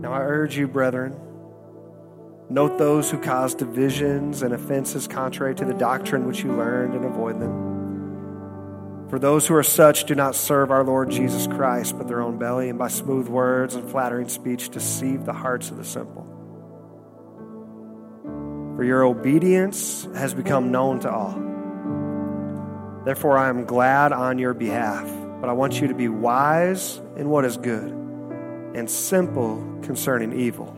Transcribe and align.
Now 0.00 0.12
I 0.12 0.20
urge 0.20 0.56
you, 0.56 0.68
brethren, 0.68 1.16
note 2.50 2.78
those 2.78 3.10
who 3.10 3.18
cause 3.18 3.54
divisions 3.54 4.42
and 4.42 4.52
offenses 4.52 5.08
contrary 5.08 5.54
to 5.54 5.64
the 5.64 5.74
doctrine 5.74 6.26
which 6.26 6.44
you 6.44 6.52
learned 6.52 6.94
and 6.94 7.04
avoid 7.04 7.40
them. 7.40 9.08
For 9.08 9.18
those 9.18 9.46
who 9.46 9.54
are 9.54 9.62
such 9.62 10.04
do 10.04 10.14
not 10.14 10.34
serve 10.34 10.70
our 10.70 10.84
Lord 10.84 11.10
Jesus 11.10 11.46
Christ, 11.46 11.96
but 11.96 12.08
their 12.08 12.20
own 12.20 12.38
belly, 12.38 12.68
and 12.68 12.78
by 12.78 12.88
smooth 12.88 13.28
words 13.28 13.74
and 13.74 13.88
flattering 13.88 14.28
speech 14.28 14.68
deceive 14.68 15.24
the 15.24 15.32
hearts 15.32 15.70
of 15.70 15.76
the 15.76 15.84
simple. 15.84 16.24
For 18.76 18.84
your 18.84 19.04
obedience 19.04 20.06
has 20.14 20.34
become 20.34 20.70
known 20.70 21.00
to 21.00 21.10
all. 21.10 21.42
Therefore, 23.04 23.38
I 23.38 23.48
am 23.48 23.64
glad 23.64 24.12
on 24.12 24.38
your 24.38 24.52
behalf, 24.52 25.08
but 25.40 25.48
I 25.48 25.52
want 25.52 25.80
you 25.80 25.88
to 25.88 25.94
be 25.94 26.08
wise 26.08 27.00
in 27.16 27.30
what 27.30 27.44
is 27.44 27.56
good 27.56 28.05
and 28.76 28.90
simple 28.90 29.80
concerning 29.82 30.38
evil. 30.38 30.76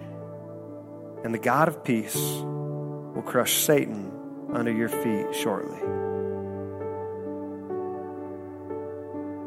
And 1.25 1.35
the 1.35 1.39
God 1.39 1.67
of 1.67 1.83
peace 1.83 2.15
will 2.15 3.25
crush 3.27 3.55
Satan 3.55 4.13
under 4.53 4.73
your 4.73 4.89
feet 4.89 5.35
shortly. 5.35 5.81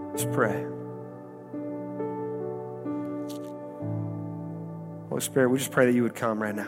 Let's 0.10 0.26
pray. 0.36 0.66
Holy 5.08 5.22
Spirit, 5.22 5.50
we 5.50 5.58
just 5.58 5.72
pray 5.72 5.86
that 5.86 5.94
you 5.94 6.04
would 6.04 6.16
come 6.16 6.44
right 6.44 6.54
now. 6.54 6.68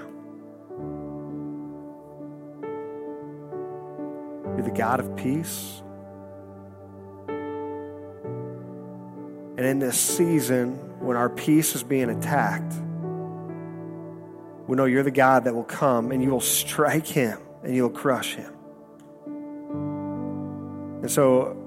You're 4.56 4.64
the 4.64 4.72
God 4.72 5.02
of 5.02 5.18
peace. 5.18 5.82
And 9.58 9.66
in 9.66 9.80
this 9.80 10.00
season, 10.00 10.93
when 11.04 11.18
our 11.18 11.30
peace 11.30 11.76
is 11.76 11.84
being 11.84 12.10
attacked, 12.10 12.74
we 14.68 14.78
know 14.78 14.86
you're 14.86 15.04
the 15.04 15.12
God 15.12 15.44
that 15.44 15.54
will 15.54 15.66
come 15.66 16.12
and 16.12 16.24
you 16.24 16.30
will 16.30 16.40
strike 16.40 17.06
him 17.06 17.38
and 17.64 17.76
you'll 17.76 17.90
crush 17.90 18.36
him. 18.36 18.54
And 21.02 21.12
so, 21.12 21.60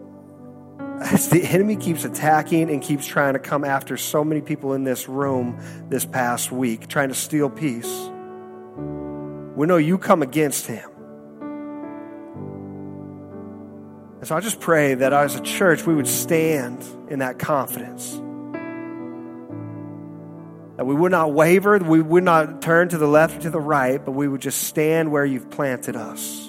as 1.03 1.29
the 1.29 1.43
enemy 1.45 1.77
keeps 1.77 2.05
attacking 2.05 2.71
and 2.71 2.81
keeps 2.81 3.07
trying 3.07 3.35
to 3.35 3.39
come 3.39 3.65
after 3.65 3.99
so 3.99 4.25
many 4.25 4.41
people 4.41 4.73
in 4.73 4.85
this 4.85 5.09
room 5.09 5.61
this 5.91 6.07
past 6.07 6.51
week, 6.51 6.89
trying 6.89 7.11
to 7.11 7.15
steal 7.15 7.51
peace, 7.51 8.11
we 9.55 9.67
know 9.67 9.77
you 9.77 9.99
come 9.99 10.23
against 10.23 10.67
him. 10.67 10.89
And 14.19 14.27
so 14.27 14.35
I 14.35 14.41
just 14.41 14.61
pray 14.61 14.95
that 14.95 15.13
as 15.13 15.35
a 15.35 15.41
church, 15.43 15.85
we 15.85 15.95
would 15.95 16.09
stand 16.09 16.83
in 17.11 17.19
that 17.19 17.39
confidence. 17.39 18.23
That 20.77 20.85
we 20.85 20.95
would 20.95 21.11
not 21.11 21.33
waver, 21.33 21.79
we 21.79 22.03
would 22.03 22.25
not 22.25 22.61
turn 22.61 22.91
to 22.91 22.99
the 22.99 23.07
left 23.07 23.39
or 23.39 23.41
to 23.41 23.51
the 23.51 23.61
right, 23.61 24.05
but 24.05 24.13
we 24.13 24.29
would 24.29 24.43
just 24.43 24.65
stand 24.65 25.11
where 25.11 25.25
you've 25.25 25.51
planted 25.51 25.97
us. 25.97 26.49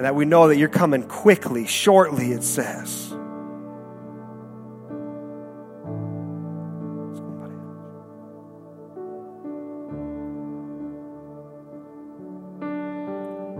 And 0.00 0.06
that 0.06 0.14
we 0.14 0.24
know 0.24 0.48
that 0.48 0.56
you're 0.56 0.68
coming 0.68 1.02
quickly, 1.02 1.66
shortly, 1.66 2.32
it 2.32 2.42
says. 2.42 3.12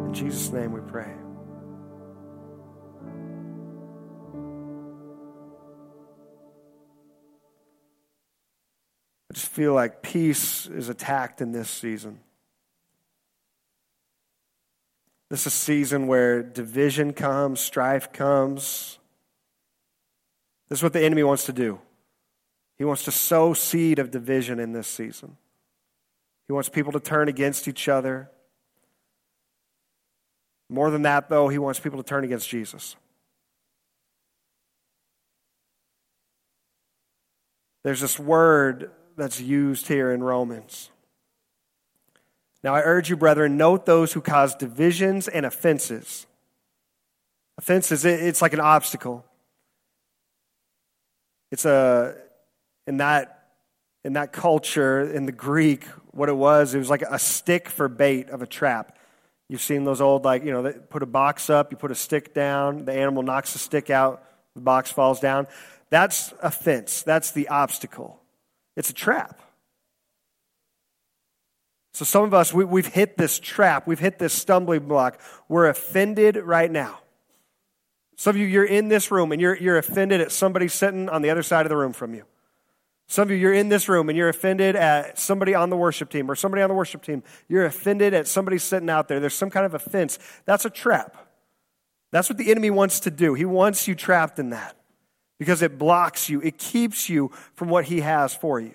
In 0.06 0.14
Jesus' 0.14 0.50
name 0.50 0.72
we 0.72 0.80
pray. 0.80 1.19
I 9.30 9.32
just 9.32 9.46
feel 9.46 9.74
like 9.74 10.02
peace 10.02 10.66
is 10.66 10.88
attacked 10.88 11.40
in 11.40 11.52
this 11.52 11.70
season. 11.70 12.18
This 15.28 15.42
is 15.42 15.46
a 15.46 15.50
season 15.50 16.08
where 16.08 16.42
division 16.42 17.12
comes, 17.12 17.60
strife 17.60 18.12
comes. 18.12 18.98
This 20.68 20.80
is 20.80 20.82
what 20.82 20.92
the 20.92 21.04
enemy 21.04 21.22
wants 21.22 21.46
to 21.46 21.52
do. 21.52 21.78
He 22.76 22.84
wants 22.84 23.04
to 23.04 23.12
sow 23.12 23.54
seed 23.54 24.00
of 24.00 24.10
division 24.10 24.58
in 24.58 24.72
this 24.72 24.88
season. 24.88 25.36
He 26.48 26.52
wants 26.52 26.68
people 26.68 26.90
to 26.92 27.00
turn 27.00 27.28
against 27.28 27.68
each 27.68 27.88
other. 27.88 28.28
More 30.68 30.90
than 30.90 31.02
that, 31.02 31.28
though, 31.28 31.48
he 31.48 31.58
wants 31.58 31.78
people 31.78 32.02
to 32.02 32.08
turn 32.08 32.24
against 32.24 32.48
Jesus. 32.48 32.96
There's 37.84 38.00
this 38.00 38.18
word 38.18 38.90
that's 39.20 39.40
used 39.40 39.86
here 39.86 40.10
in 40.10 40.22
Romans. 40.22 40.90
Now, 42.62 42.74
I 42.74 42.82
urge 42.82 43.08
you, 43.08 43.16
brethren, 43.16 43.56
note 43.56 43.86
those 43.86 44.12
who 44.12 44.20
cause 44.20 44.54
divisions 44.54 45.28
and 45.28 45.46
offenses. 45.46 46.26
Offenses, 47.56 48.04
it's 48.04 48.42
like 48.42 48.52
an 48.52 48.60
obstacle. 48.60 49.24
It's 51.50 51.64
a, 51.64 52.16
in 52.86 52.98
that, 52.98 53.48
in 54.04 54.14
that 54.14 54.32
culture, 54.32 55.00
in 55.00 55.26
the 55.26 55.32
Greek, 55.32 55.84
what 56.12 56.28
it 56.28 56.36
was, 56.36 56.74
it 56.74 56.78
was 56.78 56.90
like 56.90 57.02
a 57.02 57.18
stick 57.18 57.68
for 57.68 57.88
bait 57.88 58.30
of 58.30 58.42
a 58.42 58.46
trap. 58.46 58.96
You've 59.48 59.60
seen 59.60 59.84
those 59.84 60.00
old, 60.00 60.24
like, 60.24 60.44
you 60.44 60.52
know, 60.52 60.62
they 60.62 60.72
put 60.72 61.02
a 61.02 61.06
box 61.06 61.50
up, 61.50 61.72
you 61.72 61.76
put 61.76 61.90
a 61.90 61.94
stick 61.96 62.34
down, 62.34 62.84
the 62.84 62.92
animal 62.92 63.22
knocks 63.22 63.52
the 63.52 63.58
stick 63.58 63.90
out, 63.90 64.22
the 64.54 64.60
box 64.60 64.92
falls 64.92 65.18
down. 65.18 65.46
That's 65.88 66.32
a 66.40 66.50
fence, 66.50 67.02
that's 67.02 67.32
the 67.32 67.48
obstacle. 67.48 68.19
It's 68.76 68.90
a 68.90 68.94
trap. 68.94 69.40
So, 71.92 72.04
some 72.04 72.24
of 72.24 72.32
us, 72.32 72.54
we, 72.54 72.82
have 72.82 72.94
hit 72.94 73.16
this 73.16 73.38
trap. 73.38 73.86
We've 73.86 73.98
hit 73.98 74.18
this 74.18 74.32
stumbling 74.32 74.86
block. 74.86 75.20
We're 75.48 75.68
offended 75.68 76.36
right 76.36 76.70
now. 76.70 77.00
Some 78.16 78.36
of 78.36 78.36
you, 78.36 78.46
you're 78.46 78.64
in 78.64 78.88
this 78.88 79.10
room 79.10 79.32
and 79.32 79.40
you're, 79.40 79.56
you're 79.56 79.78
offended 79.78 80.20
at 80.20 80.30
somebody 80.30 80.68
sitting 80.68 81.08
on 81.08 81.22
the 81.22 81.30
other 81.30 81.42
side 81.42 81.66
of 81.66 81.70
the 81.70 81.76
room 81.76 81.92
from 81.92 82.14
you. 82.14 82.24
Some 83.06 83.24
of 83.24 83.30
you, 83.30 83.36
you're 83.36 83.54
in 83.54 83.68
this 83.70 83.88
room 83.88 84.08
and 84.08 84.16
you're 84.16 84.28
offended 84.28 84.76
at 84.76 85.18
somebody 85.18 85.54
on 85.54 85.68
the 85.68 85.76
worship 85.76 86.10
team 86.10 86.30
or 86.30 86.36
somebody 86.36 86.62
on 86.62 86.68
the 86.68 86.74
worship 86.74 87.02
team. 87.02 87.22
You're 87.48 87.64
offended 87.64 88.14
at 88.14 88.28
somebody 88.28 88.58
sitting 88.58 88.88
out 88.88 89.08
there. 89.08 89.20
There's 89.20 89.34
some 89.34 89.50
kind 89.50 89.66
of 89.66 89.74
offense. 89.74 90.18
That's 90.44 90.64
a 90.64 90.70
trap. 90.70 91.16
That's 92.12 92.28
what 92.28 92.38
the 92.38 92.50
enemy 92.50 92.70
wants 92.70 93.00
to 93.00 93.10
do. 93.10 93.34
He 93.34 93.44
wants 93.44 93.88
you 93.88 93.94
trapped 93.94 94.38
in 94.38 94.50
that 94.50 94.76
because 95.40 95.62
it 95.62 95.78
blocks 95.78 96.28
you, 96.28 96.42
it 96.42 96.58
keeps 96.58 97.08
you 97.08 97.30
from 97.54 97.70
what 97.70 97.86
He 97.86 98.02
has 98.02 98.34
for 98.34 98.60
you. 98.60 98.74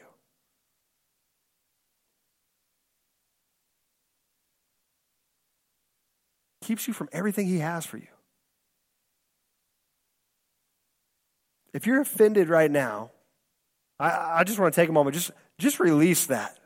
Keeps 6.63 6.87
you 6.87 6.93
from 6.95 7.07
everything 7.13 7.45
He 7.45 7.59
has 7.59 7.85
for 7.85 7.97
you. 7.97 8.07
If 11.71 11.85
you're 11.85 12.01
offended 12.01 12.49
right 12.49 12.71
now, 12.71 13.11
I, 13.99 14.39
I 14.39 14.43
just 14.43 14.57
want 14.57 14.73
to 14.73 14.81
take 14.81 14.89
a 14.89 14.93
moment, 14.93 15.13
just, 15.13 15.29
just 15.59 15.79
release 15.79 16.25
that. 16.25 16.57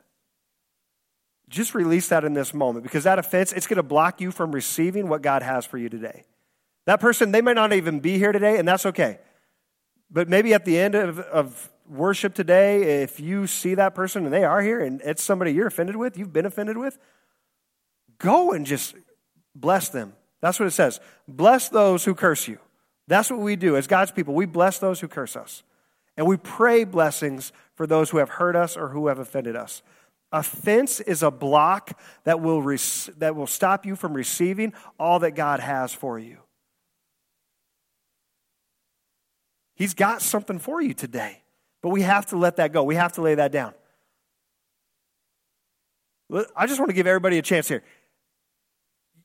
Just 1.50 1.74
release 1.74 2.08
that 2.08 2.24
in 2.24 2.32
this 2.32 2.54
moment 2.54 2.84
because 2.84 3.04
that 3.04 3.18
offense, 3.18 3.52
it's 3.52 3.66
going 3.66 3.76
to 3.76 3.82
block 3.82 4.22
you 4.22 4.30
from 4.30 4.52
receiving 4.52 5.10
what 5.10 5.20
God 5.20 5.42
has 5.42 5.66
for 5.66 5.76
you 5.76 5.90
today. 5.90 6.24
That 6.86 7.00
person, 7.00 7.32
they 7.32 7.42
might 7.42 7.56
not 7.56 7.74
even 7.74 8.00
be 8.00 8.16
here 8.16 8.32
today, 8.32 8.56
and 8.56 8.66
that's 8.66 8.86
okay. 8.86 9.18
But 10.10 10.28
maybe 10.28 10.54
at 10.54 10.64
the 10.64 10.78
end 10.78 10.94
of, 10.94 11.18
of 11.20 11.70
worship 11.88 12.34
today, 12.34 13.02
if 13.02 13.20
you 13.20 13.46
see 13.46 13.74
that 13.74 13.94
person 13.94 14.24
and 14.24 14.32
they 14.32 14.44
are 14.44 14.60
here 14.60 14.80
and 14.80 15.00
it's 15.04 15.22
somebody 15.22 15.52
you're 15.52 15.66
offended 15.66 15.96
with, 15.96 16.18
you've 16.18 16.32
been 16.32 16.46
offended 16.46 16.76
with, 16.76 16.98
go 18.18 18.52
and 18.52 18.66
just 18.66 18.94
bless 19.54 19.88
them. 19.88 20.14
That's 20.40 20.58
what 20.58 20.66
it 20.66 20.72
says. 20.72 21.00
Bless 21.28 21.68
those 21.68 22.04
who 22.04 22.14
curse 22.14 22.48
you. 22.48 22.58
That's 23.06 23.30
what 23.30 23.40
we 23.40 23.56
do 23.56 23.76
as 23.76 23.86
God's 23.86 24.10
people. 24.10 24.34
We 24.34 24.46
bless 24.46 24.78
those 24.78 25.00
who 25.00 25.08
curse 25.08 25.36
us. 25.36 25.62
And 26.16 26.26
we 26.26 26.36
pray 26.36 26.84
blessings 26.84 27.52
for 27.74 27.86
those 27.86 28.10
who 28.10 28.18
have 28.18 28.28
hurt 28.28 28.56
us 28.56 28.76
or 28.76 28.88
who 28.88 29.08
have 29.08 29.18
offended 29.18 29.56
us. 29.56 29.82
Offense 30.32 31.00
is 31.00 31.22
a 31.22 31.30
block 31.30 31.98
that 32.24 32.40
will, 32.40 32.62
that 33.18 33.34
will 33.34 33.46
stop 33.46 33.84
you 33.84 33.96
from 33.96 34.14
receiving 34.14 34.72
all 34.98 35.18
that 35.20 35.32
God 35.32 35.60
has 35.60 35.92
for 35.92 36.18
you. 36.18 36.38
He's 39.80 39.94
got 39.94 40.20
something 40.20 40.58
for 40.58 40.82
you 40.82 40.92
today. 40.92 41.40
But 41.80 41.88
we 41.88 42.02
have 42.02 42.26
to 42.26 42.36
let 42.36 42.56
that 42.56 42.70
go. 42.70 42.84
We 42.84 42.96
have 42.96 43.14
to 43.14 43.22
lay 43.22 43.36
that 43.36 43.50
down. 43.50 43.72
I 46.54 46.66
just 46.66 46.78
want 46.78 46.90
to 46.90 46.94
give 46.94 47.06
everybody 47.06 47.38
a 47.38 47.42
chance 47.42 47.66
here. 47.66 47.82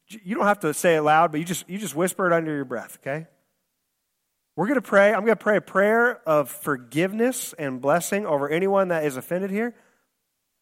You 0.08 0.34
don't 0.34 0.46
have 0.46 0.62
to 0.62 0.74
say 0.74 0.96
it 0.96 1.02
loud, 1.02 1.34
but 1.34 1.42
you 1.42 1.46
just, 1.46 1.70
you 1.70 1.78
just 1.78 1.94
whisper 1.94 2.26
it 2.26 2.32
under 2.32 2.56
your 2.56 2.64
breath, 2.64 3.00
okay? 3.02 3.28
We're 4.56 4.68
going 4.68 4.80
to 4.80 4.88
pray. 4.88 5.10
I'm 5.14 5.26
going 5.26 5.34
to 5.34 5.44
pray 5.44 5.58
a 5.58 5.62
prayer 5.62 6.22
of 6.26 6.50
forgiveness 6.50 7.54
and 7.60 7.82
blessing 7.82 8.26
over 8.26 8.48
anyone 8.48 8.88
that 8.88 9.04
is 9.04 9.18
offended 9.18 9.52
here. 9.52 9.76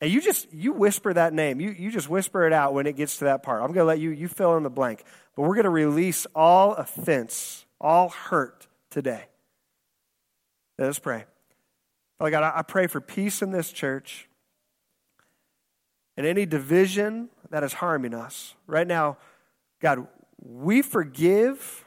And 0.01 0.09
you 0.11 0.21
just 0.21 0.51
you 0.51 0.73
whisper 0.73 1.13
that 1.13 1.33
name. 1.33 1.61
You 1.61 1.69
you 1.69 1.91
just 1.91 2.09
whisper 2.09 2.47
it 2.47 2.51
out 2.51 2.73
when 2.73 2.87
it 2.87 2.97
gets 2.97 3.19
to 3.19 3.25
that 3.25 3.43
part. 3.43 3.61
I'm 3.61 3.67
going 3.67 3.83
to 3.83 3.85
let 3.85 3.99
you 3.99 4.09
you 4.09 4.27
fill 4.27 4.57
in 4.57 4.63
the 4.63 4.71
blank. 4.71 5.03
But 5.35 5.43
we're 5.43 5.55
going 5.55 5.63
to 5.65 5.69
release 5.69 6.25
all 6.35 6.73
offense, 6.73 7.65
all 7.79 8.09
hurt 8.09 8.67
today. 8.89 9.25
Let 10.83 10.89
us 10.89 10.99
pray. 10.99 11.23
Father 12.19 12.31
God, 12.31 12.53
I 12.53 12.61
pray 12.61 12.87
for 12.87 12.99
peace 12.99 13.41
in 13.41 13.51
this 13.51 13.71
church 13.71 14.27
and 16.17 16.27
any 16.27 16.45
division 16.45 17.29
that 17.51 17.63
is 17.63 17.71
harming 17.71 18.13
us. 18.13 18.53
Right 18.67 18.85
now, 18.85 19.15
God, 19.79 20.07
we 20.41 20.81
forgive. 20.81 21.85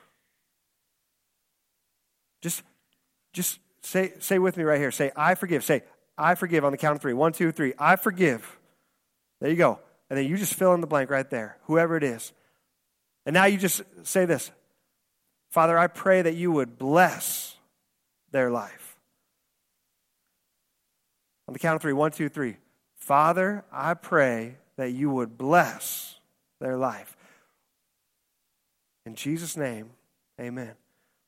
Just, 2.41 2.63
just 3.35 3.59
say, 3.83 4.15
say 4.19 4.39
with 4.39 4.57
me 4.57 4.65
right 4.65 4.81
here. 4.81 4.91
Say, 4.91 5.13
I 5.15 5.35
forgive. 5.35 5.63
Say, 5.63 5.83
I 6.17 6.35
forgive 6.35 6.65
on 6.65 6.73
the 6.73 6.79
count 6.79 6.97
of 6.97 7.03
three. 7.03 7.13
One, 7.13 7.35
two, 7.35 7.53
three. 7.53 7.75
I 7.79 7.97
forgive. 7.97 8.59
There 9.43 9.51
you 9.51 9.57
go. 9.57 9.79
And 10.09 10.19
then 10.19 10.25
you 10.25 10.39
just 10.39 10.55
fill 10.55 10.73
in 10.73 10.81
the 10.81 10.87
blank 10.87 11.11
right 11.11 11.29
there, 11.29 11.59
whoever 11.65 11.99
it 11.99 12.03
is. 12.03 12.33
And 13.27 13.35
now 13.35 13.45
you 13.45 13.59
just 13.59 13.83
say 14.05 14.25
this 14.25 14.51
Father, 15.51 15.77
I 15.77 15.87
pray 15.87 16.23
that 16.23 16.35
you 16.35 16.51
would 16.51 16.79
bless 16.79 17.57
their 18.37 18.51
life. 18.51 18.86
On 21.49 21.53
the 21.53 21.59
count 21.59 21.77
of 21.77 21.83
three. 21.83 21.93
One, 21.93 22.11
two, 22.11 22.29
three. 22.29 22.57
Father, 22.97 23.65
I 23.71 23.95
pray 23.95 24.57
that 24.77 24.91
you 24.91 25.11
would 25.11 25.39
bless 25.39 26.19
their 26.61 26.77
life. 26.77 27.17
In 29.05 29.15
Jesus' 29.15 29.57
name, 29.57 29.91
amen. 30.41 30.73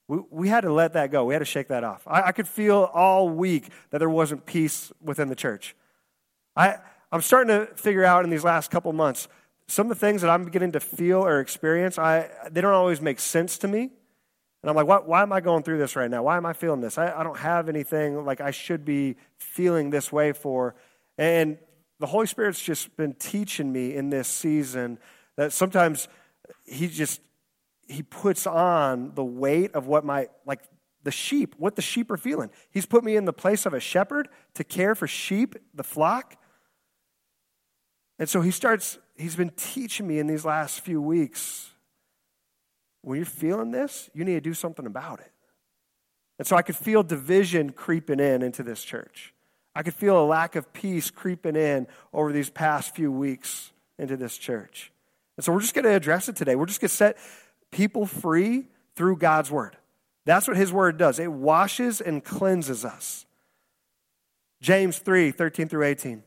We, 0.09 0.19
we 0.31 0.49
had 0.49 0.63
to 0.63 0.73
let 0.73 0.95
that 0.95 1.13
go. 1.13 1.27
We 1.27 1.35
had 1.35 1.41
to 1.41 1.45
shake 1.45 1.69
that 1.69 1.85
off. 1.85 2.03
I, 2.07 2.23
I 2.23 2.33
could 2.33 2.49
feel 2.49 2.91
all 2.93 3.29
week 3.29 3.69
that 3.91 3.99
there 3.99 4.11
wasn't 4.11 4.47
peace 4.47 4.91
within 5.01 5.29
the 5.29 5.37
church. 5.37 5.77
I, 6.57 6.79
I'm 7.13 7.21
starting 7.21 7.49
to 7.49 7.67
figure 7.75 8.05
out 8.05 8.25
in 8.25 8.31
these 8.31 8.45
last 8.45 8.71
couple 8.71 8.93
months 8.93 9.29
some 9.69 9.87
of 9.87 9.91
the 9.91 10.01
things 10.01 10.23
that 10.23 10.31
I'm 10.31 10.45
beginning 10.45 10.73
to 10.73 10.81
feel 10.81 11.25
or 11.25 11.41
experience. 11.41 11.99
I, 11.99 12.31
they 12.51 12.61
don't 12.61 12.73
always 12.73 13.01
make 13.01 13.21
sense 13.21 13.59
to 13.59 13.69
me. 13.69 13.91
And 14.63 14.71
I'm 14.71 14.77
like, 14.77 14.87
why, 14.87 14.99
why 14.99 15.23
am 15.23 15.33
I 15.33 15.41
going 15.41 15.63
through 15.63 15.79
this 15.79 15.95
right 15.97 16.11
now? 16.11 16.25
Why 16.25 16.37
am 16.37 16.47
I 16.47 16.53
feeling 16.53 16.81
this? 16.81 16.99
I, 16.99 17.13
I 17.13 17.23
don't 17.23 17.39
have 17.39 17.69
anything 17.69 18.25
like 18.25 18.41
I 18.41 18.51
should 18.51 18.85
be 18.85 19.17
feeling 19.37 19.91
this 19.91 20.11
way 20.11 20.33
for. 20.33 20.75
And 21.17 21.59
the 22.01 22.07
Holy 22.07 22.27
Spirit's 22.27 22.61
just 22.61 22.97
been 22.97 23.15
teaching 23.15 23.73
me 23.73 23.95
in 23.95 24.11
this 24.11 24.29
season 24.29 24.99
that 25.37 25.53
sometimes 25.53 26.09
He 26.65 26.89
just 26.89 27.21
he 27.89 28.03
puts 28.03 28.47
on 28.47 29.15
the 29.15 29.25
weight 29.25 29.75
of 29.75 29.87
what 29.87 30.05
my 30.05 30.29
like 30.45 30.61
the 31.03 31.11
sheep, 31.11 31.55
what 31.59 31.75
the 31.75 31.83
sheep 31.83 32.11
are 32.11 32.17
feeling. 32.17 32.51
He's 32.71 32.87
put 32.87 33.03
me 33.03 33.17
in 33.17 33.25
the 33.25 33.33
place 33.33 33.65
of 33.65 33.73
a 33.73 33.81
shepherd 33.81 34.29
to 34.55 34.65
care 34.65 34.95
for 34.95 35.07
sheep, 35.07 35.55
the 35.73 35.85
flock. 35.85 36.37
And 38.19 38.29
so 38.29 38.41
he 38.41 38.51
starts, 38.51 38.99
he's 39.17 39.37
been 39.37 39.53
teaching 39.57 40.07
me 40.07 40.19
in 40.19 40.27
these 40.27 40.45
last 40.45 40.81
few 40.81 41.01
weeks 41.01 41.71
when 43.09 43.17
you're 43.17 43.25
feeling 43.25 43.71
this, 43.71 44.11
you 44.13 44.23
need 44.23 44.35
to 44.35 44.41
do 44.43 44.53
something 44.53 44.85
about 44.85 45.21
it. 45.21 45.33
And 46.39 46.47
so 46.47 46.57
I 46.57 46.63
could 46.63 46.77
feel 46.77 47.03
division 47.03 47.71
creeping 47.71 48.21
in 48.21 48.43
into 48.43 48.63
this 48.63 48.85
church. 48.85 49.33
I 49.75 49.83
could 49.83 49.95
feel 49.95 50.23
a 50.23 50.27
lack 50.27 50.57
of 50.57 50.75
peace 50.75 51.11
creeping 51.11 51.57
in 51.57 51.87
over 52.13 52.33
these 52.33 52.51
past 52.51 52.95
few 52.95 53.11
weeks 53.11 53.73
into 53.99 54.19
this 54.19 54.37
church. 54.37 54.93
And 55.39 55.45
so 55.45 55.53
we're 55.53 55.61
just 55.61 55.73
going 55.73 55.87
to 55.87 55.95
address 55.95 56.29
it 56.29 56.37
today. 56.37 56.55
We're 56.55 56.67
just 56.67 56.83
going 56.83 56.91
to 56.91 56.95
set 56.95 57.17
people 57.71 58.05
free 58.05 58.67
through 58.95 59.17
God's 59.17 59.51
word. 59.51 59.79
That's 60.27 60.47
what 60.47 60.59
his 60.59 60.71
word 60.71 60.99
does. 60.99 61.19
It 61.19 61.33
washes 61.33 62.03
and 62.03 62.23
cleanses 62.23 62.85
us. 62.85 63.25
James 64.61 64.99
3 64.99 65.31
13 65.31 65.67
through 65.67 65.85
18. 65.85 66.23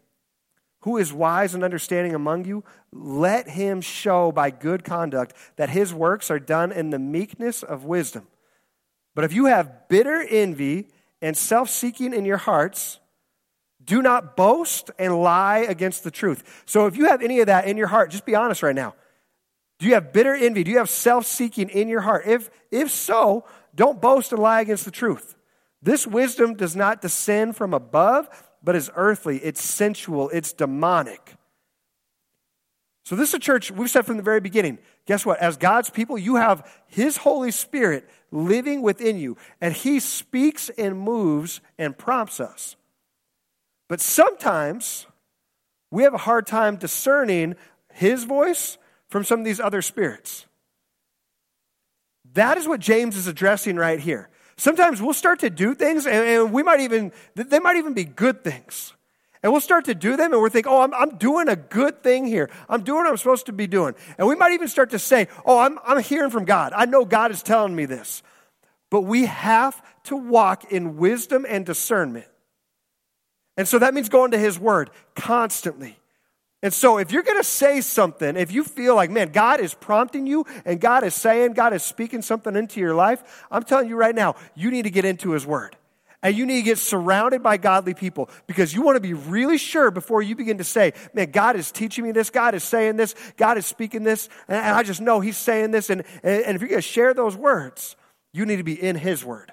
Who 0.81 0.97
is 0.97 1.13
wise 1.13 1.53
and 1.53 1.63
understanding 1.63 2.15
among 2.15 2.45
you? 2.45 2.63
Let 2.91 3.47
him 3.47 3.81
show 3.81 4.31
by 4.31 4.49
good 4.49 4.83
conduct 4.83 5.33
that 5.55 5.69
his 5.69 5.93
works 5.93 6.31
are 6.31 6.39
done 6.39 6.71
in 6.71 6.89
the 6.89 6.99
meekness 6.99 7.63
of 7.63 7.85
wisdom. 7.85 8.27
But 9.13 9.25
if 9.25 9.33
you 9.33 9.45
have 9.45 9.87
bitter 9.89 10.25
envy 10.27 10.87
and 11.21 11.37
self 11.37 11.69
seeking 11.69 12.13
in 12.13 12.25
your 12.25 12.37
hearts, 12.37 12.99
do 13.83 14.01
not 14.01 14.35
boast 14.35 14.91
and 14.97 15.21
lie 15.21 15.59
against 15.59 16.03
the 16.03 16.11
truth. 16.11 16.63
So 16.65 16.87
if 16.87 16.97
you 16.97 17.05
have 17.05 17.21
any 17.21 17.39
of 17.39 17.47
that 17.47 17.65
in 17.65 17.77
your 17.77 17.87
heart, 17.87 18.11
just 18.11 18.25
be 18.25 18.35
honest 18.35 18.63
right 18.63 18.75
now. 18.75 18.95
Do 19.79 19.87
you 19.87 19.95
have 19.95 20.13
bitter 20.13 20.35
envy? 20.35 20.63
Do 20.63 20.71
you 20.71 20.77
have 20.77 20.89
self 20.89 21.25
seeking 21.25 21.69
in 21.69 21.87
your 21.87 22.01
heart? 22.01 22.25
If, 22.25 22.49
if 22.71 22.91
so, 22.91 23.45
don't 23.75 24.01
boast 24.01 24.31
and 24.31 24.41
lie 24.41 24.61
against 24.61 24.85
the 24.85 24.91
truth. 24.91 25.35
This 25.81 26.05
wisdom 26.05 26.55
does 26.55 26.75
not 26.75 27.01
descend 27.01 27.55
from 27.55 27.73
above, 27.73 28.29
but 28.63 28.75
is 28.75 28.91
earthly, 28.95 29.37
it's 29.37 29.63
sensual, 29.63 30.29
it's 30.29 30.53
demonic. 30.53 31.35
So, 33.03 33.15
this 33.15 33.29
is 33.29 33.35
a 33.35 33.39
church 33.39 33.71
we've 33.71 33.89
said 33.89 34.05
from 34.05 34.17
the 34.17 34.23
very 34.23 34.39
beginning. 34.39 34.77
Guess 35.05 35.25
what? 35.25 35.39
As 35.39 35.57
God's 35.57 35.89
people, 35.89 36.17
you 36.17 36.35
have 36.35 36.69
His 36.87 37.17
Holy 37.17 37.51
Spirit 37.51 38.07
living 38.31 38.81
within 38.81 39.17
you, 39.17 39.37
and 39.59 39.73
He 39.73 39.99
speaks 39.99 40.69
and 40.69 40.99
moves 40.99 41.61
and 41.77 41.97
prompts 41.97 42.39
us. 42.39 42.75
But 43.89 43.99
sometimes 43.99 45.07
we 45.89 46.03
have 46.03 46.13
a 46.13 46.19
hard 46.19 46.45
time 46.45 46.77
discerning 46.77 47.55
His 47.91 48.23
voice 48.23 48.77
from 49.09 49.23
some 49.23 49.39
of 49.39 49.45
these 49.45 49.59
other 49.59 49.81
spirits. 49.81 50.45
That 52.33 52.57
is 52.57 52.67
what 52.67 52.79
James 52.79 53.17
is 53.17 53.27
addressing 53.27 53.75
right 53.75 53.99
here. 53.99 54.29
Sometimes 54.61 55.01
we'll 55.01 55.15
start 55.15 55.39
to 55.39 55.49
do 55.49 55.73
things 55.73 56.05
and, 56.05 56.53
we 56.53 56.61
might 56.61 56.81
even, 56.81 57.11
they 57.33 57.57
might 57.57 57.77
even 57.77 57.95
be 57.95 58.03
good 58.03 58.43
things. 58.43 58.93
And 59.41 59.51
we'll 59.51 59.59
start 59.59 59.85
to 59.85 59.95
do 59.95 60.15
them 60.15 60.33
and 60.33 60.39
we're 60.39 60.51
thinking, 60.51 60.71
oh, 60.71 60.81
I'm, 60.83 60.93
I'm 60.93 61.17
doing 61.17 61.49
a 61.49 61.55
good 61.55 62.03
thing 62.03 62.27
here. 62.27 62.47
I'm 62.69 62.83
doing 62.83 62.99
what 62.99 63.07
I'm 63.07 63.17
supposed 63.17 63.47
to 63.47 63.53
be 63.53 63.65
doing. 63.65 63.95
And 64.19 64.27
we 64.27 64.35
might 64.35 64.51
even 64.51 64.67
start 64.67 64.91
to 64.91 64.99
say, 64.99 65.29
oh, 65.47 65.57
I'm, 65.57 65.79
I'm 65.83 65.99
hearing 66.03 66.29
from 66.29 66.45
God. 66.45 66.73
I 66.75 66.85
know 66.85 67.05
God 67.05 67.31
is 67.31 67.41
telling 67.41 67.75
me 67.75 67.85
this. 67.85 68.21
But 68.91 69.01
we 69.01 69.25
have 69.25 69.81
to 70.03 70.15
walk 70.15 70.71
in 70.71 70.95
wisdom 70.97 71.43
and 71.49 71.65
discernment. 71.65 72.27
And 73.57 73.67
so 73.67 73.79
that 73.79 73.95
means 73.95 74.09
going 74.09 74.29
to 74.29 74.37
His 74.37 74.59
Word 74.59 74.91
constantly. 75.15 75.97
And 76.63 76.71
so, 76.71 76.99
if 76.99 77.11
you're 77.11 77.23
going 77.23 77.39
to 77.39 77.43
say 77.43 77.81
something, 77.81 78.37
if 78.37 78.51
you 78.51 78.63
feel 78.63 78.95
like, 78.95 79.09
man, 79.09 79.31
God 79.31 79.59
is 79.59 79.73
prompting 79.73 80.27
you 80.27 80.45
and 80.63 80.79
God 80.79 81.03
is 81.03 81.15
saying, 81.15 81.53
God 81.53 81.73
is 81.73 81.81
speaking 81.81 82.21
something 82.21 82.55
into 82.55 82.79
your 82.79 82.93
life, 82.93 83.45
I'm 83.49 83.63
telling 83.63 83.89
you 83.89 83.95
right 83.95 84.13
now, 84.13 84.35
you 84.53 84.69
need 84.69 84.83
to 84.83 84.91
get 84.91 85.03
into 85.03 85.31
His 85.31 85.45
Word. 85.45 85.75
And 86.23 86.35
you 86.35 86.45
need 86.45 86.57
to 86.57 86.65
get 86.65 86.77
surrounded 86.77 87.41
by 87.41 87.57
godly 87.57 87.95
people 87.95 88.29
because 88.45 88.75
you 88.75 88.83
want 88.83 88.95
to 88.95 88.99
be 88.99 89.15
really 89.15 89.57
sure 89.57 89.89
before 89.89 90.21
you 90.21 90.35
begin 90.35 90.59
to 90.59 90.63
say, 90.63 90.93
man, 91.15 91.31
God 91.31 91.55
is 91.55 91.71
teaching 91.71 92.03
me 92.03 92.11
this, 92.11 92.29
God 92.29 92.53
is 92.53 92.63
saying 92.63 92.95
this, 92.95 93.15
God 93.37 93.57
is 93.57 93.65
speaking 93.65 94.03
this, 94.03 94.29
and 94.47 94.59
I 94.59 94.83
just 94.83 95.01
know 95.01 95.19
He's 95.19 95.37
saying 95.37 95.71
this. 95.71 95.89
And, 95.89 96.03
and 96.21 96.55
if 96.55 96.61
you're 96.61 96.69
going 96.69 96.77
to 96.77 96.87
share 96.87 97.15
those 97.15 97.35
words, 97.35 97.95
you 98.33 98.45
need 98.45 98.57
to 98.57 98.63
be 98.63 98.79
in 98.79 98.97
His 98.97 99.25
Word. 99.25 99.51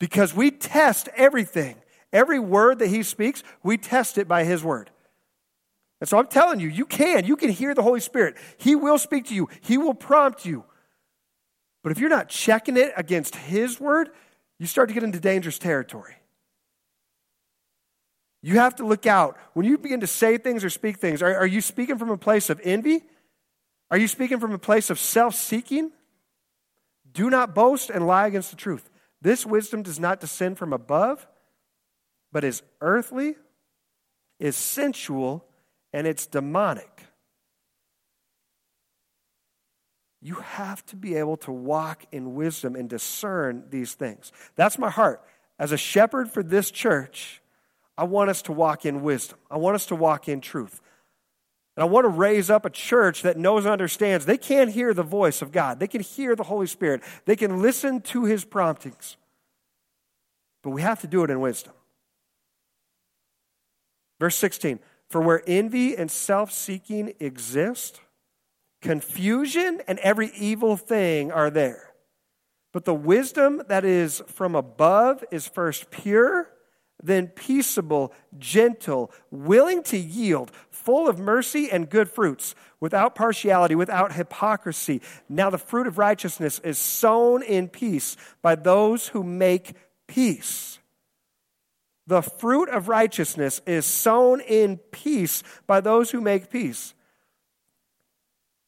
Because 0.00 0.34
we 0.34 0.50
test 0.50 1.08
everything. 1.16 1.76
Every 2.12 2.40
word 2.40 2.80
that 2.80 2.88
He 2.88 3.04
speaks, 3.04 3.44
we 3.62 3.78
test 3.78 4.18
it 4.18 4.26
by 4.26 4.42
His 4.42 4.64
Word. 4.64 4.90
And 6.00 6.08
so 6.08 6.18
I'm 6.18 6.26
telling 6.26 6.60
you, 6.60 6.68
you 6.68 6.84
can. 6.84 7.24
You 7.24 7.36
can 7.36 7.50
hear 7.50 7.74
the 7.74 7.82
Holy 7.82 8.00
Spirit. 8.00 8.36
He 8.58 8.74
will 8.74 8.98
speak 8.98 9.26
to 9.26 9.34
you, 9.34 9.48
He 9.60 9.78
will 9.78 9.94
prompt 9.94 10.44
you. 10.44 10.64
But 11.82 11.92
if 11.92 11.98
you're 11.98 12.10
not 12.10 12.28
checking 12.28 12.76
it 12.76 12.92
against 12.96 13.36
His 13.36 13.80
word, 13.80 14.10
you 14.58 14.66
start 14.66 14.88
to 14.88 14.94
get 14.94 15.04
into 15.04 15.20
dangerous 15.20 15.58
territory. 15.58 16.14
You 18.42 18.58
have 18.58 18.76
to 18.76 18.86
look 18.86 19.06
out. 19.06 19.36
When 19.54 19.66
you 19.66 19.78
begin 19.78 20.00
to 20.00 20.06
say 20.06 20.38
things 20.38 20.64
or 20.64 20.70
speak 20.70 20.98
things, 20.98 21.22
are, 21.22 21.34
are 21.34 21.46
you 21.46 21.60
speaking 21.60 21.98
from 21.98 22.10
a 22.10 22.16
place 22.16 22.50
of 22.50 22.60
envy? 22.62 23.02
Are 23.90 23.98
you 23.98 24.08
speaking 24.08 24.40
from 24.40 24.52
a 24.52 24.58
place 24.58 24.90
of 24.90 24.98
self 24.98 25.34
seeking? 25.34 25.90
Do 27.12 27.30
not 27.30 27.54
boast 27.54 27.90
and 27.90 28.06
lie 28.06 28.26
against 28.26 28.50
the 28.50 28.56
truth. 28.56 28.90
This 29.22 29.46
wisdom 29.46 29.82
does 29.82 29.98
not 29.98 30.20
descend 30.20 30.58
from 30.58 30.72
above, 30.72 31.26
but 32.32 32.44
is 32.44 32.62
earthly, 32.80 33.36
is 34.38 34.54
sensual, 34.54 35.44
and 35.96 36.06
it's 36.06 36.26
demonic. 36.26 37.04
You 40.20 40.34
have 40.34 40.84
to 40.86 40.96
be 40.96 41.14
able 41.14 41.38
to 41.38 41.50
walk 41.50 42.04
in 42.12 42.34
wisdom 42.34 42.76
and 42.76 42.86
discern 42.86 43.64
these 43.70 43.94
things. 43.94 44.30
That's 44.56 44.78
my 44.78 44.90
heart. 44.90 45.22
As 45.58 45.72
a 45.72 45.78
shepherd 45.78 46.30
for 46.30 46.42
this 46.42 46.70
church, 46.70 47.40
I 47.96 48.04
want 48.04 48.28
us 48.28 48.42
to 48.42 48.52
walk 48.52 48.84
in 48.84 49.00
wisdom. 49.00 49.38
I 49.50 49.56
want 49.56 49.74
us 49.74 49.86
to 49.86 49.96
walk 49.96 50.28
in 50.28 50.42
truth. 50.42 50.82
And 51.78 51.82
I 51.82 51.86
want 51.86 52.04
to 52.04 52.10
raise 52.10 52.50
up 52.50 52.66
a 52.66 52.70
church 52.70 53.22
that 53.22 53.38
knows 53.38 53.64
and 53.64 53.72
understands 53.72 54.26
they 54.26 54.36
can't 54.36 54.70
hear 54.70 54.92
the 54.92 55.02
voice 55.02 55.40
of 55.40 55.50
God. 55.50 55.80
They 55.80 55.88
can 55.88 56.02
hear 56.02 56.36
the 56.36 56.42
Holy 56.42 56.66
Spirit. 56.66 57.02
They 57.24 57.36
can 57.36 57.62
listen 57.62 58.02
to 58.02 58.26
his 58.26 58.44
promptings. 58.44 59.16
But 60.62 60.70
we 60.70 60.82
have 60.82 61.00
to 61.00 61.06
do 61.06 61.24
it 61.24 61.30
in 61.30 61.40
wisdom. 61.40 61.72
Verse 64.20 64.36
16 64.36 64.78
for 65.08 65.20
where 65.20 65.42
envy 65.46 65.96
and 65.96 66.10
self 66.10 66.52
seeking 66.52 67.14
exist, 67.20 68.00
confusion 68.82 69.80
and 69.86 69.98
every 70.00 70.30
evil 70.36 70.76
thing 70.76 71.30
are 71.32 71.50
there. 71.50 71.92
But 72.72 72.84
the 72.84 72.94
wisdom 72.94 73.62
that 73.68 73.84
is 73.84 74.22
from 74.26 74.54
above 74.54 75.24
is 75.30 75.48
first 75.48 75.90
pure, 75.90 76.50
then 77.02 77.28
peaceable, 77.28 78.12
gentle, 78.38 79.12
willing 79.30 79.82
to 79.84 79.96
yield, 79.96 80.50
full 80.70 81.08
of 81.08 81.18
mercy 81.18 81.70
and 81.70 81.88
good 81.88 82.10
fruits, 82.10 82.54
without 82.78 83.14
partiality, 83.14 83.74
without 83.74 84.12
hypocrisy. 84.12 85.00
Now 85.28 85.50
the 85.50 85.58
fruit 85.58 85.86
of 85.86 85.98
righteousness 85.98 86.58
is 86.60 86.78
sown 86.78 87.42
in 87.42 87.68
peace 87.68 88.16
by 88.42 88.56
those 88.56 89.08
who 89.08 89.22
make 89.22 89.74
peace. 90.06 90.78
The 92.06 92.22
fruit 92.22 92.68
of 92.68 92.88
righteousness 92.88 93.60
is 93.66 93.84
sown 93.84 94.40
in 94.40 94.76
peace 94.76 95.42
by 95.66 95.80
those 95.80 96.10
who 96.10 96.20
make 96.20 96.50
peace. 96.50 96.94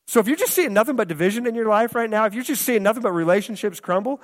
So 0.09 0.21
if 0.21 0.27
you're 0.27 0.37
just 0.37 0.55
seeing 0.55 0.73
nothing 0.73 0.97
but 0.97 1.07
division 1.07 1.47
in 1.47 1.55
your 1.55 1.69
life 1.69 1.95
right 1.95 2.09
now, 2.09 2.25
if 2.25 2.35
you're 2.35 2.43
just 2.43 2.63
seeing 2.63 2.83
nothing 2.83 3.03
but 3.03 3.13
relationships 3.13 3.79
crumble, 3.79 4.21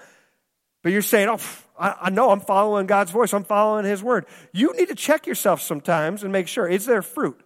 but 0.82 0.92
you're 0.92 1.02
saying, 1.02 1.28
oh, 1.28 1.38
I, 1.78 1.94
I 2.02 2.10
know 2.10 2.30
I'm 2.30 2.40
following 2.40 2.86
God's 2.86 3.10
voice, 3.10 3.32
I'm 3.32 3.44
following 3.44 3.84
His 3.84 4.02
word, 4.02 4.26
you 4.52 4.74
need 4.76 4.88
to 4.88 4.94
check 4.94 5.26
yourself 5.26 5.60
sometimes 5.60 6.22
and 6.22 6.32
make 6.32 6.48
sure 6.48 6.66
is 6.66 6.86
there 6.86 7.02
fruit? 7.02 7.40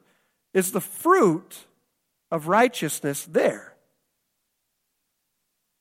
Is 0.55 0.73
the 0.73 0.81
fruit 0.81 1.67
of 2.31 2.49
righteousness 2.49 3.27
there? 3.27 3.75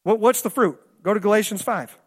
What's 0.04 0.42
the 0.42 0.50
fruit? 0.50 0.80
Go 1.04 1.14
to 1.14 1.20
Galatians 1.20 1.62
5. 1.62 1.98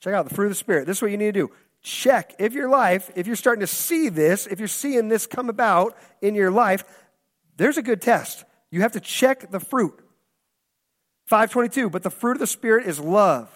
Check 0.00 0.14
out 0.14 0.28
the 0.28 0.34
fruit 0.34 0.46
of 0.46 0.52
the 0.52 0.56
Spirit. 0.56 0.86
This 0.86 0.98
is 0.98 1.02
what 1.02 1.10
you 1.10 1.16
need 1.16 1.34
to 1.34 1.46
do. 1.46 1.50
Check 1.82 2.34
if 2.38 2.52
your 2.52 2.68
life, 2.68 3.10
if 3.16 3.26
you're 3.26 3.36
starting 3.36 3.60
to 3.60 3.66
see 3.66 4.08
this, 4.08 4.46
if 4.46 4.58
you're 4.58 4.68
seeing 4.68 5.08
this 5.08 5.26
come 5.26 5.48
about 5.48 5.96
in 6.20 6.34
your 6.34 6.50
life, 6.50 6.84
there's 7.56 7.78
a 7.78 7.82
good 7.82 8.02
test. 8.02 8.44
You 8.70 8.82
have 8.82 8.92
to 8.92 9.00
check 9.00 9.50
the 9.50 9.60
fruit. 9.60 9.98
522, 11.26 11.90
but 11.90 12.02
the 12.02 12.10
fruit 12.10 12.32
of 12.32 12.38
the 12.38 12.46
Spirit 12.46 12.86
is 12.86 12.98
love, 12.98 13.50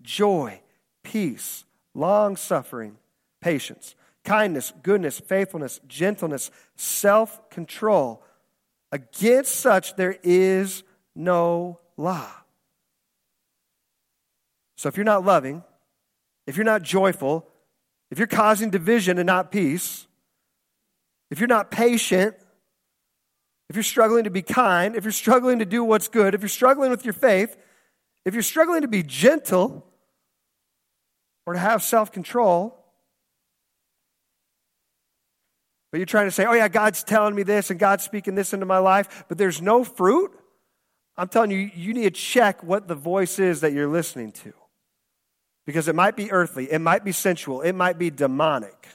joy, 0.00 0.60
peace, 1.02 1.64
long 1.94 2.36
suffering, 2.36 2.96
patience, 3.40 3.94
kindness, 4.24 4.72
goodness, 4.82 5.20
faithfulness, 5.20 5.80
gentleness, 5.86 6.50
self 6.76 7.50
control. 7.50 8.22
Against 8.90 9.56
such 9.56 9.96
there 9.96 10.16
is 10.22 10.84
no 11.14 11.80
law. 11.96 12.30
So 14.76 14.88
if 14.88 14.96
you're 14.96 15.04
not 15.04 15.24
loving, 15.24 15.62
if 16.46 16.56
you're 16.56 16.64
not 16.64 16.82
joyful, 16.82 17.48
if 18.10 18.18
you're 18.18 18.26
causing 18.26 18.70
division 18.70 19.18
and 19.18 19.26
not 19.26 19.50
peace, 19.50 20.06
if 21.30 21.40
you're 21.40 21.48
not 21.48 21.70
patient, 21.70 22.36
if 23.70 23.76
you're 23.76 23.82
struggling 23.82 24.24
to 24.24 24.30
be 24.30 24.42
kind, 24.42 24.96
if 24.96 25.04
you're 25.04 25.12
struggling 25.12 25.60
to 25.60 25.64
do 25.64 25.82
what's 25.82 26.08
good, 26.08 26.34
if 26.34 26.42
you're 26.42 26.48
struggling 26.48 26.90
with 26.90 27.04
your 27.04 27.14
faith, 27.14 27.56
if 28.24 28.34
you're 28.34 28.42
struggling 28.42 28.82
to 28.82 28.88
be 28.88 29.02
gentle 29.02 29.86
or 31.46 31.54
to 31.54 31.58
have 31.58 31.82
self 31.82 32.12
control, 32.12 32.78
but 35.90 35.98
you're 35.98 36.06
trying 36.06 36.26
to 36.26 36.30
say, 36.30 36.44
oh, 36.46 36.52
yeah, 36.52 36.68
God's 36.68 37.02
telling 37.04 37.34
me 37.34 37.42
this 37.42 37.70
and 37.70 37.78
God's 37.78 38.04
speaking 38.04 38.34
this 38.34 38.52
into 38.52 38.66
my 38.66 38.78
life, 38.78 39.24
but 39.28 39.38
there's 39.38 39.60
no 39.60 39.84
fruit, 39.84 40.32
I'm 41.16 41.28
telling 41.28 41.50
you, 41.50 41.70
you 41.74 41.92
need 41.92 42.04
to 42.04 42.10
check 42.10 42.62
what 42.62 42.88
the 42.88 42.94
voice 42.94 43.38
is 43.38 43.60
that 43.60 43.72
you're 43.72 43.88
listening 43.88 44.32
to. 44.32 44.52
Because 45.64 45.88
it 45.88 45.94
might 45.94 46.16
be 46.16 46.30
earthly, 46.32 46.70
it 46.70 46.80
might 46.80 47.04
be 47.04 47.12
sensual, 47.12 47.60
it 47.60 47.74
might 47.74 47.98
be 47.98 48.10
demonic. 48.10 48.88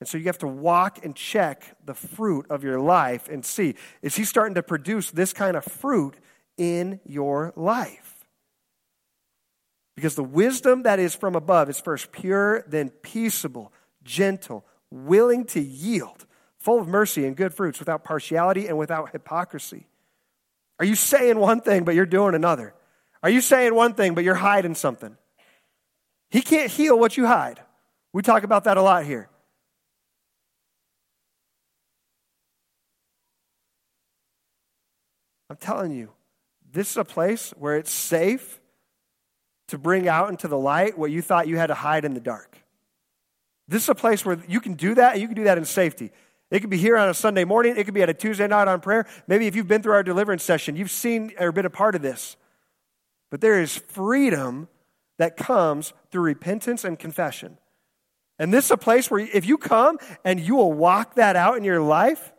And 0.00 0.08
so 0.08 0.18
you 0.18 0.24
have 0.24 0.38
to 0.38 0.46
walk 0.46 1.02
and 1.02 1.16
check 1.16 1.76
the 1.84 1.94
fruit 1.94 2.46
of 2.50 2.62
your 2.62 2.78
life 2.78 3.28
and 3.28 3.44
see 3.44 3.74
is 4.02 4.16
he 4.16 4.24
starting 4.24 4.54
to 4.56 4.62
produce 4.62 5.10
this 5.10 5.32
kind 5.32 5.56
of 5.56 5.64
fruit 5.64 6.16
in 6.58 7.00
your 7.06 7.52
life? 7.56 8.26
Because 9.96 10.14
the 10.14 10.24
wisdom 10.24 10.82
that 10.82 10.98
is 10.98 11.14
from 11.14 11.34
above 11.34 11.70
is 11.70 11.80
first 11.80 12.12
pure, 12.12 12.64
then 12.68 12.90
peaceable, 12.90 13.72
gentle, 14.02 14.66
willing 14.90 15.44
to 15.46 15.60
yield, 15.60 16.26
full 16.58 16.80
of 16.80 16.88
mercy 16.88 17.24
and 17.24 17.36
good 17.36 17.54
fruits, 17.54 17.78
without 17.78 18.04
partiality 18.04 18.66
and 18.66 18.76
without 18.76 19.12
hypocrisy. 19.12 19.86
Are 20.78 20.84
you 20.84 20.96
saying 20.96 21.38
one 21.38 21.60
thing, 21.60 21.84
but 21.84 21.94
you're 21.94 22.06
doing 22.06 22.34
another? 22.34 22.74
Are 23.24 23.30
you 23.30 23.40
saying 23.40 23.74
one 23.74 23.94
thing, 23.94 24.12
but 24.14 24.22
you're 24.22 24.34
hiding 24.34 24.74
something? 24.74 25.16
He 26.28 26.42
can't 26.42 26.70
heal 26.70 26.98
what 26.98 27.16
you 27.16 27.26
hide. 27.26 27.58
We 28.12 28.20
talk 28.20 28.42
about 28.42 28.64
that 28.64 28.76
a 28.76 28.82
lot 28.82 29.06
here. 29.06 29.30
I'm 35.48 35.56
telling 35.56 35.92
you, 35.92 36.10
this 36.70 36.90
is 36.90 36.96
a 36.98 37.04
place 37.04 37.54
where 37.56 37.78
it's 37.78 37.90
safe 37.90 38.60
to 39.68 39.78
bring 39.78 40.06
out 40.06 40.28
into 40.28 40.46
the 40.46 40.58
light 40.58 40.98
what 40.98 41.10
you 41.10 41.22
thought 41.22 41.48
you 41.48 41.56
had 41.56 41.68
to 41.68 41.74
hide 41.74 42.04
in 42.04 42.12
the 42.12 42.20
dark. 42.20 42.58
This 43.66 43.84
is 43.84 43.88
a 43.88 43.94
place 43.94 44.22
where 44.26 44.38
you 44.46 44.60
can 44.60 44.74
do 44.74 44.96
that, 44.96 45.14
and 45.14 45.22
you 45.22 45.28
can 45.28 45.36
do 45.36 45.44
that 45.44 45.56
in 45.56 45.64
safety. 45.64 46.10
It 46.50 46.60
could 46.60 46.68
be 46.68 46.76
here 46.76 46.98
on 46.98 47.08
a 47.08 47.14
Sunday 47.14 47.44
morning, 47.44 47.78
it 47.78 47.84
could 47.84 47.94
be 47.94 48.02
at 48.02 48.10
a 48.10 48.14
Tuesday 48.14 48.46
night 48.46 48.68
on 48.68 48.82
prayer. 48.82 49.06
Maybe 49.26 49.46
if 49.46 49.56
you've 49.56 49.66
been 49.66 49.82
through 49.82 49.94
our 49.94 50.02
deliverance 50.02 50.42
session, 50.42 50.76
you've 50.76 50.90
seen 50.90 51.32
or 51.38 51.52
been 51.52 51.64
a 51.64 51.70
part 51.70 51.94
of 51.94 52.02
this. 52.02 52.36
But 53.34 53.40
there 53.40 53.60
is 53.60 53.76
freedom 53.76 54.68
that 55.18 55.36
comes 55.36 55.92
through 56.12 56.22
repentance 56.22 56.84
and 56.84 56.96
confession. 56.96 57.58
And 58.38 58.54
this 58.54 58.66
is 58.66 58.70
a 58.70 58.76
place 58.76 59.10
where 59.10 59.18
if 59.18 59.44
you 59.44 59.58
come 59.58 59.98
and 60.24 60.38
you 60.38 60.54
will 60.54 60.72
walk 60.72 61.16
that 61.16 61.34
out 61.34 61.56
in 61.56 61.64
your 61.64 61.82
life, 61.82 62.32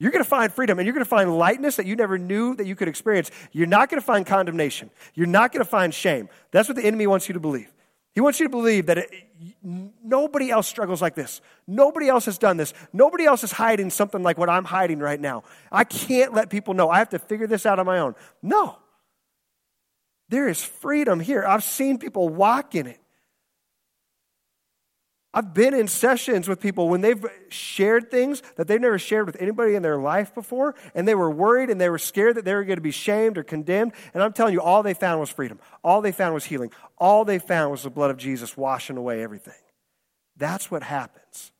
you're 0.00 0.10
going 0.10 0.24
to 0.24 0.28
find 0.28 0.52
freedom 0.52 0.80
and 0.80 0.86
you're 0.86 0.92
going 0.92 1.04
to 1.04 1.08
find 1.08 1.38
lightness 1.38 1.76
that 1.76 1.86
you 1.86 1.94
never 1.94 2.18
knew 2.18 2.56
that 2.56 2.66
you 2.66 2.74
could 2.74 2.88
experience. 2.88 3.30
You're 3.52 3.68
not 3.68 3.90
going 3.90 4.00
to 4.00 4.04
find 4.04 4.26
condemnation. 4.26 4.90
You're 5.14 5.28
not 5.28 5.52
going 5.52 5.64
to 5.64 5.70
find 5.70 5.94
shame. 5.94 6.28
That's 6.50 6.68
what 6.68 6.74
the 6.74 6.84
enemy 6.84 7.06
wants 7.06 7.28
you 7.28 7.34
to 7.34 7.40
believe. 7.40 7.72
He 8.12 8.20
wants 8.20 8.40
you 8.40 8.46
to 8.46 8.50
believe 8.50 8.86
that 8.86 8.98
it, 8.98 9.10
nobody 10.02 10.50
else 10.50 10.66
struggles 10.66 11.00
like 11.00 11.14
this. 11.14 11.42
Nobody 11.68 12.08
else 12.08 12.24
has 12.24 12.38
done 12.38 12.56
this. 12.56 12.74
Nobody 12.92 13.24
else 13.24 13.44
is 13.44 13.52
hiding 13.52 13.88
something 13.90 14.24
like 14.24 14.36
what 14.36 14.50
I'm 14.50 14.64
hiding 14.64 14.98
right 14.98 15.20
now. 15.20 15.44
I 15.70 15.84
can't 15.84 16.34
let 16.34 16.50
people 16.50 16.74
know. 16.74 16.90
I 16.90 16.98
have 16.98 17.10
to 17.10 17.20
figure 17.20 17.46
this 17.46 17.64
out 17.64 17.78
on 17.78 17.86
my 17.86 18.00
own. 18.00 18.16
No. 18.42 18.78
There 20.28 20.48
is 20.48 20.62
freedom 20.62 21.20
here. 21.20 21.44
I've 21.46 21.64
seen 21.64 21.98
people 21.98 22.28
walk 22.28 22.74
in 22.74 22.86
it. 22.86 23.00
I've 25.34 25.52
been 25.52 25.74
in 25.74 25.88
sessions 25.88 26.46
with 26.46 26.60
people 26.60 26.88
when 26.88 27.00
they've 27.00 27.24
shared 27.48 28.08
things 28.08 28.40
that 28.54 28.68
they've 28.68 28.80
never 28.80 29.00
shared 29.00 29.26
with 29.26 29.36
anybody 29.40 29.74
in 29.74 29.82
their 29.82 29.98
life 29.98 30.32
before, 30.32 30.76
and 30.94 31.08
they 31.08 31.16
were 31.16 31.30
worried 31.30 31.70
and 31.70 31.80
they 31.80 31.88
were 31.88 31.98
scared 31.98 32.36
that 32.36 32.44
they 32.44 32.54
were 32.54 32.62
going 32.62 32.76
to 32.76 32.82
be 32.82 32.92
shamed 32.92 33.36
or 33.36 33.42
condemned. 33.42 33.92
And 34.14 34.22
I'm 34.22 34.32
telling 34.32 34.52
you, 34.52 34.60
all 34.60 34.84
they 34.84 34.94
found 34.94 35.18
was 35.18 35.30
freedom. 35.30 35.58
All 35.82 36.00
they 36.00 36.12
found 36.12 36.34
was 36.34 36.44
healing. 36.44 36.70
All 36.98 37.24
they 37.24 37.40
found 37.40 37.72
was 37.72 37.82
the 37.82 37.90
blood 37.90 38.12
of 38.12 38.16
Jesus 38.16 38.56
washing 38.56 38.96
away 38.96 39.24
everything. 39.24 39.54
That's 40.36 40.70
what 40.70 40.84
happens. 40.84 41.50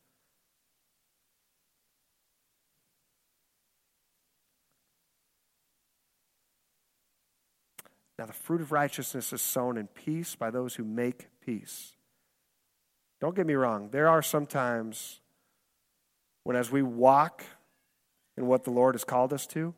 Now, 8.19 8.27
the 8.27 8.33
fruit 8.33 8.61
of 8.61 8.71
righteousness 8.71 9.33
is 9.33 9.43
sown 9.43 9.77
in 9.77 9.89
peace 9.89 10.37
by 10.37 10.51
those 10.51 10.75
who 10.75 10.85
make 10.85 11.29
peace. 11.45 11.93
Don't 13.21 13.35
get 13.35 13.47
me 13.47 13.55
wrong, 13.55 13.89
there 13.91 14.09
are 14.09 14.23
some 14.23 14.47
times 14.47 15.21
when, 16.45 16.57
as 16.57 16.71
we 16.71 16.83
walk 16.83 17.43
in 18.37 18.47
what 18.47 18.65
the 18.65 18.71
Lord 18.71 18.95
has 18.95 19.05
called 19.05 19.33
us 19.33 19.47
to, 19.49 19.75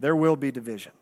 there 0.00 0.16
will 0.16 0.36
be 0.36 0.50
division. 0.50 0.92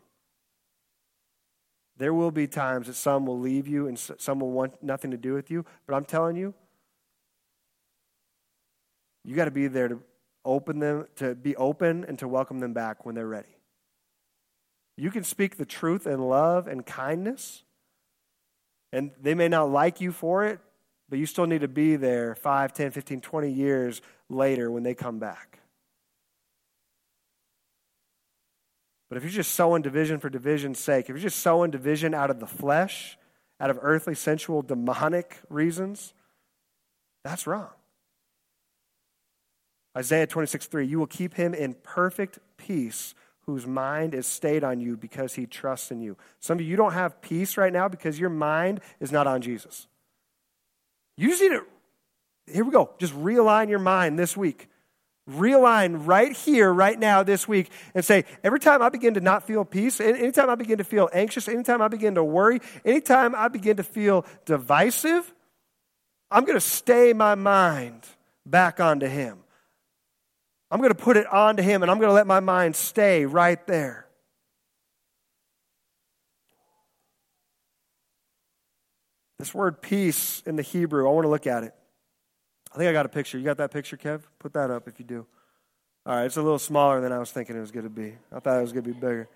There 1.97 2.13
will 2.13 2.31
be 2.31 2.47
times 2.47 2.87
that 2.87 2.95
some 2.95 3.25
will 3.25 3.39
leave 3.39 3.67
you 3.67 3.87
and 3.87 3.97
some 3.97 4.39
will 4.39 4.51
want 4.51 4.83
nothing 4.83 5.11
to 5.11 5.17
do 5.17 5.33
with 5.33 5.49
you. 5.49 5.65
But 5.87 5.95
I'm 5.95 6.05
telling 6.05 6.35
you, 6.35 6.53
you 9.23 9.35
got 9.35 9.45
to 9.45 9.51
be 9.51 9.67
there 9.67 9.87
to 9.87 9.99
open 10.43 10.79
them, 10.79 11.07
to 11.15 11.33
be 11.33 11.55
open 11.55 12.05
and 12.05 12.19
to 12.19 12.27
welcome 12.27 12.59
them 12.59 12.73
back 12.73 13.05
when 13.05 13.15
they're 13.15 13.27
ready. 13.27 13.54
You 14.97 15.11
can 15.11 15.23
speak 15.23 15.57
the 15.57 15.65
truth 15.65 16.07
in 16.07 16.19
love 16.19 16.67
and 16.67 16.85
kindness, 16.85 17.63
and 18.93 19.11
they 19.21 19.33
may 19.33 19.47
not 19.47 19.69
like 19.69 19.99
you 19.99 20.11
for 20.11 20.45
it, 20.45 20.59
but 21.09 21.19
you 21.19 21.25
still 21.25 21.45
need 21.45 21.61
to 21.61 21.67
be 21.67 21.95
there 21.97 22.35
5, 22.35 22.73
10, 22.73 22.91
15, 22.91 23.21
20 23.21 23.51
years 23.51 24.01
later 24.29 24.71
when 24.71 24.83
they 24.83 24.93
come 24.93 25.19
back. 25.19 25.59
But 29.09 29.17
if 29.17 29.23
you're 29.23 29.31
just 29.31 29.51
sowing 29.51 29.81
division 29.81 30.19
for 30.19 30.29
division's 30.29 30.79
sake, 30.79 31.05
if 31.05 31.09
you're 31.09 31.19
just 31.19 31.39
sowing 31.39 31.71
division 31.71 32.13
out 32.13 32.29
of 32.29 32.39
the 32.39 32.47
flesh, 32.47 33.17
out 33.59 33.69
of 33.69 33.79
earthly, 33.81 34.15
sensual, 34.15 34.61
demonic 34.61 35.39
reasons, 35.49 36.13
that's 37.23 37.45
wrong. 37.45 37.69
Isaiah 39.97 40.27
26, 40.27 40.67
3, 40.67 40.87
you 40.87 40.99
will 40.99 41.07
keep 41.07 41.35
him 41.35 41.53
in 41.53 41.75
perfect 41.75 42.39
peace 42.57 43.13
whose 43.45 43.67
mind 43.67 44.15
is 44.15 44.25
stayed 44.25 44.63
on 44.63 44.79
you 44.79 44.97
because 44.97 45.33
he 45.35 45.45
trusts 45.45 45.91
in 45.91 46.01
you. 46.01 46.17
Some 46.39 46.59
of 46.59 46.65
you 46.65 46.75
don't 46.75 46.93
have 46.93 47.21
peace 47.21 47.57
right 47.57 47.71
now 47.71 47.87
because 47.87 48.19
your 48.19 48.29
mind 48.29 48.81
is 48.99 49.11
not 49.11 49.27
on 49.27 49.41
Jesus. 49.41 49.87
You 51.17 51.29
just 51.29 51.41
need 51.41 51.49
to, 51.49 51.63
here 52.51 52.63
we 52.63 52.71
go, 52.71 52.91
just 52.97 53.13
realign 53.13 53.69
your 53.69 53.79
mind 53.79 54.17
this 54.17 54.35
week. 54.35 54.69
Realign 55.29 56.05
right 56.05 56.33
here, 56.33 56.71
right 56.71 56.99
now, 56.99 57.23
this 57.23 57.47
week, 57.47 57.71
and 57.95 58.05
say, 58.05 58.25
every 58.43 58.59
time 58.59 58.83
I 58.83 58.89
begin 58.89 59.15
to 59.15 59.21
not 59.21 59.47
feel 59.47 59.65
peace, 59.65 59.99
anytime 59.99 60.51
I 60.51 60.55
begin 60.55 60.77
to 60.77 60.83
feel 60.83 61.09
anxious, 61.13 61.47
anytime 61.47 61.81
I 61.81 61.87
begin 61.87 62.15
to 62.15 62.23
worry, 62.23 62.59
anytime 62.83 63.33
I 63.33 63.47
begin 63.47 63.77
to 63.77 63.83
feel 63.83 64.25
divisive, 64.45 65.33
I'm 66.29 66.45
going 66.45 66.57
to 66.57 66.61
stay 66.61 67.13
my 67.13 67.33
mind 67.33 68.03
back 68.45 68.79
onto 68.79 69.07
Him. 69.07 69.39
I'm 70.75 70.81
going 70.81 70.91
to 70.91 71.01
put 71.01 71.15
it 71.15 71.25
onto 71.31 71.63
him 71.63 71.83
and 71.83 71.89
I'm 71.89 71.99
going 71.99 72.09
to 72.09 72.13
let 72.13 72.27
my 72.27 72.41
mind 72.41 72.75
stay 72.75 73.25
right 73.25 73.65
there. 73.65 74.07
This 79.39 79.53
word 79.53 79.81
peace 79.81 80.43
in 80.45 80.57
the 80.57 80.61
Hebrew, 80.61 81.07
I 81.07 81.13
want 81.13 81.23
to 81.23 81.29
look 81.29 81.47
at 81.47 81.63
it. 81.63 81.73
I 82.73 82.77
think 82.77 82.89
I 82.89 82.91
got 82.91 83.05
a 83.05 83.09
picture. 83.09 83.37
You 83.37 83.45
got 83.45 83.55
that 83.59 83.71
picture, 83.71 83.95
Kev? 83.95 84.23
Put 84.37 84.51
that 84.55 84.69
up 84.69 84.89
if 84.89 84.99
you 84.99 85.05
do. 85.05 85.25
All 86.05 86.17
right, 86.17 86.25
it's 86.25 86.35
a 86.35 86.41
little 86.41 86.59
smaller 86.59 86.99
than 86.99 87.13
I 87.13 87.19
was 87.19 87.31
thinking 87.31 87.55
it 87.55 87.61
was 87.61 87.71
going 87.71 87.85
to 87.85 87.89
be. 87.89 88.13
I 88.33 88.41
thought 88.41 88.57
it 88.57 88.61
was 88.61 88.73
going 88.73 88.83
to 88.83 88.93
be 88.93 88.99
bigger. 88.99 89.29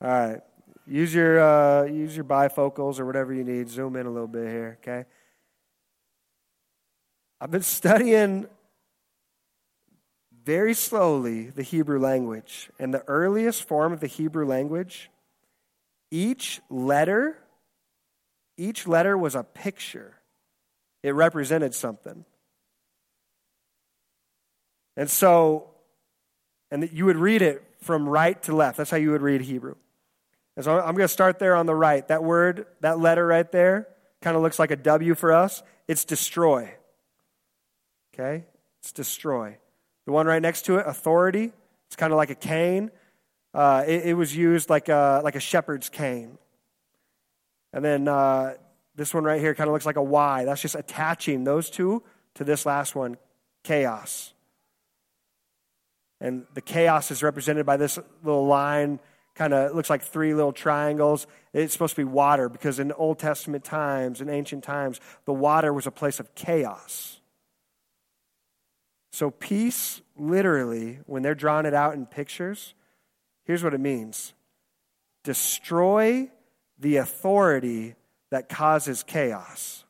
All 0.00 0.08
right, 0.08 0.40
use 0.86 1.12
your 1.12 1.40
uh, 1.40 1.82
use 1.86 2.14
your 2.14 2.26
bifocals 2.26 3.00
or 3.00 3.06
whatever 3.06 3.34
you 3.34 3.42
need. 3.42 3.68
Zoom 3.68 3.96
in 3.96 4.06
a 4.06 4.10
little 4.10 4.28
bit 4.28 4.46
here, 4.46 4.78
okay? 4.82 5.04
I've 7.40 7.50
been 7.50 7.62
studying 7.62 8.46
very 10.46 10.72
slowly 10.72 11.50
the 11.50 11.62
Hebrew 11.62 11.98
language, 11.98 12.70
and 12.78 12.94
the 12.94 13.04
earliest 13.06 13.64
form 13.64 13.92
of 13.92 14.00
the 14.00 14.06
Hebrew 14.06 14.46
language, 14.46 15.10
each 16.10 16.62
letter 16.70 17.36
each 18.56 18.86
letter 18.86 19.16
was 19.16 19.34
a 19.34 19.42
picture, 19.42 20.14
it 21.02 21.10
represented 21.10 21.74
something. 21.74 22.24
And 24.96 25.10
so, 25.10 25.70
and 26.70 26.88
you 26.92 27.04
would 27.04 27.18
read 27.18 27.42
it 27.42 27.62
from 27.80 28.08
right 28.08 28.42
to 28.44 28.56
left. 28.56 28.78
That's 28.78 28.90
how 28.90 28.96
you 28.96 29.10
would 29.10 29.22
read 29.22 29.42
Hebrew. 29.42 29.74
And 30.56 30.64
so 30.64 30.78
I'm 30.78 30.94
going 30.94 31.04
to 31.04 31.08
start 31.08 31.38
there 31.38 31.54
on 31.54 31.66
the 31.66 31.74
right. 31.74 32.06
That 32.08 32.24
word, 32.24 32.66
that 32.80 32.98
letter 32.98 33.26
right 33.26 33.50
there, 33.52 33.88
kind 34.22 34.36
of 34.36 34.42
looks 34.42 34.58
like 34.58 34.70
a 34.70 34.76
W 34.76 35.14
for 35.14 35.32
us. 35.32 35.62
It's 35.86 36.06
destroy. 36.06 36.72
Okay? 38.14 38.46
It's 38.80 38.92
destroy. 38.92 39.58
The 40.06 40.12
one 40.12 40.26
right 40.26 40.40
next 40.40 40.66
to 40.66 40.76
it, 40.76 40.86
authority, 40.86 41.52
it's 41.88 41.96
kind 41.96 42.12
of 42.12 42.16
like 42.16 42.30
a 42.30 42.34
cane. 42.34 42.90
Uh, 43.52 43.84
it, 43.86 44.06
it, 44.06 44.14
was 44.14 44.36
used 44.36 44.70
like 44.70 44.88
a, 44.88 45.20
like 45.24 45.34
a 45.34 45.40
shepherd's 45.40 45.88
cane. 45.88 46.38
And 47.72 47.84
then 47.84 48.06
uh, 48.06 48.54
this 48.94 49.12
one 49.12 49.24
right 49.24 49.40
here 49.40 49.54
kind 49.54 49.68
of 49.68 49.72
looks 49.72 49.86
like 49.86 49.96
a 49.96 50.02
Y. 50.02 50.44
That's 50.44 50.62
just 50.62 50.74
attaching 50.74 51.44
those 51.44 51.70
two 51.70 52.02
to 52.34 52.44
this 52.44 52.66
last 52.66 52.94
one, 52.94 53.16
chaos. 53.64 54.32
And 56.20 56.46
the 56.54 56.60
chaos 56.60 57.10
is 57.10 57.22
represented 57.22 57.66
by 57.66 57.76
this 57.76 57.98
little 58.22 58.46
line, 58.46 59.00
kind 59.34 59.52
of 59.52 59.74
looks 59.74 59.90
like 59.90 60.02
three 60.02 60.34
little 60.34 60.52
triangles. 60.52 61.26
It's 61.52 61.72
supposed 61.72 61.96
to 61.96 62.00
be 62.00 62.04
water 62.04 62.48
because 62.48 62.78
in 62.78 62.92
Old 62.92 63.18
Testament 63.18 63.64
times, 63.64 64.20
in 64.20 64.28
ancient 64.28 64.64
times, 64.64 65.00
the 65.24 65.32
water 65.32 65.72
was 65.72 65.86
a 65.86 65.90
place 65.90 66.20
of 66.20 66.34
chaos. 66.34 67.20
So, 69.16 69.30
peace, 69.30 70.02
literally, 70.14 70.98
when 71.06 71.22
they're 71.22 71.34
drawing 71.34 71.64
it 71.64 71.72
out 71.72 71.94
in 71.94 72.04
pictures, 72.04 72.74
here's 73.44 73.64
what 73.64 73.72
it 73.72 73.80
means 73.80 74.34
destroy 75.22 76.30
the 76.78 76.96
authority 76.96 77.94
that 78.30 78.50
causes 78.50 79.02
chaos. 79.02 79.86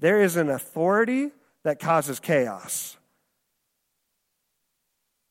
There 0.00 0.20
is 0.20 0.34
an 0.34 0.50
authority 0.50 1.30
that 1.62 1.78
causes 1.78 2.18
chaos. 2.18 2.96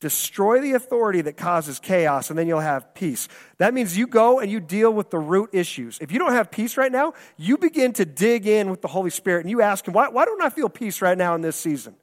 Destroy 0.00 0.62
the 0.62 0.72
authority 0.72 1.20
that 1.20 1.36
causes 1.36 1.78
chaos, 1.78 2.30
and 2.30 2.38
then 2.38 2.48
you'll 2.48 2.60
have 2.60 2.94
peace. 2.94 3.28
That 3.58 3.74
means 3.74 3.98
you 3.98 4.06
go 4.06 4.40
and 4.40 4.50
you 4.50 4.60
deal 4.60 4.94
with 4.94 5.10
the 5.10 5.18
root 5.18 5.50
issues. 5.52 5.98
If 6.00 6.10
you 6.10 6.18
don't 6.18 6.32
have 6.32 6.50
peace 6.50 6.78
right 6.78 6.90
now, 6.90 7.12
you 7.36 7.58
begin 7.58 7.92
to 7.92 8.06
dig 8.06 8.46
in 8.46 8.70
with 8.70 8.80
the 8.80 8.88
Holy 8.88 9.10
Spirit 9.10 9.42
and 9.42 9.50
you 9.50 9.60
ask 9.60 9.86
Him, 9.86 9.92
why, 9.92 10.08
why 10.08 10.24
don't 10.24 10.40
I 10.40 10.48
feel 10.48 10.70
peace 10.70 11.02
right 11.02 11.18
now 11.18 11.34
in 11.34 11.42
this 11.42 11.56
season? 11.56 11.96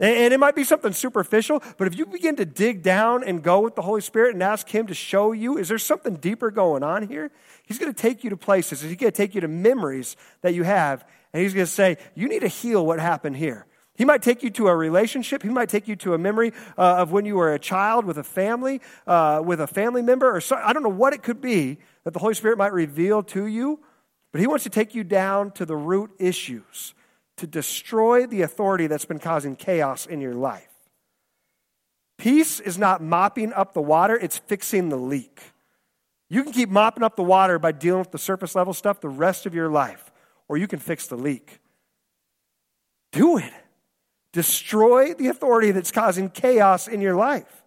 And 0.00 0.34
it 0.34 0.40
might 0.40 0.56
be 0.56 0.64
something 0.64 0.92
superficial, 0.92 1.62
but 1.78 1.86
if 1.86 1.96
you 1.96 2.04
begin 2.04 2.34
to 2.36 2.44
dig 2.44 2.82
down 2.82 3.22
and 3.22 3.44
go 3.44 3.60
with 3.60 3.76
the 3.76 3.82
Holy 3.82 4.00
Spirit 4.00 4.34
and 4.34 4.42
ask 4.42 4.68
Him 4.68 4.88
to 4.88 4.94
show 4.94 5.30
you, 5.30 5.56
is 5.56 5.68
there 5.68 5.78
something 5.78 6.16
deeper 6.16 6.50
going 6.50 6.82
on 6.82 7.06
here? 7.06 7.30
He's 7.64 7.78
going 7.78 7.92
to 7.92 8.02
take 8.02 8.24
you 8.24 8.30
to 8.30 8.36
places. 8.36 8.80
He's 8.80 8.96
going 8.96 9.12
to 9.12 9.16
take 9.16 9.36
you 9.36 9.40
to 9.42 9.48
memories 9.48 10.16
that 10.42 10.52
you 10.52 10.64
have. 10.64 11.04
And 11.32 11.42
He's 11.42 11.54
going 11.54 11.66
to 11.66 11.70
say, 11.70 11.98
you 12.16 12.28
need 12.28 12.40
to 12.40 12.48
heal 12.48 12.84
what 12.84 12.98
happened 12.98 13.36
here. 13.36 13.66
He 13.96 14.04
might 14.04 14.22
take 14.22 14.42
you 14.42 14.50
to 14.50 14.66
a 14.66 14.74
relationship. 14.74 15.44
He 15.44 15.48
might 15.48 15.68
take 15.68 15.86
you 15.86 15.94
to 15.96 16.14
a 16.14 16.18
memory 16.18 16.52
uh, 16.76 16.96
of 16.96 17.12
when 17.12 17.24
you 17.24 17.36
were 17.36 17.54
a 17.54 17.60
child 17.60 18.04
with 18.04 18.18
a 18.18 18.24
family, 18.24 18.80
uh, 19.06 19.42
with 19.44 19.60
a 19.60 19.68
family 19.68 20.02
member, 20.02 20.34
or 20.34 20.40
so, 20.40 20.56
I 20.56 20.72
don't 20.72 20.82
know 20.82 20.88
what 20.88 21.12
it 21.12 21.22
could 21.22 21.40
be 21.40 21.78
that 22.02 22.12
the 22.12 22.18
Holy 22.18 22.34
Spirit 22.34 22.58
might 22.58 22.72
reveal 22.72 23.22
to 23.22 23.46
you, 23.46 23.78
but 24.32 24.40
He 24.40 24.48
wants 24.48 24.64
to 24.64 24.70
take 24.70 24.96
you 24.96 25.04
down 25.04 25.52
to 25.52 25.64
the 25.64 25.76
root 25.76 26.10
issues 26.18 26.94
to 27.36 27.46
destroy 27.46 28.26
the 28.26 28.42
authority 28.42 28.86
that's 28.86 29.04
been 29.04 29.18
causing 29.18 29.56
chaos 29.56 30.06
in 30.06 30.20
your 30.20 30.34
life. 30.34 30.68
Peace 32.16 32.60
is 32.60 32.78
not 32.78 33.02
mopping 33.02 33.52
up 33.52 33.74
the 33.74 33.82
water, 33.82 34.16
it's 34.16 34.38
fixing 34.38 34.88
the 34.88 34.96
leak. 34.96 35.40
You 36.30 36.42
can 36.42 36.52
keep 36.52 36.70
mopping 36.70 37.02
up 37.02 37.16
the 37.16 37.22
water 37.22 37.58
by 37.58 37.72
dealing 37.72 38.00
with 38.00 38.12
the 38.12 38.18
surface 38.18 38.54
level 38.54 38.72
stuff 38.72 39.00
the 39.00 39.08
rest 39.08 39.46
of 39.46 39.54
your 39.54 39.68
life, 39.68 40.12
or 40.48 40.56
you 40.56 40.66
can 40.66 40.78
fix 40.78 41.06
the 41.06 41.16
leak. 41.16 41.60
Do 43.12 43.38
it. 43.38 43.52
Destroy 44.32 45.14
the 45.14 45.28
authority 45.28 45.70
that's 45.70 45.92
causing 45.92 46.28
chaos 46.28 46.88
in 46.88 47.00
your 47.00 47.14
life. 47.14 47.62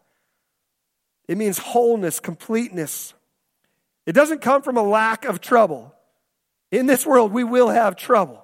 It 1.27 1.38
means 1.38 1.58
wholeness, 1.58 2.19
completeness. 2.19 3.13
It 4.06 4.13
doesn't 4.13 4.41
come 4.41 4.62
from 4.62 4.77
a 4.77 4.84
lack 4.84 5.25
of 5.25 5.39
trouble. 5.39 5.93
In 6.71 6.86
this 6.86 7.06
world, 7.06 7.32
we 7.32 7.43
will 7.43 7.69
have 7.69 7.95
trouble. 7.95 8.43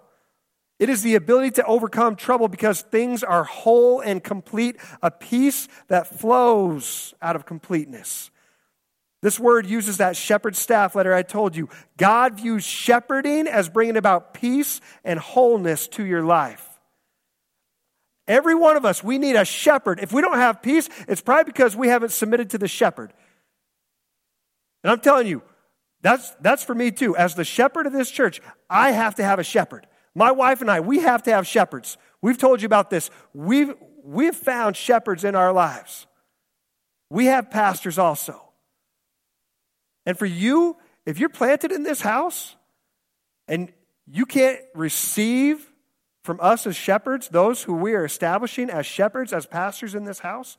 It 0.79 0.89
is 0.89 1.03
the 1.03 1.15
ability 1.15 1.51
to 1.51 1.65
overcome 1.65 2.15
trouble 2.15 2.47
because 2.47 2.81
things 2.81 3.23
are 3.23 3.43
whole 3.43 3.99
and 3.99 4.23
complete, 4.23 4.77
a 5.01 5.11
peace 5.11 5.67
that 5.87 6.07
flows 6.07 7.13
out 7.21 7.35
of 7.35 7.45
completeness. 7.45 8.31
This 9.21 9.39
word 9.39 9.65
uses 9.65 9.97
that 9.97 10.17
shepherd 10.17 10.55
staff 10.55 10.95
letter 10.95 11.13
I 11.13 11.21
told 11.21 11.55
you. 11.55 11.69
God 11.95 12.35
views 12.35 12.65
shepherding 12.65 13.47
as 13.47 13.69
bringing 13.69 13.95
about 13.95 14.33
peace 14.33 14.81
and 15.05 15.17
wholeness 15.17 15.87
to 15.89 16.05
your 16.05 16.23
life. 16.23 16.67
Every 18.27 18.55
one 18.55 18.75
of 18.75 18.83
us, 18.83 19.03
we 19.03 19.17
need 19.17 19.35
a 19.35 19.45
shepherd. 19.45 19.99
If 20.01 20.11
we 20.11 20.21
don't 20.21 20.35
have 20.37 20.61
peace, 20.61 20.89
it's 21.07 21.21
probably 21.21 21.45
because 21.45 21.75
we 21.75 21.87
haven't 21.87 22.11
submitted 22.11 22.49
to 22.49 22.57
the 22.57 22.67
shepherd. 22.67 23.13
And 24.83 24.91
I'm 24.91 24.99
telling 24.99 25.27
you, 25.27 25.41
that's, 26.01 26.29
that's 26.41 26.63
for 26.63 26.75
me 26.75 26.91
too. 26.91 27.15
As 27.15 27.35
the 27.35 27.45
shepherd 27.45 27.87
of 27.87 27.93
this 27.93 28.11
church, 28.11 28.41
I 28.69 28.91
have 28.91 29.15
to 29.15 29.23
have 29.23 29.39
a 29.39 29.43
shepherd. 29.43 29.87
My 30.15 30.31
wife 30.31 30.61
and 30.61 30.69
I, 30.69 30.79
we 30.79 30.99
have 30.99 31.23
to 31.23 31.31
have 31.31 31.47
shepherds. 31.47 31.97
We've 32.21 32.37
told 32.37 32.61
you 32.61 32.65
about 32.65 32.89
this. 32.89 33.09
We've, 33.33 33.73
we've 34.03 34.35
found 34.35 34.75
shepherds 34.75 35.23
in 35.23 35.35
our 35.35 35.51
lives. 35.51 36.07
We 37.09 37.25
have 37.25 37.49
pastors 37.51 37.97
also. 37.97 38.41
And 40.05 40.17
for 40.17 40.25
you, 40.25 40.77
if 41.05 41.19
you're 41.19 41.29
planted 41.29 41.71
in 41.71 41.83
this 41.83 42.01
house 42.01 42.55
and 43.47 43.71
you 44.05 44.25
can't 44.25 44.59
receive 44.75 45.71
from 46.23 46.39
us 46.41 46.65
as 46.65 46.75
shepherds, 46.75 47.29
those 47.29 47.63
who 47.63 47.73
we 47.73 47.93
are 47.93 48.05
establishing 48.05 48.69
as 48.69 48.85
shepherds, 48.85 49.33
as 49.33 49.45
pastors 49.45 49.95
in 49.95 50.05
this 50.05 50.19
house, 50.19 50.57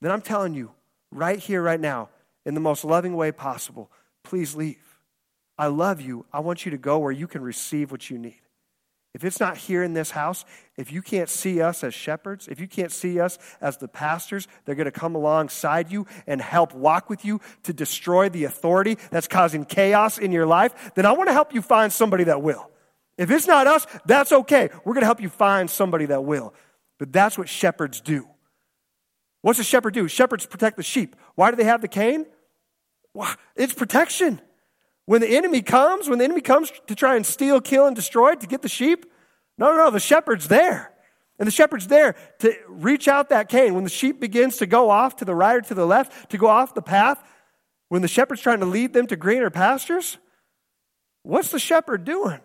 then 0.00 0.10
I'm 0.10 0.22
telling 0.22 0.54
you, 0.54 0.72
right 1.12 1.38
here, 1.38 1.62
right 1.62 1.80
now, 1.80 2.08
in 2.44 2.54
the 2.54 2.60
most 2.60 2.84
loving 2.84 3.16
way 3.16 3.32
possible, 3.32 3.90
please 4.24 4.54
leave. 4.54 4.98
I 5.58 5.66
love 5.66 6.00
you. 6.00 6.26
I 6.32 6.40
want 6.40 6.64
you 6.64 6.70
to 6.70 6.78
go 6.78 6.98
where 6.98 7.12
you 7.12 7.26
can 7.26 7.42
receive 7.42 7.90
what 7.90 8.08
you 8.08 8.18
need. 8.18 8.40
If 9.12 9.24
it's 9.24 9.40
not 9.40 9.56
here 9.56 9.82
in 9.82 9.92
this 9.92 10.12
house, 10.12 10.44
if 10.76 10.92
you 10.92 11.02
can't 11.02 11.28
see 11.28 11.60
us 11.60 11.82
as 11.82 11.94
shepherds, 11.94 12.46
if 12.46 12.60
you 12.60 12.68
can't 12.68 12.92
see 12.92 13.18
us 13.18 13.38
as 13.60 13.76
the 13.76 13.88
pastors, 13.88 14.46
they're 14.64 14.76
going 14.76 14.84
to 14.84 14.92
come 14.92 15.16
alongside 15.16 15.90
you 15.90 16.06
and 16.28 16.40
help 16.40 16.74
walk 16.74 17.10
with 17.10 17.24
you 17.24 17.40
to 17.64 17.72
destroy 17.72 18.28
the 18.28 18.44
authority 18.44 18.98
that's 19.10 19.26
causing 19.26 19.64
chaos 19.64 20.16
in 20.16 20.30
your 20.30 20.46
life, 20.46 20.92
then 20.94 21.06
I 21.06 21.12
want 21.12 21.28
to 21.28 21.32
help 21.32 21.52
you 21.52 21.60
find 21.60 21.92
somebody 21.92 22.24
that 22.24 22.40
will. 22.40 22.70
If 23.18 23.30
it's 23.30 23.48
not 23.48 23.66
us, 23.66 23.86
that's 24.06 24.30
okay. 24.30 24.70
We're 24.84 24.94
going 24.94 25.02
to 25.02 25.06
help 25.06 25.20
you 25.20 25.28
find 25.28 25.68
somebody 25.68 26.06
that 26.06 26.24
will. 26.24 26.54
But 26.98 27.12
that's 27.12 27.36
what 27.36 27.48
shepherds 27.48 28.00
do. 28.00 28.28
What's 29.42 29.58
a 29.58 29.64
shepherd 29.64 29.94
do? 29.94 30.06
Shepherds 30.06 30.46
protect 30.46 30.76
the 30.76 30.82
sheep. 30.82 31.16
Why 31.34 31.50
do 31.50 31.56
they 31.56 31.64
have 31.64 31.80
the 31.80 31.88
cane? 31.88 32.26
It's 33.56 33.74
protection. 33.74 34.40
When 35.10 35.20
the 35.20 35.36
enemy 35.36 35.60
comes, 35.60 36.08
when 36.08 36.20
the 36.20 36.24
enemy 36.24 36.40
comes 36.40 36.70
to 36.86 36.94
try 36.94 37.16
and 37.16 37.26
steal, 37.26 37.60
kill, 37.60 37.88
and 37.88 37.96
destroy 37.96 38.36
to 38.36 38.46
get 38.46 38.62
the 38.62 38.68
sheep, 38.68 39.06
no, 39.58 39.72
no, 39.72 39.76
no, 39.76 39.90
the 39.90 39.98
shepherd's 39.98 40.46
there. 40.46 40.92
And 41.36 41.48
the 41.48 41.50
shepherd's 41.50 41.88
there 41.88 42.14
to 42.38 42.54
reach 42.68 43.08
out 43.08 43.30
that 43.30 43.48
cane. 43.48 43.74
When 43.74 43.82
the 43.82 43.90
sheep 43.90 44.20
begins 44.20 44.58
to 44.58 44.66
go 44.66 44.88
off 44.88 45.16
to 45.16 45.24
the 45.24 45.34
right 45.34 45.56
or 45.56 45.62
to 45.62 45.74
the 45.74 45.84
left, 45.84 46.30
to 46.30 46.38
go 46.38 46.46
off 46.46 46.74
the 46.74 46.80
path, 46.80 47.20
when 47.88 48.02
the 48.02 48.06
shepherd's 48.06 48.40
trying 48.40 48.60
to 48.60 48.66
lead 48.66 48.92
them 48.92 49.08
to 49.08 49.16
greener 49.16 49.50
pastures, 49.50 50.16
what's 51.24 51.50
the 51.50 51.58
shepherd 51.58 52.04
doing? 52.04 52.38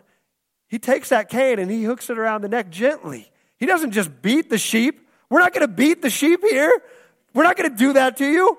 He 0.68 0.80
takes 0.80 1.10
that 1.10 1.30
cane 1.30 1.60
and 1.60 1.70
he 1.70 1.84
hooks 1.84 2.10
it 2.10 2.18
around 2.18 2.42
the 2.42 2.50
neck 2.50 2.72
gently. 2.72 3.32
He 3.60 3.68
doesn't 3.68 3.92
just 3.92 4.24
beat 4.24 4.50
the 4.50 4.58
sheep. 4.58 5.08
We're 5.30 5.42
not 5.42 5.54
going 5.54 5.68
to 5.68 5.72
beat 5.72 6.02
the 6.02 6.10
sheep 6.10 6.42
here. 6.42 6.74
We're 7.36 7.44
not 7.44 7.58
going 7.58 7.70
to 7.70 7.78
do 7.78 7.94
that 7.94 8.18
to 8.18 8.26
you. 8.26 8.58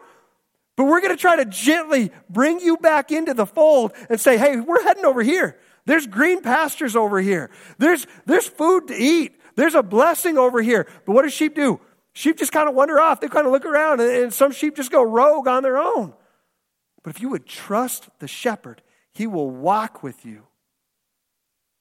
But 0.77 0.85
we're 0.85 1.01
going 1.01 1.17
to 1.17 1.21
try 1.21 1.37
to 1.37 1.47
gently 1.47 2.13
bring 2.29 2.61
you 2.61 2.77
back 2.77 3.11
into 3.11 3.33
the 3.33 3.47
fold 3.47 3.93
and 4.11 4.21
say, 4.21 4.37
hey, 4.37 4.61
we're 4.61 4.83
heading 4.83 5.07
over 5.07 5.23
here. 5.23 5.59
There's 5.87 6.07
green 6.07 6.43
pastures 6.43 6.95
over 6.95 7.21
here. 7.21 7.51
There's, 7.79 8.07
there's 8.27 8.47
food 8.47 8.89
to 8.89 8.95
eat. 8.95 9.41
There's 9.55 9.75
a 9.75 9.83
blessing 9.83 10.37
over 10.37 10.61
here. 10.61 10.87
But 11.07 11.13
what 11.13 11.23
does 11.23 11.33
sheep 11.33 11.55
do? 11.55 11.81
Sheep 12.13 12.39
just 12.39 12.53
kind 12.53 12.69
of 12.69 12.75
wander 12.75 13.01
off. 13.01 13.21
They 13.21 13.29
kind 13.29 13.47
of 13.47 13.53
look 13.53 13.65
around, 13.65 14.01
and, 14.01 14.11
and 14.11 14.35
some 14.35 14.53
sheep 14.53 14.77
just 14.77 14.91
go 14.91 15.03
rogue 15.03 15.49
on 15.49 15.63
their 15.63 15.79
own. 15.79 16.13
But 17.03 17.15
if 17.15 17.23
you 17.23 17.29
would 17.31 17.47
trust 17.47 18.09
the 18.19 18.29
shepherd, 18.29 18.83
he 19.13 19.27
will 19.27 19.51
walk 19.51 20.03
with 20.03 20.27
you. 20.27 20.43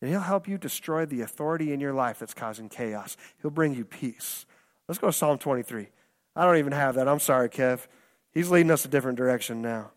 And 0.02 0.10
he'll 0.10 0.20
help 0.20 0.48
you 0.48 0.58
destroy 0.58 1.06
the 1.06 1.22
authority 1.22 1.74
in 1.74 1.80
your 1.80 1.94
life 1.94 2.20
that's 2.20 2.34
causing 2.34 2.70
chaos. 2.70 3.18
He'll 3.42 3.52
bring 3.52 3.74
you 3.74 3.86
peace. 3.86 4.46
Let's 4.88 5.00
go 5.00 5.08
to 5.08 5.14
Psalm 5.14 5.38
23. 5.38 5.88
I 6.36 6.46
don't 6.46 6.58
even 6.58 6.74
have 6.74 6.96
that. 6.96 7.08
I'm 7.08 7.20
sorry, 7.20 7.50
Kev. 7.50 7.88
He's 8.36 8.52
leading 8.52 8.70
us 8.70 8.86
a 8.86 8.90
different 8.90 9.18
direction 9.18 9.62
now. 9.62 9.92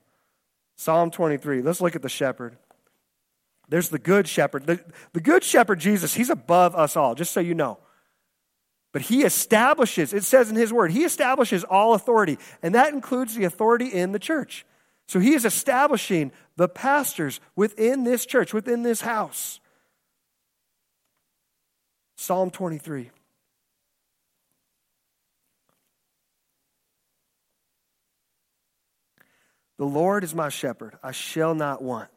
Psalm 0.77 1.11
23. 1.11 1.61
Let's 1.61 1.81
look 1.81 1.97
at 1.97 2.03
the 2.03 2.09
shepherd. 2.09 2.57
There's 3.69 3.91
the 3.91 3.99
good 3.99 4.29
shepherd. 4.29 4.67
The, 4.67 4.83
the 5.13 5.21
good 5.21 5.45
shepherd, 5.45 5.81
Jesus, 5.81 6.15
he's 6.15 6.31
above 6.31 6.75
us 6.75 6.97
all, 6.97 7.15
just 7.15 7.33
so 7.33 7.41
you 7.41 7.55
know. 7.55 7.79
But 8.93 9.03
he 9.03 9.25
establishes, 9.25 10.15
it 10.15 10.25
says 10.25 10.49
in 10.49 10.57
his 10.57 10.73
word, 10.73 10.93
he 10.93 11.05
establishes 11.05 11.65
all 11.65 11.93
authority, 11.93 12.39
and 12.63 12.75
that 12.75 12.95
includes 12.95 13.35
the 13.35 13.45
authority 13.45 13.89
in 13.89 14.13
the 14.13 14.19
church. 14.19 14.65
So 15.09 15.19
he 15.19 15.35
is 15.35 15.45
establishing 15.45 16.33
the 16.57 16.69
pastors 16.69 17.41
within 17.57 18.05
this 18.05 18.25
church, 18.25 18.55
within 18.55 18.83
this 18.83 19.01
house. 19.01 19.61
Psalm 22.17 22.51
23. 22.51 23.11
The 29.79 29.85
Lord 29.85 30.25
is 30.25 30.35
my 30.35 30.49
shepherd, 30.49 30.99
I 31.03 31.13
shall 31.13 31.55
not 31.55 31.81
want. 31.83 32.09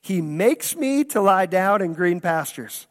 He 0.00 0.20
makes 0.20 0.76
me 0.76 1.04
to 1.04 1.20
lie 1.20 1.46
down 1.46 1.80
in 1.80 1.94
green 1.94 2.20
pastures. 2.20 2.86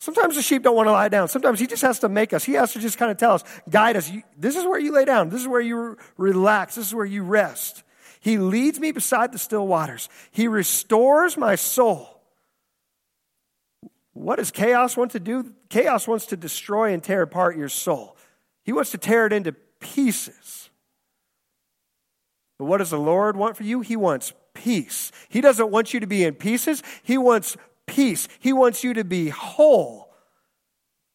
Sometimes 0.00 0.34
the 0.34 0.42
sheep 0.42 0.62
don't 0.62 0.76
want 0.76 0.88
to 0.88 0.92
lie 0.92 1.08
down. 1.08 1.28
Sometimes 1.28 1.60
he 1.60 1.66
just 1.66 1.82
has 1.82 1.98
to 2.00 2.08
make 2.08 2.32
us. 2.32 2.42
He 2.42 2.54
has 2.54 2.72
to 2.72 2.80
just 2.80 2.96
kind 2.96 3.10
of 3.10 3.18
tell 3.18 3.32
us, 3.32 3.44
guide 3.68 3.96
us. 3.96 4.10
This 4.36 4.56
is 4.56 4.64
where 4.64 4.78
you 4.78 4.92
lay 4.92 5.04
down. 5.04 5.28
This 5.28 5.42
is 5.42 5.48
where 5.48 5.60
you 5.60 5.98
relax. 6.16 6.74
This 6.74 6.86
is 6.86 6.94
where 6.94 7.06
you 7.06 7.22
rest. 7.22 7.82
He 8.18 8.38
leads 8.38 8.80
me 8.80 8.92
beside 8.92 9.32
the 9.32 9.38
still 9.38 9.66
waters. 9.66 10.08
He 10.30 10.48
restores 10.48 11.36
my 11.36 11.54
soul. 11.54 12.20
What 14.14 14.36
does 14.36 14.50
chaos 14.50 14.96
want 14.96 15.12
to 15.12 15.20
do? 15.20 15.52
Chaos 15.68 16.08
wants 16.08 16.26
to 16.26 16.36
destroy 16.36 16.92
and 16.92 17.02
tear 17.02 17.22
apart 17.22 17.56
your 17.56 17.68
soul. 17.68 18.16
He 18.64 18.72
wants 18.72 18.90
to 18.92 18.98
tear 18.98 19.26
it 19.26 19.32
into 19.34 19.52
pieces. 19.52 20.69
But 22.60 22.66
what 22.66 22.76
does 22.76 22.90
the 22.90 22.98
Lord 22.98 23.38
want 23.38 23.56
for 23.56 23.62
you? 23.62 23.80
He 23.80 23.96
wants 23.96 24.34
peace. 24.52 25.12
He 25.30 25.40
doesn't 25.40 25.70
want 25.70 25.94
you 25.94 26.00
to 26.00 26.06
be 26.06 26.24
in 26.24 26.34
pieces, 26.34 26.82
He 27.02 27.16
wants 27.16 27.56
peace. 27.86 28.28
He 28.38 28.52
wants 28.52 28.84
you 28.84 28.92
to 28.92 29.02
be 29.02 29.30
whole. 29.30 30.12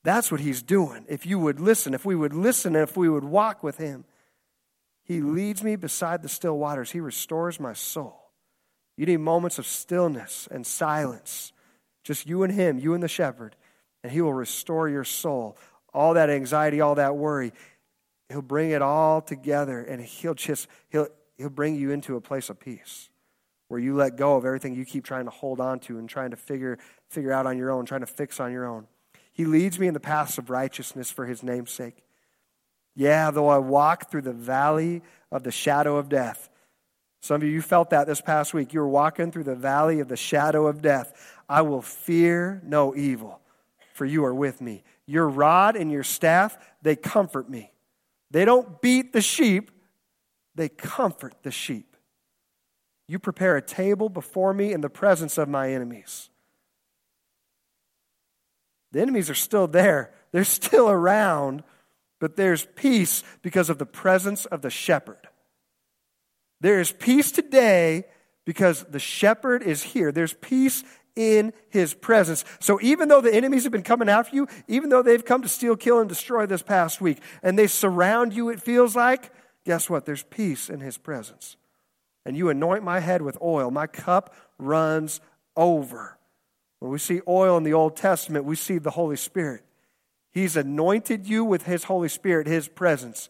That's 0.03 0.31
what 0.31 0.41
He's 0.41 0.63
doing. 0.63 1.05
If 1.07 1.27
you 1.27 1.37
would 1.37 1.59
listen, 1.59 1.93
if 1.93 2.03
we 2.03 2.15
would 2.15 2.33
listen, 2.33 2.75
and 2.75 2.81
if 2.81 2.97
we 2.97 3.07
would 3.07 3.23
walk 3.23 3.61
with 3.61 3.77
Him, 3.77 4.05
He 5.03 5.21
leads 5.21 5.61
me 5.63 5.75
beside 5.75 6.23
the 6.23 6.29
still 6.29 6.57
waters. 6.57 6.89
He 6.89 6.99
restores 6.99 7.59
my 7.59 7.73
soul. 7.73 8.31
You 8.97 9.05
need 9.05 9.17
moments 9.17 9.59
of 9.59 9.67
stillness 9.67 10.47
and 10.49 10.65
silence. 10.65 11.53
Just 12.03 12.25
you 12.25 12.41
and 12.41 12.51
Him, 12.51 12.79
you 12.79 12.95
and 12.95 13.03
the 13.03 13.07
shepherd, 13.07 13.55
and 14.03 14.11
He 14.11 14.19
will 14.19 14.33
restore 14.33 14.89
your 14.89 15.03
soul. 15.03 15.59
All 15.93 16.15
that 16.15 16.31
anxiety, 16.31 16.81
all 16.81 16.95
that 16.95 17.15
worry, 17.15 17.53
He'll 18.29 18.41
bring 18.41 18.71
it 18.71 18.81
all 18.81 19.21
together 19.21 19.79
and 19.79 20.01
He'll 20.01 20.33
just, 20.33 20.67
He'll, 20.89 21.07
he'll 21.37 21.49
bring 21.49 21.75
you 21.75 21.91
into 21.91 22.15
a 22.15 22.21
place 22.21 22.49
of 22.49 22.59
peace 22.59 23.09
where 23.67 23.79
you 23.79 23.95
let 23.95 24.15
go 24.15 24.35
of 24.35 24.45
everything 24.45 24.75
you 24.75 24.85
keep 24.85 25.03
trying 25.03 25.25
to 25.25 25.31
hold 25.31 25.59
on 25.59 25.79
to 25.79 25.97
and 25.97 26.07
trying 26.07 26.31
to 26.31 26.37
figure, 26.37 26.77
figure 27.09 27.31
out 27.31 27.45
on 27.45 27.57
your 27.57 27.71
own, 27.71 27.85
trying 27.85 28.01
to 28.01 28.07
fix 28.07 28.39
on 28.39 28.51
your 28.51 28.65
own. 28.65 28.87
He 29.31 29.45
leads 29.45 29.79
me 29.79 29.87
in 29.87 29.93
the 29.93 29.99
paths 29.99 30.37
of 30.37 30.49
righteousness 30.49 31.11
for 31.11 31.25
his 31.25 31.43
name's 31.43 31.71
sake. 31.71 32.03
Yeah, 32.95 33.31
though 33.31 33.49
I 33.49 33.57
walk 33.57 34.09
through 34.09 34.21
the 34.21 34.33
valley 34.33 35.01
of 35.31 35.43
the 35.43 35.51
shadow 35.51 35.97
of 35.97 36.07
death. 36.07 36.49
Some 37.21 37.37
of 37.37 37.43
you, 37.43 37.49
you 37.49 37.61
felt 37.61 37.89
that 37.89 38.07
this 38.07 38.21
past 38.21 38.53
week. 38.53 38.71
You 38.71 38.79
were 38.79 38.87
walking 38.87 39.31
through 39.31 39.43
the 39.45 39.55
valley 39.55 39.99
of 39.99 40.07
the 40.07 40.15
shadow 40.15 40.67
of 40.67 40.81
death. 40.81 41.33
I 41.49 41.63
will 41.63 41.81
fear 41.81 42.61
no 42.63 42.95
evil, 42.95 43.41
for 43.93 44.05
you 44.05 44.23
are 44.25 44.33
with 44.33 44.61
me. 44.61 44.83
Your 45.05 45.27
rod 45.27 45.75
and 45.75 45.91
your 45.91 46.03
staff, 46.03 46.57
they 46.81 46.95
comfort 46.95 47.49
me. 47.49 47.71
They 48.31 48.45
don't 48.45 48.79
beat 48.81 49.11
the 49.11 49.21
sheep, 49.21 49.71
they 50.55 50.69
comfort 50.69 51.35
the 51.43 51.51
sheep. 51.51 51.95
You 53.07 53.19
prepare 53.19 53.55
a 53.55 53.61
table 53.61 54.09
before 54.09 54.53
me 54.53 54.73
in 54.73 54.81
the 54.81 54.89
presence 54.89 55.37
of 55.37 55.47
my 55.47 55.71
enemies. 55.71 56.29
The 58.91 59.01
enemies 59.01 59.29
are 59.29 59.35
still 59.35 59.67
there, 59.67 60.13
they're 60.31 60.43
still 60.43 60.89
around, 60.89 61.63
but 62.19 62.35
there's 62.35 62.65
peace 62.75 63.23
because 63.41 63.69
of 63.69 63.77
the 63.77 63.85
presence 63.85 64.45
of 64.45 64.61
the 64.61 64.69
shepherd. 64.69 65.27
There 66.61 66.79
is 66.79 66.91
peace 66.91 67.31
today 67.31 68.05
because 68.45 68.83
the 68.85 68.99
shepherd 68.99 69.63
is 69.63 69.83
here. 69.83 70.11
There's 70.11 70.33
peace 70.33 70.83
in 71.15 71.53
his 71.69 71.93
presence. 71.93 72.45
So 72.59 72.79
even 72.81 73.07
though 73.07 73.21
the 73.21 73.33
enemies 73.33 73.63
have 73.63 73.71
been 73.71 73.83
coming 73.83 74.09
after 74.09 74.35
you, 74.35 74.47
even 74.67 74.89
though 74.89 75.01
they've 75.01 75.23
come 75.23 75.41
to 75.41 75.49
steal, 75.49 75.75
kill, 75.75 75.99
and 75.99 76.09
destroy 76.09 76.45
this 76.45 76.61
past 76.61 77.01
week, 77.01 77.19
and 77.43 77.57
they 77.57 77.67
surround 77.67 78.33
you, 78.33 78.49
it 78.49 78.61
feels 78.61 78.95
like, 78.95 79.31
guess 79.65 79.89
what? 79.89 80.05
There's 80.05 80.23
peace 80.23 80.69
in 80.69 80.79
his 80.79 80.97
presence. 80.97 81.57
And 82.25 82.37
you 82.37 82.49
anoint 82.49 82.83
my 82.83 82.99
head 82.99 83.21
with 83.21 83.37
oil, 83.41 83.69
my 83.69 83.87
cup 83.87 84.33
runs 84.57 85.19
over. 85.55 86.17
When 86.79 86.91
we 86.91 86.97
see 86.97 87.21
oil 87.27 87.57
in 87.57 87.63
the 87.63 87.73
Old 87.73 87.95
Testament, 87.95 88.45
we 88.45 88.55
see 88.55 88.77
the 88.77 88.91
Holy 88.91 89.15
Spirit. 89.15 89.63
He's 90.31 90.55
anointed 90.55 91.27
you 91.27 91.43
with 91.45 91.63
his 91.63 91.85
Holy 91.85 92.09
Spirit, 92.09 92.47
his 92.47 92.67
presence. 92.67 93.29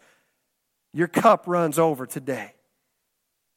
Your 0.94 1.08
cup 1.08 1.44
runs 1.46 1.78
over 1.78 2.06
today. 2.06 2.54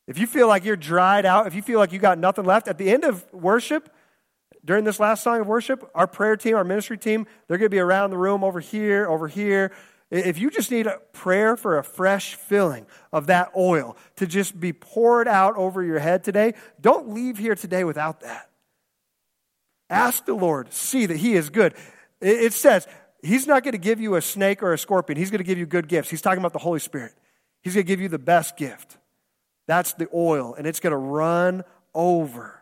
If 0.06 0.18
you 0.18 0.26
feel 0.26 0.48
like 0.48 0.64
you're 0.64 0.76
dried 0.76 1.24
out, 1.24 1.46
if 1.46 1.54
you 1.54 1.62
feel 1.62 1.78
like 1.78 1.92
you 1.92 1.98
got 1.98 2.18
nothing 2.18 2.44
left, 2.44 2.66
at 2.66 2.78
the 2.78 2.90
end 2.90 3.04
of 3.04 3.24
worship, 3.32 3.94
during 4.64 4.84
this 4.84 4.98
last 4.98 5.22
song 5.22 5.40
of 5.40 5.46
worship, 5.46 5.88
our 5.94 6.06
prayer 6.06 6.36
team, 6.36 6.56
our 6.56 6.64
ministry 6.64 6.98
team, 6.98 7.26
they're 7.46 7.58
going 7.58 7.70
to 7.70 7.74
be 7.74 7.78
around 7.78 8.10
the 8.10 8.18
room 8.18 8.42
over 8.42 8.60
here, 8.60 9.06
over 9.06 9.28
here. 9.28 9.72
If 10.10 10.38
you 10.38 10.50
just 10.50 10.70
need 10.70 10.86
a 10.86 10.98
prayer 11.12 11.56
for 11.56 11.78
a 11.78 11.84
fresh 11.84 12.34
filling 12.34 12.86
of 13.12 13.26
that 13.26 13.50
oil 13.56 13.96
to 14.16 14.26
just 14.26 14.58
be 14.58 14.72
poured 14.72 15.28
out 15.28 15.56
over 15.56 15.82
your 15.82 15.98
head 15.98 16.24
today, 16.24 16.54
don't 16.80 17.10
leave 17.10 17.36
here 17.36 17.54
today 17.54 17.84
without 17.84 18.20
that. 18.20 18.48
Ask 19.90 20.24
the 20.24 20.34
Lord, 20.34 20.72
see 20.72 21.06
that 21.06 21.16
He 21.18 21.34
is 21.34 21.50
good. 21.50 21.74
It 22.20 22.52
says, 22.52 22.86
He's 23.22 23.46
not 23.46 23.64
going 23.64 23.72
to 23.72 23.78
give 23.78 24.00
you 24.00 24.14
a 24.14 24.22
snake 24.22 24.62
or 24.62 24.72
a 24.72 24.78
scorpion. 24.78 25.18
He's 25.18 25.30
going 25.30 25.38
to 25.38 25.44
give 25.44 25.58
you 25.58 25.66
good 25.66 25.88
gifts. 25.88 26.08
He's 26.08 26.22
talking 26.22 26.38
about 26.38 26.52
the 26.52 26.60
Holy 26.60 26.78
Spirit. 26.78 27.12
He's 27.62 27.74
going 27.74 27.84
to 27.84 27.88
give 27.88 28.00
you 28.00 28.08
the 28.08 28.18
best 28.18 28.56
gift. 28.56 28.96
That's 29.66 29.92
the 29.94 30.08
oil, 30.14 30.54
and 30.54 30.66
it's 30.66 30.80
going 30.80 30.92
to 30.92 30.96
run 30.96 31.64
over. 31.94 32.57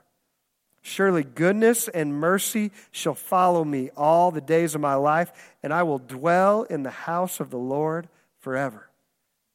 Surely 0.89 1.25
goodness 1.25 1.89
and 1.89 2.15
mercy 2.15 2.71
shall 2.93 3.17
follow 3.17 3.65
me 3.65 3.91
all 3.97 4.31
the 4.31 4.41
days 4.41 4.77
of 4.77 4.81
my 4.81 4.95
life, 4.95 5.33
and 5.61 5.75
I 5.75 5.83
will 5.83 5.99
dwell 5.99 6.63
in 6.63 6.85
the 6.85 6.91
house 6.91 7.41
of 7.41 7.51
the 7.51 7.59
Lord 7.59 8.09
forever. 8.39 8.89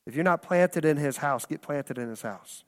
If 0.05 0.13
you're 0.13 0.25
not 0.25 0.41
planted 0.41 0.83
in 0.83 0.97
his 0.97 1.15
house, 1.15 1.45
get 1.45 1.61
planted 1.61 1.97
in 1.97 2.09
his 2.09 2.21
house. 2.21 2.65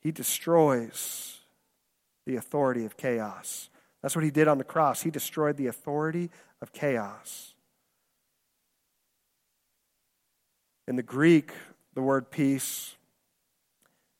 He 0.00 0.10
destroys 0.10 1.40
the 2.24 2.36
authority 2.36 2.86
of 2.86 2.96
chaos. 2.96 3.68
That's 4.00 4.16
what 4.16 4.24
he 4.24 4.30
did 4.30 4.48
on 4.48 4.56
the 4.56 4.64
cross. 4.64 5.02
He 5.02 5.10
destroyed 5.10 5.58
the 5.58 5.66
authority 5.66 6.30
of 6.62 6.72
chaos. 6.72 7.52
In 10.88 10.96
the 10.96 11.02
Greek, 11.02 11.52
the 11.92 12.00
word 12.00 12.30
peace, 12.30 12.96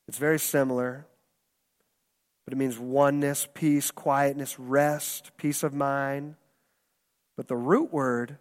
it's 0.07 0.19
very 0.19 0.37
similar 0.37 1.07
but 2.45 2.53
it 2.53 2.57
means 2.57 2.77
oneness, 2.79 3.47
peace, 3.53 3.91
quietness, 3.91 4.59
rest, 4.59 5.31
peace 5.37 5.63
of 5.63 5.73
mind. 5.73 6.35
But 7.37 7.47
the 7.47 7.55
root 7.55 7.93
word, 7.93 8.37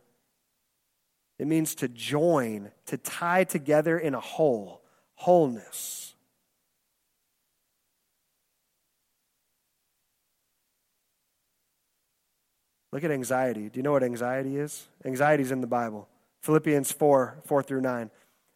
it 1.38 1.46
means 1.46 1.74
to 1.76 1.88
join, 1.88 2.70
to 2.86 2.96
tie 2.96 3.44
together 3.44 3.98
in 3.98 4.14
a 4.14 4.20
whole, 4.20 4.82
wholeness. 5.14 6.14
Look 12.92 13.04
at 13.04 13.10
anxiety. 13.10 13.68
Do 13.68 13.78
you 13.78 13.82
know 13.82 13.92
what 13.92 14.02
anxiety 14.02 14.56
is? 14.56 14.88
Anxiety 15.04 15.42
is 15.42 15.52
in 15.52 15.60
the 15.60 15.66
Bible. 15.66 16.08
Philippians 16.42 16.90
4 16.92 17.38
4 17.44 17.62
through 17.62 17.82
9. 17.82 18.10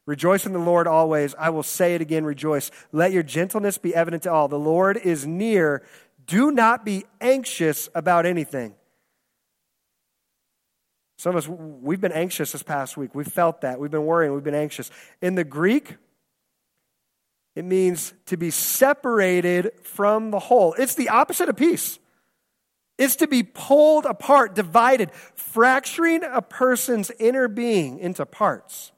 Rejoice 0.06 0.44
in 0.44 0.52
the 0.52 0.58
Lord 0.58 0.86
always. 0.86 1.34
I 1.38 1.50
will 1.50 1.62
say 1.62 1.94
it 1.94 2.00
again, 2.00 2.24
rejoice. 2.24 2.70
Let 2.92 3.12
your 3.12 3.22
gentleness 3.22 3.78
be 3.78 3.94
evident 3.94 4.24
to 4.24 4.32
all. 4.32 4.48
The 4.48 4.58
Lord 4.58 4.98
is 4.98 5.26
near. 5.26 5.82
Do 6.26 6.50
not 6.50 6.84
be 6.84 7.04
anxious 7.20 7.88
about 7.94 8.26
anything. 8.26 8.74
Some 11.16 11.36
of 11.36 11.36
us, 11.36 11.48
we've 11.48 12.00
been 12.00 12.12
anxious 12.12 12.52
this 12.52 12.62
past 12.62 12.96
week. 12.96 13.14
We've 13.14 13.26
felt 13.26 13.62
that. 13.62 13.80
We've 13.80 13.90
been 13.90 14.04
worrying. 14.04 14.34
We've 14.34 14.44
been 14.44 14.54
anxious. 14.54 14.90
In 15.22 15.36
the 15.36 15.44
Greek, 15.44 15.96
it 17.56 17.64
means 17.64 18.12
to 18.26 18.36
be 18.36 18.50
separated 18.50 19.72
from 19.82 20.30
the 20.30 20.38
whole. 20.38 20.74
It's 20.74 20.96
the 20.96 21.08
opposite 21.08 21.48
of 21.48 21.56
peace. 21.56 21.98
It's 22.98 23.16
to 23.16 23.26
be 23.26 23.42
pulled 23.42 24.04
apart, 24.04 24.54
divided, 24.54 25.12
fracturing 25.34 26.22
a 26.24 26.42
person's 26.42 27.10
inner 27.18 27.48
being 27.48 27.98
into 27.98 28.26
parts. 28.26 28.92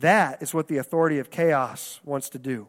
That 0.00 0.42
is 0.42 0.52
what 0.52 0.68
the 0.68 0.78
authority 0.78 1.18
of 1.18 1.30
chaos 1.30 2.00
wants 2.04 2.30
to 2.30 2.38
do. 2.38 2.68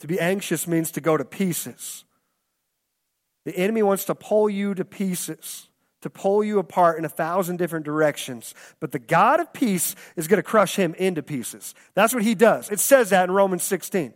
To 0.00 0.06
be 0.06 0.18
anxious 0.18 0.66
means 0.66 0.90
to 0.92 1.00
go 1.00 1.16
to 1.16 1.24
pieces. 1.24 2.04
The 3.44 3.56
enemy 3.56 3.82
wants 3.82 4.04
to 4.06 4.14
pull 4.14 4.48
you 4.48 4.74
to 4.74 4.84
pieces, 4.84 5.68
to 6.00 6.10
pull 6.10 6.42
you 6.42 6.58
apart 6.58 6.98
in 6.98 7.04
a 7.04 7.10
thousand 7.10 7.58
different 7.58 7.84
directions. 7.84 8.54
But 8.80 8.92
the 8.92 8.98
God 8.98 9.40
of 9.40 9.52
peace 9.52 9.94
is 10.16 10.28
going 10.28 10.38
to 10.38 10.42
crush 10.42 10.76
him 10.76 10.94
into 10.94 11.22
pieces. 11.22 11.74
That's 11.94 12.14
what 12.14 12.22
he 12.22 12.34
does. 12.34 12.70
It 12.70 12.80
says 12.80 13.10
that 13.10 13.28
in 13.28 13.34
Romans 13.34 13.62
16. 13.62 14.14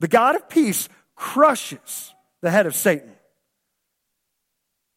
The 0.00 0.08
God 0.08 0.34
of 0.34 0.48
peace 0.48 0.88
crushes 1.14 2.14
the 2.40 2.50
head 2.50 2.66
of 2.66 2.74
Satan. 2.74 3.12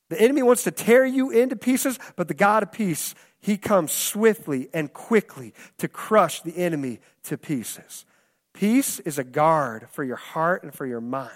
The 0.09 0.21
enemy 0.21 0.43
wants 0.43 0.63
to 0.63 0.71
tear 0.71 1.05
you 1.05 1.29
into 1.31 1.55
pieces, 1.55 1.99
but 2.15 2.27
the 2.27 2.33
God 2.33 2.63
of 2.63 2.71
peace, 2.71 3.15
he 3.43 3.57
comes 3.57 3.91
swiftly 3.91 4.69
and 4.73 4.93
quickly 4.93 5.53
to 5.77 5.89
crush 5.89 6.41
the 6.41 6.57
enemy 6.57 7.01
to 7.23 7.37
pieces. 7.37 8.05
Peace 8.53 9.01
is 9.01 9.19
a 9.19 9.23
guard 9.25 9.89
for 9.91 10.01
your 10.05 10.15
heart 10.15 10.63
and 10.63 10.73
for 10.73 10.85
your 10.85 11.01
mind. 11.01 11.33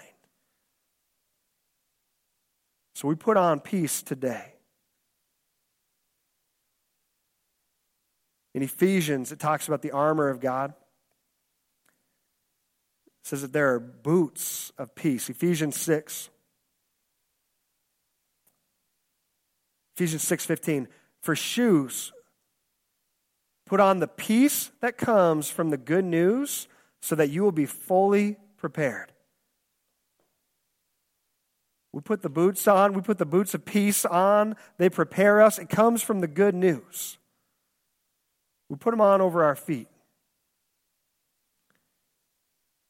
So 2.94 3.08
we 3.08 3.14
put 3.14 3.36
on 3.36 3.60
peace 3.60 4.02
today. 4.02 4.54
In 8.54 8.62
Ephesians, 8.62 9.30
it 9.30 9.38
talks 9.38 9.68
about 9.68 9.82
the 9.82 9.90
armor 9.90 10.30
of 10.30 10.40
God 10.40 10.72
It 13.20 13.26
says 13.26 13.42
that 13.42 13.52
there 13.52 13.74
are 13.74 13.80
boots 13.80 14.72
of 14.78 14.94
peace. 14.94 15.28
Ephesians 15.28 15.76
6. 15.76 16.30
Ephesians 19.94 20.22
6:15 20.24 20.88
for 21.20 21.34
shoes 21.36 22.12
put 23.68 23.80
on 23.80 23.98
the 24.00 24.08
peace 24.08 24.70
that 24.80 24.96
comes 24.96 25.50
from 25.50 25.70
the 25.70 25.76
good 25.76 26.04
news 26.04 26.66
so 27.02 27.14
that 27.14 27.28
you 27.28 27.42
will 27.42 27.52
be 27.52 27.66
fully 27.66 28.36
prepared. 28.56 29.12
We 31.92 32.00
put 32.00 32.22
the 32.22 32.28
boots 32.28 32.66
on, 32.66 32.92
we 32.92 33.02
put 33.02 33.18
the 33.18 33.26
boots 33.26 33.54
of 33.54 33.64
peace 33.64 34.04
on, 34.04 34.56
they 34.78 34.88
prepare 34.88 35.40
us. 35.40 35.58
It 35.58 35.68
comes 35.68 36.02
from 36.02 36.20
the 36.20 36.26
good 36.26 36.54
news. 36.54 37.18
We 38.68 38.76
put 38.76 38.90
them 38.90 39.00
on 39.00 39.20
over 39.20 39.44
our 39.44 39.56
feet. 39.56 39.88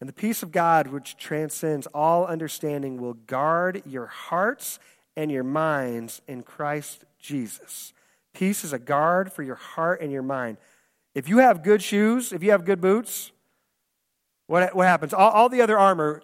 And 0.00 0.08
the 0.08 0.14
peace 0.14 0.42
of 0.42 0.52
God, 0.52 0.88
which 0.88 1.16
transcends 1.16 1.88
all 1.88 2.26
understanding, 2.26 3.00
will 3.00 3.14
guard 3.14 3.82
your 3.84 4.06
hearts 4.06 4.78
and 5.16 5.30
your 5.30 5.42
minds 5.42 6.22
in 6.28 6.42
Christ 6.42 7.04
Jesus. 7.18 7.92
Peace 8.38 8.62
is 8.62 8.72
a 8.72 8.78
guard 8.78 9.32
for 9.32 9.42
your 9.42 9.56
heart 9.56 10.00
and 10.00 10.12
your 10.12 10.22
mind. 10.22 10.58
If 11.14 11.28
you 11.28 11.38
have 11.38 11.62
good 11.62 11.82
shoes, 11.82 12.32
if 12.32 12.42
you 12.42 12.52
have 12.52 12.64
good 12.64 12.80
boots, 12.80 13.32
what, 14.46 14.74
what 14.76 14.86
happens? 14.86 15.12
All, 15.12 15.30
all 15.30 15.48
the 15.48 15.60
other 15.60 15.78
armor 15.78 16.22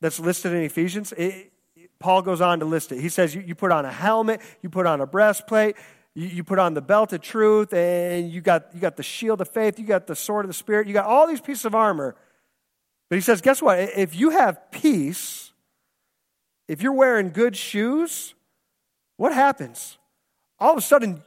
that's 0.00 0.20
listed 0.20 0.52
in 0.52 0.62
Ephesians, 0.62 1.12
it, 1.16 1.52
Paul 1.98 2.20
goes 2.20 2.40
on 2.42 2.60
to 2.60 2.66
list 2.66 2.92
it. 2.92 3.00
He 3.00 3.08
says 3.08 3.34
you, 3.34 3.40
you 3.40 3.54
put 3.54 3.72
on 3.72 3.86
a 3.86 3.92
helmet, 3.92 4.42
you 4.60 4.68
put 4.68 4.86
on 4.86 5.00
a 5.00 5.06
breastplate, 5.06 5.76
you, 6.14 6.26
you 6.26 6.44
put 6.44 6.58
on 6.58 6.74
the 6.74 6.82
belt 6.82 7.14
of 7.14 7.22
truth, 7.22 7.72
and 7.72 8.30
you 8.30 8.42
got, 8.42 8.74
you 8.74 8.80
got 8.80 8.96
the 8.96 9.02
shield 9.02 9.40
of 9.40 9.48
faith, 9.48 9.78
you 9.78 9.86
got 9.86 10.06
the 10.06 10.14
sword 10.14 10.44
of 10.44 10.48
the 10.50 10.54
Spirit, 10.54 10.86
you 10.86 10.92
got 10.92 11.06
all 11.06 11.26
these 11.26 11.40
pieces 11.40 11.64
of 11.64 11.74
armor 11.74 12.14
but 13.08 13.16
he 13.16 13.22
says, 13.22 13.40
guess 13.40 13.60
what? 13.60 13.78
If 13.78 14.14
you 14.16 14.30
have 14.30 14.70
peace, 14.70 15.52
if 16.68 16.82
you're 16.82 16.92
wearing 16.92 17.30
good 17.30 17.56
shoes, 17.56 18.34
what 19.16 19.32
happens? 19.32 19.98
All 20.58 20.72
of 20.72 20.78
a 20.78 20.82
sudden, 20.82 21.22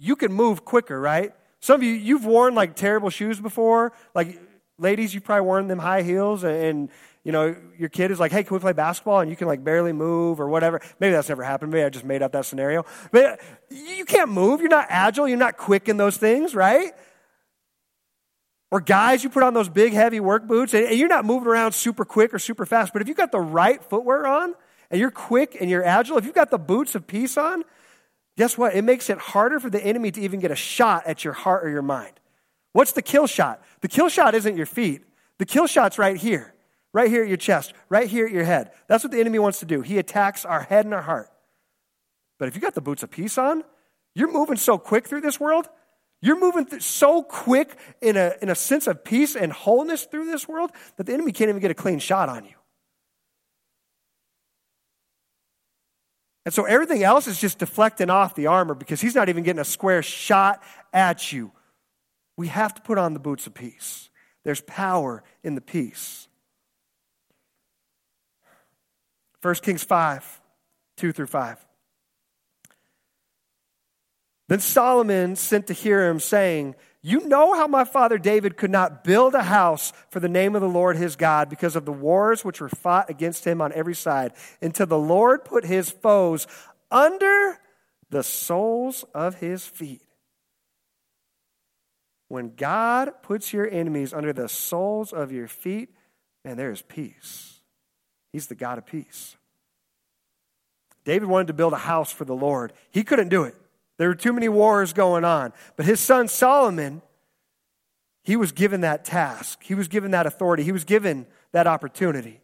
you 0.00 0.16
can 0.16 0.32
move 0.32 0.64
quicker, 0.64 0.98
right? 0.98 1.32
Some 1.60 1.76
of 1.76 1.82
you, 1.82 1.92
you've 1.92 2.24
worn 2.24 2.54
like 2.54 2.74
terrible 2.74 3.10
shoes 3.10 3.38
before. 3.38 3.92
Like, 4.14 4.40
ladies, 4.78 5.12
you've 5.12 5.24
probably 5.24 5.46
worn 5.46 5.68
them 5.68 5.78
high 5.78 6.00
heels, 6.00 6.42
and, 6.42 6.88
you 7.22 7.32
know, 7.32 7.54
your 7.76 7.90
kid 7.90 8.10
is 8.10 8.18
like, 8.18 8.32
hey, 8.32 8.42
can 8.42 8.56
we 8.56 8.60
play 8.60 8.72
basketball? 8.72 9.20
And 9.20 9.28
you 9.28 9.36
can 9.36 9.46
like 9.46 9.62
barely 9.62 9.92
move 9.92 10.40
or 10.40 10.48
whatever. 10.48 10.80
Maybe 11.00 11.12
that's 11.12 11.28
never 11.28 11.42
happened. 11.42 11.70
Maybe 11.70 11.84
I 11.84 11.90
just 11.90 12.06
made 12.06 12.22
up 12.22 12.32
that 12.32 12.46
scenario. 12.46 12.86
But 13.12 13.40
you 13.68 14.06
can't 14.06 14.30
move. 14.30 14.60
You're 14.60 14.70
not 14.70 14.86
agile. 14.88 15.28
You're 15.28 15.36
not 15.36 15.58
quick 15.58 15.90
in 15.90 15.98
those 15.98 16.16
things, 16.16 16.54
right? 16.54 16.92
Or 18.70 18.80
guys, 18.80 19.22
you 19.22 19.28
put 19.28 19.42
on 19.42 19.52
those 19.52 19.68
big, 19.68 19.92
heavy 19.92 20.20
work 20.20 20.46
boots, 20.46 20.72
and 20.72 20.96
you're 20.96 21.08
not 21.08 21.26
moving 21.26 21.48
around 21.48 21.72
super 21.72 22.06
quick 22.06 22.32
or 22.32 22.38
super 22.38 22.64
fast. 22.64 22.94
But 22.94 23.02
if 23.02 23.08
you've 23.08 23.18
got 23.18 23.32
the 23.32 23.40
right 23.40 23.84
footwear 23.84 24.26
on, 24.26 24.54
and 24.90 24.98
you're 24.98 25.10
quick 25.10 25.58
and 25.60 25.68
you're 25.68 25.84
agile, 25.84 26.16
if 26.16 26.24
you've 26.24 26.34
got 26.34 26.50
the 26.50 26.58
boots 26.58 26.94
of 26.94 27.06
peace 27.06 27.36
on, 27.36 27.64
guess 28.40 28.56
what? 28.56 28.74
It 28.74 28.80
makes 28.80 29.10
it 29.10 29.18
harder 29.18 29.60
for 29.60 29.68
the 29.68 29.84
enemy 29.84 30.10
to 30.12 30.20
even 30.22 30.40
get 30.40 30.50
a 30.50 30.56
shot 30.56 31.06
at 31.06 31.24
your 31.24 31.34
heart 31.34 31.62
or 31.62 31.68
your 31.68 31.82
mind. 31.82 32.18
What's 32.72 32.92
the 32.92 33.02
kill 33.02 33.26
shot? 33.26 33.62
The 33.82 33.88
kill 33.88 34.08
shot 34.08 34.34
isn't 34.34 34.56
your 34.56 34.64
feet. 34.64 35.02
The 35.36 35.44
kill 35.44 35.66
shot's 35.66 35.98
right 35.98 36.16
here, 36.16 36.54
right 36.94 37.10
here 37.10 37.22
at 37.22 37.28
your 37.28 37.36
chest, 37.36 37.74
right 37.90 38.08
here 38.08 38.24
at 38.24 38.32
your 38.32 38.44
head. 38.44 38.70
That's 38.86 39.04
what 39.04 39.10
the 39.10 39.20
enemy 39.20 39.38
wants 39.38 39.58
to 39.58 39.66
do. 39.66 39.82
He 39.82 39.98
attacks 39.98 40.46
our 40.46 40.62
head 40.62 40.86
and 40.86 40.94
our 40.94 41.02
heart. 41.02 41.28
But 42.38 42.48
if 42.48 42.54
you 42.54 42.62
got 42.62 42.74
the 42.74 42.80
boots 42.80 43.02
of 43.02 43.10
peace 43.10 43.36
on, 43.36 43.62
you're 44.14 44.32
moving 44.32 44.56
so 44.56 44.78
quick 44.78 45.06
through 45.06 45.20
this 45.20 45.38
world, 45.38 45.68
you're 46.22 46.40
moving 46.40 46.80
so 46.80 47.22
quick 47.22 47.76
in 48.00 48.16
a, 48.16 48.32
in 48.40 48.48
a 48.48 48.54
sense 48.54 48.86
of 48.86 49.04
peace 49.04 49.36
and 49.36 49.52
wholeness 49.52 50.04
through 50.04 50.24
this 50.24 50.48
world 50.48 50.70
that 50.96 51.04
the 51.04 51.12
enemy 51.12 51.32
can't 51.32 51.50
even 51.50 51.60
get 51.60 51.70
a 51.70 51.74
clean 51.74 51.98
shot 51.98 52.30
on 52.30 52.46
you. 52.46 52.54
And 56.50 56.54
so 56.56 56.64
everything 56.64 57.04
else 57.04 57.28
is 57.28 57.40
just 57.40 57.60
deflecting 57.60 58.10
off 58.10 58.34
the 58.34 58.48
armor 58.48 58.74
because 58.74 59.00
he's 59.00 59.14
not 59.14 59.28
even 59.28 59.44
getting 59.44 59.60
a 59.60 59.64
square 59.64 60.02
shot 60.02 60.60
at 60.92 61.32
you. 61.32 61.52
We 62.36 62.48
have 62.48 62.74
to 62.74 62.82
put 62.82 62.98
on 62.98 63.14
the 63.14 63.20
boots 63.20 63.46
of 63.46 63.54
peace. 63.54 64.10
There's 64.42 64.60
power 64.62 65.22
in 65.44 65.54
the 65.54 65.60
peace. 65.60 66.26
1 69.42 69.54
Kings 69.62 69.84
5, 69.84 70.40
2 70.96 71.12
through 71.12 71.28
5. 71.28 71.64
Then 74.48 74.58
Solomon 74.58 75.36
sent 75.36 75.68
to 75.68 75.72
Hiram, 75.72 76.18
saying, 76.18 76.74
You 77.02 77.26
know 77.26 77.54
how 77.54 77.66
my 77.66 77.84
father 77.84 78.18
David 78.18 78.58
could 78.58 78.70
not 78.70 79.04
build 79.04 79.34
a 79.34 79.42
house 79.42 79.92
for 80.10 80.20
the 80.20 80.28
name 80.28 80.54
of 80.54 80.60
the 80.60 80.68
Lord 80.68 80.96
his 80.96 81.16
God 81.16 81.48
because 81.48 81.74
of 81.74 81.86
the 81.86 81.92
wars 81.92 82.44
which 82.44 82.60
were 82.60 82.68
fought 82.68 83.08
against 83.08 83.46
him 83.46 83.62
on 83.62 83.72
every 83.72 83.94
side, 83.94 84.32
until 84.60 84.86
the 84.86 84.98
Lord 84.98 85.44
put 85.44 85.64
his 85.64 85.90
foes 85.90 86.46
under 86.90 87.58
the 88.10 88.22
soles 88.22 89.04
of 89.14 89.36
his 89.36 89.64
feet. 89.64 90.02
When 92.28 92.54
God 92.54 93.22
puts 93.22 93.52
your 93.52 93.68
enemies 93.68 94.12
under 94.12 94.32
the 94.32 94.48
soles 94.48 95.12
of 95.12 95.32
your 95.32 95.48
feet, 95.48 95.88
man, 96.44 96.56
there 96.56 96.70
is 96.70 96.82
peace. 96.82 97.60
He's 98.32 98.46
the 98.46 98.54
God 98.54 98.78
of 98.78 98.86
peace. 98.86 99.36
David 101.04 101.28
wanted 101.28 101.48
to 101.48 101.54
build 101.54 101.72
a 101.72 101.78
house 101.78 102.12
for 102.12 102.24
the 102.24 102.34
Lord. 102.34 102.72
He 102.90 103.04
couldn't 103.04 103.30
do 103.30 103.44
it. 103.44 103.54
There 104.00 104.08
were 104.08 104.14
too 104.14 104.32
many 104.32 104.48
wars 104.48 104.94
going 104.94 105.26
on. 105.26 105.52
But 105.76 105.84
his 105.84 106.00
son 106.00 106.26
Solomon, 106.26 107.02
he 108.22 108.34
was 108.34 108.50
given 108.50 108.80
that 108.80 109.04
task. 109.04 109.62
He 109.62 109.74
was 109.74 109.88
given 109.88 110.12
that 110.12 110.24
authority. 110.24 110.62
He 110.62 110.72
was 110.72 110.84
given 110.84 111.26
that 111.52 111.66
opportunity. 111.66 112.40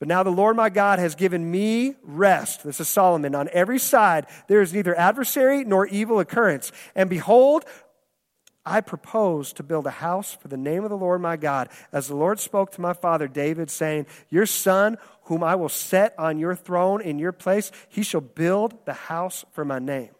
But 0.00 0.08
now 0.08 0.22
the 0.22 0.28
Lord 0.28 0.56
my 0.56 0.68
God 0.68 0.98
has 0.98 1.14
given 1.14 1.50
me 1.50 1.94
rest. 2.02 2.64
This 2.64 2.80
is 2.80 2.88
Solomon. 2.90 3.34
On 3.34 3.48
every 3.50 3.78
side, 3.78 4.26
there 4.46 4.60
is 4.60 4.74
neither 4.74 4.94
adversary 4.94 5.64
nor 5.64 5.86
evil 5.86 6.20
occurrence. 6.20 6.70
And 6.94 7.08
behold, 7.08 7.64
I 8.66 8.82
propose 8.82 9.54
to 9.54 9.62
build 9.62 9.86
a 9.86 9.90
house 9.90 10.34
for 10.34 10.48
the 10.48 10.58
name 10.58 10.84
of 10.84 10.90
the 10.90 10.98
Lord 10.98 11.22
my 11.22 11.36
God, 11.36 11.70
as 11.92 12.08
the 12.08 12.16
Lord 12.16 12.40
spoke 12.40 12.72
to 12.72 12.80
my 12.82 12.92
father 12.92 13.26
David, 13.26 13.70
saying, 13.70 14.06
Your 14.28 14.44
son 14.44 14.98
whom 15.24 15.42
I 15.42 15.54
will 15.54 15.68
set 15.68 16.14
on 16.18 16.38
your 16.38 16.54
throne 16.54 17.00
in 17.00 17.18
your 17.18 17.32
place, 17.32 17.72
he 17.88 18.02
shall 18.02 18.20
build 18.20 18.84
the 18.86 18.92
house 18.92 19.44
for 19.52 19.64
my 19.64 19.78
name. 19.78 20.10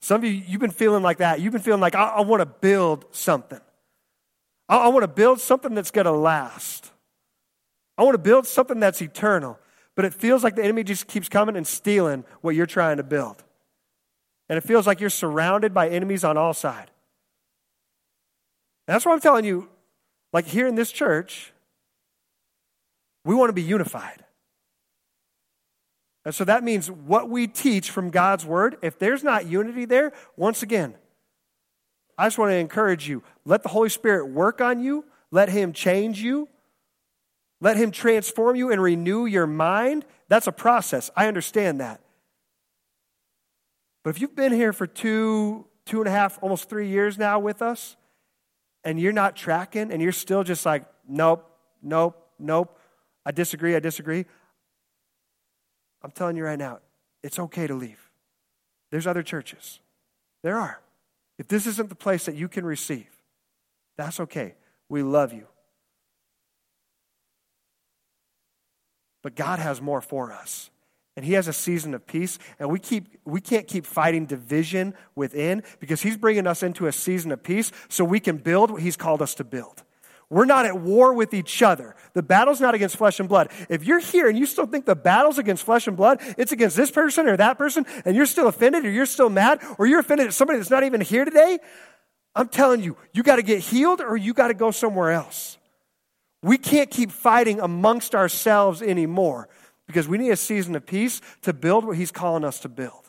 Some 0.00 0.20
of 0.20 0.24
you, 0.24 0.30
you've 0.30 0.60
been 0.60 0.70
feeling 0.70 1.02
like 1.02 1.18
that. 1.18 1.40
You've 1.40 1.52
been 1.52 1.62
feeling 1.62 1.80
like, 1.80 1.94
I, 1.94 2.08
I 2.08 2.20
want 2.20 2.40
to 2.40 2.46
build 2.46 3.06
something. 3.10 3.60
I, 4.68 4.76
I 4.76 4.88
want 4.88 5.02
to 5.02 5.08
build 5.08 5.40
something 5.40 5.74
that's 5.74 5.90
going 5.90 6.04
to 6.04 6.12
last. 6.12 6.90
I 7.96 8.02
want 8.02 8.14
to 8.14 8.18
build 8.18 8.46
something 8.46 8.80
that's 8.80 9.00
eternal. 9.00 9.58
But 9.94 10.04
it 10.04 10.12
feels 10.12 10.44
like 10.44 10.56
the 10.56 10.62
enemy 10.62 10.84
just 10.84 11.06
keeps 11.06 11.28
coming 11.28 11.56
and 11.56 11.66
stealing 11.66 12.24
what 12.42 12.54
you're 12.54 12.66
trying 12.66 12.98
to 12.98 13.02
build. 13.02 13.42
And 14.50 14.58
it 14.58 14.62
feels 14.62 14.86
like 14.86 15.00
you're 15.00 15.08
surrounded 15.08 15.72
by 15.72 15.88
enemies 15.88 16.22
on 16.22 16.36
all 16.36 16.52
sides. 16.52 16.90
That's 18.86 19.06
why 19.06 19.12
I'm 19.12 19.20
telling 19.20 19.46
you, 19.46 19.70
like 20.34 20.46
here 20.46 20.66
in 20.66 20.74
this 20.74 20.92
church, 20.92 21.53
we 23.24 23.34
want 23.34 23.48
to 23.48 23.54
be 23.54 23.62
unified. 23.62 24.24
And 26.24 26.34
so 26.34 26.44
that 26.44 26.64
means 26.64 26.90
what 26.90 27.28
we 27.28 27.46
teach 27.46 27.90
from 27.90 28.10
God's 28.10 28.46
word, 28.46 28.76
if 28.82 28.98
there's 28.98 29.22
not 29.22 29.46
unity 29.46 29.84
there, 29.84 30.12
once 30.36 30.62
again, 30.62 30.94
I 32.16 32.26
just 32.26 32.38
want 32.38 32.50
to 32.50 32.56
encourage 32.56 33.08
you 33.08 33.22
let 33.44 33.62
the 33.62 33.68
Holy 33.68 33.88
Spirit 33.88 34.28
work 34.28 34.60
on 34.60 34.80
you, 34.80 35.04
let 35.30 35.48
Him 35.48 35.72
change 35.72 36.20
you. 36.20 36.48
Let 37.60 37.76
Him 37.76 37.90
transform 37.90 38.56
you 38.56 38.70
and 38.70 38.82
renew 38.82 39.24
your 39.24 39.46
mind. 39.46 40.04
That's 40.28 40.46
a 40.46 40.52
process. 40.52 41.10
I 41.16 41.28
understand 41.28 41.80
that. 41.80 42.00
But 44.02 44.10
if 44.10 44.20
you've 44.20 44.36
been 44.36 44.52
here 44.52 44.74
for 44.74 44.86
two, 44.86 45.66
two 45.86 46.00
and 46.00 46.06
a 46.06 46.10
half, 46.10 46.38
almost 46.42 46.68
three 46.68 46.88
years 46.88 47.16
now 47.16 47.38
with 47.38 47.62
us, 47.62 47.96
and 48.84 49.00
you're 49.00 49.12
not 49.12 49.34
tracking, 49.34 49.90
and 49.90 50.02
you're 50.02 50.12
still 50.12 50.44
just 50.44 50.66
like, 50.66 50.84
nope, 51.08 51.50
nope, 51.82 52.28
nope, 52.38 52.78
I 53.26 53.32
disagree, 53.32 53.74
I 53.74 53.80
disagree, 53.80 54.26
I'm 56.02 56.10
telling 56.10 56.36
you 56.36 56.44
right 56.44 56.58
now, 56.58 56.80
it's 57.22 57.38
okay 57.38 57.66
to 57.66 57.74
leave. 57.74 58.10
There's 58.90 59.06
other 59.06 59.22
churches. 59.22 59.80
There 60.42 60.58
are. 60.58 60.80
If 61.38 61.48
this 61.48 61.66
isn't 61.66 61.88
the 61.88 61.94
place 61.94 62.26
that 62.26 62.34
you 62.34 62.48
can 62.48 62.66
receive, 62.66 63.08
that's 63.96 64.20
okay. 64.20 64.54
We 64.88 65.02
love 65.02 65.32
you. 65.32 65.46
But 69.22 69.34
God 69.34 69.58
has 69.58 69.80
more 69.80 70.02
for 70.02 70.32
us. 70.32 70.70
And 71.16 71.24
he 71.24 71.34
has 71.34 71.46
a 71.46 71.52
season 71.52 71.94
of 71.94 72.06
peace 72.08 72.40
and 72.58 72.68
we 72.68 72.80
keep 72.80 73.06
we 73.24 73.40
can't 73.40 73.68
keep 73.68 73.86
fighting 73.86 74.26
division 74.26 74.94
within 75.14 75.62
because 75.78 76.02
he's 76.02 76.16
bringing 76.16 76.44
us 76.44 76.64
into 76.64 76.88
a 76.88 76.92
season 76.92 77.30
of 77.30 77.40
peace 77.40 77.70
so 77.88 78.04
we 78.04 78.18
can 78.18 78.36
build 78.36 78.72
what 78.72 78.82
he's 78.82 78.96
called 78.96 79.22
us 79.22 79.36
to 79.36 79.44
build. 79.44 79.83
We're 80.34 80.46
not 80.46 80.66
at 80.66 80.80
war 80.80 81.12
with 81.12 81.32
each 81.32 81.62
other. 81.62 81.94
The 82.12 82.22
battle's 82.22 82.60
not 82.60 82.74
against 82.74 82.96
flesh 82.96 83.20
and 83.20 83.28
blood. 83.28 83.52
If 83.68 83.84
you're 83.84 84.00
here 84.00 84.28
and 84.28 84.36
you 84.36 84.46
still 84.46 84.66
think 84.66 84.84
the 84.84 84.96
battle's 84.96 85.38
against 85.38 85.62
flesh 85.62 85.86
and 85.86 85.96
blood, 85.96 86.18
it's 86.36 86.50
against 86.50 86.76
this 86.76 86.90
person 86.90 87.28
or 87.28 87.36
that 87.36 87.56
person, 87.56 87.86
and 88.04 88.16
you're 88.16 88.26
still 88.26 88.48
offended 88.48 88.84
or 88.84 88.90
you're 88.90 89.06
still 89.06 89.30
mad 89.30 89.60
or 89.78 89.86
you're 89.86 90.00
offended 90.00 90.26
at 90.26 90.34
somebody 90.34 90.58
that's 90.58 90.70
not 90.70 90.82
even 90.82 91.00
here 91.00 91.24
today, 91.24 91.60
I'm 92.34 92.48
telling 92.48 92.82
you, 92.82 92.96
you 93.12 93.22
got 93.22 93.36
to 93.36 93.44
get 93.44 93.60
healed 93.60 94.00
or 94.00 94.16
you 94.16 94.34
got 94.34 94.48
to 94.48 94.54
go 94.54 94.72
somewhere 94.72 95.12
else. 95.12 95.56
We 96.42 96.58
can't 96.58 96.90
keep 96.90 97.12
fighting 97.12 97.60
amongst 97.60 98.12
ourselves 98.16 98.82
anymore 98.82 99.48
because 99.86 100.08
we 100.08 100.18
need 100.18 100.30
a 100.30 100.36
season 100.36 100.74
of 100.74 100.84
peace 100.84 101.20
to 101.42 101.52
build 101.52 101.84
what 101.84 101.96
He's 101.96 102.10
calling 102.10 102.42
us 102.42 102.58
to 102.60 102.68
build. 102.68 103.08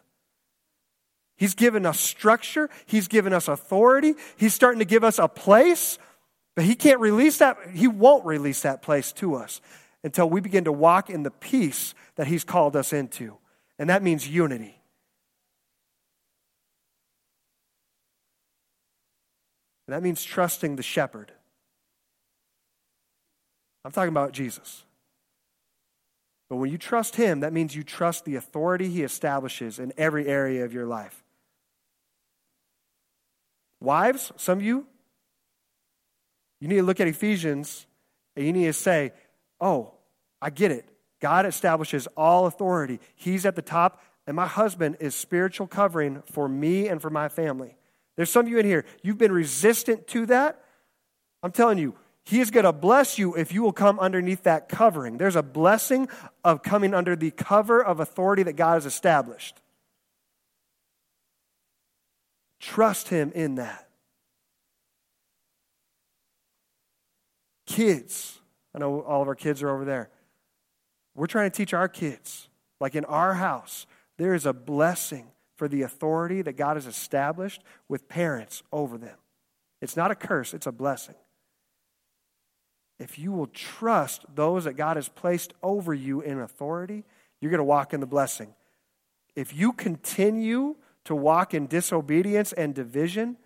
He's 1.37 1.55
given 1.55 1.87
us 1.87 1.99
structure, 1.99 2.69
He's 2.85 3.07
given 3.07 3.33
us 3.33 3.47
authority, 3.47 4.13
He's 4.37 4.53
starting 4.53 4.77
to 4.77 4.85
give 4.85 5.03
us 5.03 5.17
a 5.17 5.27
place, 5.27 5.97
but 6.55 6.65
He 6.65 6.75
can't 6.75 6.99
release 6.99 7.37
that, 7.39 7.57
He 7.73 7.87
won't 7.87 8.25
release 8.25 8.61
that 8.61 8.81
place 8.81 9.11
to 9.13 9.35
us 9.35 9.61
until 10.03 10.29
we 10.29 10.39
begin 10.39 10.63
to 10.65 10.71
walk 10.71 11.09
in 11.09 11.23
the 11.23 11.31
peace 11.31 11.93
that 12.15 12.27
He's 12.27 12.43
called 12.43 12.75
us 12.75 12.93
into. 12.93 13.37
And 13.77 13.89
that 13.89 14.03
means 14.03 14.27
unity. 14.27 14.81
And 19.87 19.93
that 19.93 20.01
means 20.01 20.23
trusting 20.23 20.77
the 20.77 20.83
shepherd. 20.83 21.31
I'm 23.83 23.91
talking 23.91 24.09
about 24.09 24.31
Jesus. 24.31 24.83
But 26.49 26.57
when 26.57 26.71
you 26.71 26.77
trust 26.77 27.15
Him, 27.15 27.41
that 27.41 27.53
means 27.53 27.75
you 27.75 27.83
trust 27.83 28.25
the 28.25 28.35
authority 28.35 28.89
He 28.89 29.03
establishes 29.03 29.79
in 29.79 29.93
every 29.97 30.27
area 30.27 30.63
of 30.63 30.73
your 30.73 30.85
life. 30.85 31.23
Wives, 33.81 34.31
some 34.37 34.59
of 34.59 34.63
you, 34.63 34.87
you 36.59 36.67
need 36.67 36.77
to 36.77 36.83
look 36.83 36.99
at 36.99 37.07
Ephesians 37.07 37.85
and 38.35 38.45
you 38.45 38.53
need 38.53 38.65
to 38.65 38.73
say, 38.73 39.11
Oh, 39.61 39.93
I 40.41 40.49
get 40.49 40.71
it. 40.71 40.87
God 41.21 41.45
establishes 41.45 42.07
all 42.17 42.45
authority. 42.45 42.99
He's 43.15 43.45
at 43.45 43.55
the 43.55 43.61
top, 43.61 44.01
and 44.27 44.35
my 44.35 44.47
husband 44.47 44.97
is 44.99 45.15
spiritual 45.15 45.65
covering 45.65 46.21
for 46.31 46.47
me 46.47 46.87
and 46.87 47.01
for 47.01 47.09
my 47.09 47.29
family. 47.29 47.77
There's 48.15 48.29
some 48.29 48.45
of 48.45 48.51
you 48.51 48.59
in 48.59 48.65
here, 48.65 48.85
you've 49.01 49.17
been 49.17 49.31
resistant 49.31 50.07
to 50.09 50.25
that. 50.27 50.61
I'm 51.41 51.51
telling 51.51 51.77
you, 51.77 51.95
he 52.23 52.41
is 52.41 52.49
going 52.49 52.63
to 52.63 52.73
bless 52.73 53.19
you 53.19 53.35
if 53.35 53.53
you 53.53 53.61
will 53.61 53.71
come 53.71 53.99
underneath 53.99 54.43
that 54.43 54.67
covering. 54.67 55.17
There's 55.17 55.35
a 55.35 55.43
blessing 55.43 56.09
of 56.43 56.63
coming 56.63 56.93
under 56.93 57.15
the 57.15 57.29
cover 57.31 57.83
of 57.83 57.99
authority 57.99 58.43
that 58.43 58.53
God 58.53 58.73
has 58.73 58.85
established. 58.87 59.61
Trust 62.59 63.09
Him 63.09 63.31
in 63.35 63.55
that. 63.55 63.84
Kids, 67.65 68.39
I 68.73 68.79
know 68.79 69.01
all 69.01 69.21
of 69.21 69.27
our 69.27 69.35
kids 69.35 69.63
are 69.63 69.69
over 69.69 69.85
there. 69.85 70.09
We're 71.15 71.27
trying 71.27 71.49
to 71.49 71.55
teach 71.55 71.73
our 71.73 71.87
kids, 71.87 72.49
like 72.79 72.95
in 72.95 73.05
our 73.05 73.35
house, 73.35 73.85
there 74.17 74.33
is 74.33 74.45
a 74.45 74.53
blessing 74.53 75.27
for 75.55 75.67
the 75.67 75.81
authority 75.81 76.41
that 76.41 76.53
God 76.53 76.75
has 76.75 76.85
established 76.85 77.63
with 77.87 78.09
parents 78.09 78.63
over 78.71 78.97
them. 78.97 79.17
It's 79.81 79.95
not 79.95 80.11
a 80.11 80.15
curse, 80.15 80.53
it's 80.53 80.67
a 80.67 80.71
blessing 80.71 81.15
if 82.99 83.19
you 83.19 83.31
will 83.31 83.47
trust 83.47 84.25
those 84.33 84.63
that 84.63 84.73
God 84.73 84.95
has 84.95 85.09
placed 85.09 85.53
over 85.61 85.93
you 85.93 86.21
in 86.21 86.39
authority, 86.39 87.03
you're 87.41 87.51
going 87.51 87.59
to 87.59 87.63
walk 87.63 87.93
in 87.93 87.99
the 87.99 88.05
blessing. 88.05 88.53
If 89.35 89.53
you 89.53 89.73
continue 89.73 90.75
to 91.03 91.15
walk 91.15 91.53
in 91.53 91.67
disobedience 91.67 92.53
and 92.53 92.73
division, 92.73 93.37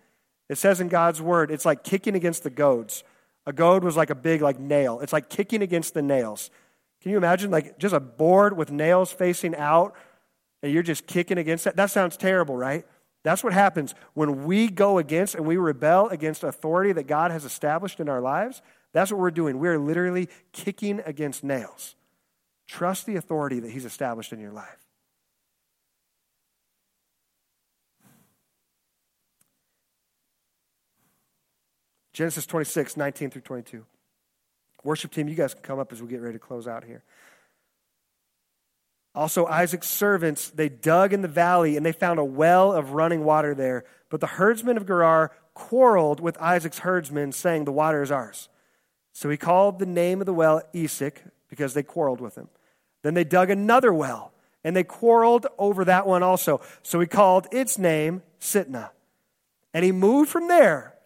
it 0.48 0.56
says 0.56 0.80
in 0.80 0.88
God's 0.88 1.20
word, 1.20 1.50
it's 1.50 1.64
like 1.64 1.82
kicking 1.82 2.14
against 2.14 2.44
the 2.44 2.50
goads. 2.50 3.02
A 3.50 3.52
goad 3.52 3.82
was 3.82 3.96
like 3.96 4.10
a 4.10 4.14
big 4.14 4.42
like 4.42 4.60
nail. 4.60 5.00
It's 5.00 5.12
like 5.12 5.28
kicking 5.28 5.60
against 5.60 5.92
the 5.92 6.02
nails. 6.02 6.52
Can 7.02 7.10
you 7.10 7.16
imagine 7.16 7.50
like 7.50 7.80
just 7.80 7.92
a 7.92 7.98
board 7.98 8.56
with 8.56 8.70
nails 8.70 9.10
facing 9.10 9.56
out 9.56 9.96
and 10.62 10.72
you're 10.72 10.84
just 10.84 11.08
kicking 11.08 11.36
against 11.36 11.64
that? 11.64 11.74
That 11.74 11.90
sounds 11.90 12.16
terrible, 12.16 12.56
right? 12.56 12.86
That's 13.24 13.42
what 13.42 13.52
happens 13.52 13.92
when 14.14 14.44
we 14.44 14.68
go 14.68 14.98
against 14.98 15.34
and 15.34 15.44
we 15.44 15.56
rebel 15.56 16.08
against 16.10 16.44
authority 16.44 16.92
that 16.92 17.08
God 17.08 17.32
has 17.32 17.44
established 17.44 17.98
in 17.98 18.08
our 18.08 18.20
lives. 18.20 18.62
That's 18.92 19.10
what 19.10 19.18
we're 19.18 19.32
doing. 19.32 19.58
We're 19.58 19.80
literally 19.80 20.28
kicking 20.52 21.00
against 21.04 21.42
nails. 21.42 21.96
Trust 22.68 23.04
the 23.04 23.16
authority 23.16 23.58
that 23.58 23.72
He's 23.72 23.84
established 23.84 24.32
in 24.32 24.38
your 24.38 24.52
life. 24.52 24.78
Genesis 32.20 32.44
26, 32.44 32.98
19 32.98 33.30
through 33.30 33.40
22. 33.40 33.86
Worship 34.84 35.10
team, 35.10 35.26
you 35.26 35.34
guys 35.34 35.54
can 35.54 35.62
come 35.62 35.78
up 35.78 35.90
as 35.90 36.02
we 36.02 36.08
get 36.08 36.20
ready 36.20 36.34
to 36.34 36.38
close 36.38 36.68
out 36.68 36.84
here. 36.84 37.02
Also, 39.14 39.46
Isaac's 39.46 39.88
servants, 39.88 40.50
they 40.50 40.68
dug 40.68 41.14
in 41.14 41.22
the 41.22 41.28
valley 41.28 41.78
and 41.78 41.86
they 41.86 41.92
found 41.92 42.18
a 42.18 42.24
well 42.24 42.74
of 42.74 42.90
running 42.90 43.24
water 43.24 43.54
there. 43.54 43.84
But 44.10 44.20
the 44.20 44.26
herdsmen 44.26 44.76
of 44.76 44.86
Gerar 44.86 45.32
quarreled 45.54 46.20
with 46.20 46.36
Isaac's 46.42 46.80
herdsmen, 46.80 47.32
saying, 47.32 47.64
The 47.64 47.72
water 47.72 48.02
is 48.02 48.10
ours. 48.10 48.50
So 49.14 49.30
he 49.30 49.38
called 49.38 49.78
the 49.78 49.86
name 49.86 50.20
of 50.20 50.26
the 50.26 50.34
well 50.34 50.60
Esek 50.74 51.22
because 51.48 51.72
they 51.72 51.82
quarreled 51.82 52.20
with 52.20 52.36
him. 52.36 52.50
Then 53.02 53.14
they 53.14 53.24
dug 53.24 53.48
another 53.48 53.94
well 53.94 54.34
and 54.62 54.76
they 54.76 54.84
quarreled 54.84 55.46
over 55.56 55.86
that 55.86 56.06
one 56.06 56.22
also. 56.22 56.60
So 56.82 57.00
he 57.00 57.06
called 57.06 57.46
its 57.50 57.78
name 57.78 58.20
Sitnah. 58.38 58.90
And 59.72 59.86
he 59.86 59.90
moved 59.90 60.28
from 60.28 60.48
there 60.48 60.96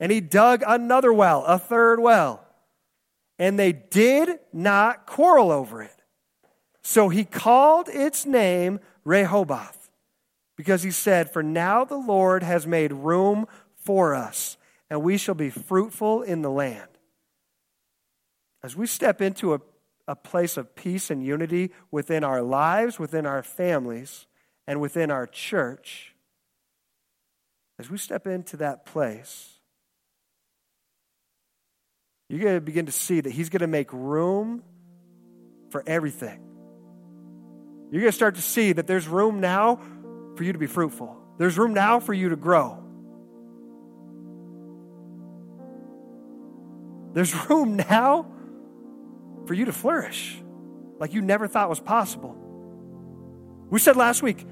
and 0.00 0.10
he 0.10 0.20
dug 0.20 0.64
another 0.66 1.12
well, 1.12 1.44
a 1.44 1.58
third 1.58 2.00
well. 2.00 2.42
And 3.38 3.58
they 3.58 3.72
did 3.72 4.38
not 4.52 5.06
quarrel 5.06 5.52
over 5.52 5.82
it. 5.82 6.02
So 6.82 7.10
he 7.10 7.24
called 7.24 7.88
its 7.88 8.24
name 8.24 8.80
Rehoboth 9.04 9.90
because 10.56 10.82
he 10.82 10.90
said, 10.90 11.30
For 11.30 11.42
now 11.42 11.84
the 11.84 11.96
Lord 11.96 12.42
has 12.42 12.66
made 12.66 12.92
room 12.92 13.46
for 13.76 14.14
us, 14.14 14.56
and 14.88 15.02
we 15.02 15.18
shall 15.18 15.34
be 15.34 15.50
fruitful 15.50 16.22
in 16.22 16.42
the 16.42 16.50
land. 16.50 16.88
As 18.62 18.76
we 18.76 18.86
step 18.86 19.22
into 19.22 19.54
a, 19.54 19.60
a 20.08 20.16
place 20.16 20.56
of 20.56 20.74
peace 20.74 21.10
and 21.10 21.24
unity 21.24 21.70
within 21.90 22.24
our 22.24 22.42
lives, 22.42 22.98
within 22.98 23.26
our 23.26 23.42
families, 23.42 24.26
and 24.66 24.80
within 24.80 25.10
our 25.10 25.26
church, 25.26 26.14
as 27.78 27.88
we 27.88 27.96
step 27.96 28.26
into 28.26 28.58
that 28.58 28.84
place, 28.84 29.59
you're 32.30 32.38
going 32.40 32.54
to 32.54 32.60
begin 32.60 32.86
to 32.86 32.92
see 32.92 33.20
that 33.20 33.30
He's 33.30 33.48
going 33.48 33.60
to 33.60 33.66
make 33.66 33.92
room 33.92 34.62
for 35.70 35.82
everything. 35.84 36.40
You're 37.90 38.02
going 38.02 38.12
to 38.12 38.16
start 38.16 38.36
to 38.36 38.42
see 38.42 38.72
that 38.72 38.86
there's 38.86 39.08
room 39.08 39.40
now 39.40 39.80
for 40.36 40.44
you 40.44 40.52
to 40.52 40.58
be 40.58 40.68
fruitful, 40.68 41.16
there's 41.38 41.58
room 41.58 41.74
now 41.74 41.98
for 41.98 42.14
you 42.14 42.28
to 42.28 42.36
grow. 42.36 42.78
There's 47.12 47.34
room 47.50 47.76
now 47.76 48.30
for 49.46 49.54
you 49.54 49.64
to 49.64 49.72
flourish 49.72 50.40
like 51.00 51.12
you 51.12 51.22
never 51.22 51.48
thought 51.48 51.68
was 51.68 51.80
possible. 51.80 52.36
We 53.70 53.80
said 53.80 53.96
last 53.96 54.22
week, 54.22 54.46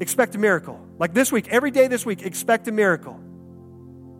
expect 0.00 0.36
a 0.36 0.38
miracle. 0.38 0.78
Like 0.98 1.14
this 1.14 1.32
week, 1.32 1.48
every 1.48 1.72
day 1.72 1.88
this 1.88 2.06
week, 2.06 2.22
expect 2.22 2.68
a 2.68 2.72
miracle. 2.72 3.18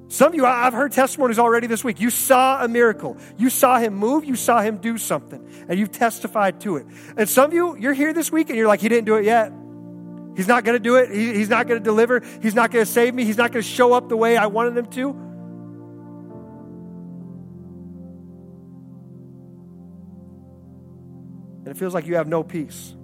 Some 0.08 0.28
of 0.28 0.34
you, 0.34 0.44
I've 0.46 0.74
heard 0.74 0.92
testimonies 0.92 1.38
already 1.38 1.66
this 1.66 1.82
week. 1.82 2.00
You 2.00 2.10
saw 2.10 2.62
a 2.62 2.68
miracle. 2.68 3.16
You 3.36 3.50
saw 3.50 3.78
him 3.78 3.94
move. 3.94 4.24
You 4.24 4.36
saw 4.36 4.60
him 4.60 4.76
do 4.76 4.98
something, 4.98 5.64
and 5.68 5.78
you've 5.78 5.92
testified 5.92 6.60
to 6.60 6.76
it. 6.76 6.86
And 7.16 7.28
some 7.28 7.46
of 7.46 7.54
you, 7.54 7.76
you're 7.76 7.94
here 7.94 8.12
this 8.12 8.30
week 8.30 8.48
and 8.48 8.58
you're 8.58 8.68
like, 8.68 8.80
he 8.80 8.88
didn't 8.88 9.06
do 9.06 9.16
it 9.16 9.24
yet. 9.24 9.52
He's 10.36 10.48
not 10.48 10.64
going 10.64 10.76
to 10.76 10.82
do 10.82 10.96
it. 10.96 11.10
He, 11.10 11.34
he's 11.34 11.48
not 11.48 11.66
going 11.66 11.80
to 11.80 11.84
deliver. 11.84 12.20
He's 12.42 12.54
not 12.54 12.70
going 12.70 12.84
to 12.84 12.90
save 12.90 13.14
me. 13.14 13.24
He's 13.24 13.38
not 13.38 13.52
going 13.52 13.62
to 13.62 13.68
show 13.68 13.92
up 13.92 14.08
the 14.08 14.16
way 14.16 14.36
I 14.36 14.46
wanted 14.46 14.76
him 14.76 14.86
to. 14.86 15.10
And 21.60 21.68
it 21.68 21.78
feels 21.78 21.94
like 21.94 22.06
you 22.06 22.16
have 22.16 22.28
no 22.28 22.42
peace. 22.42 22.94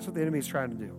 That's 0.00 0.06
what 0.06 0.14
the 0.14 0.22
enemy 0.22 0.38
is 0.38 0.46
trying 0.46 0.70
to 0.70 0.76
do. 0.76 0.96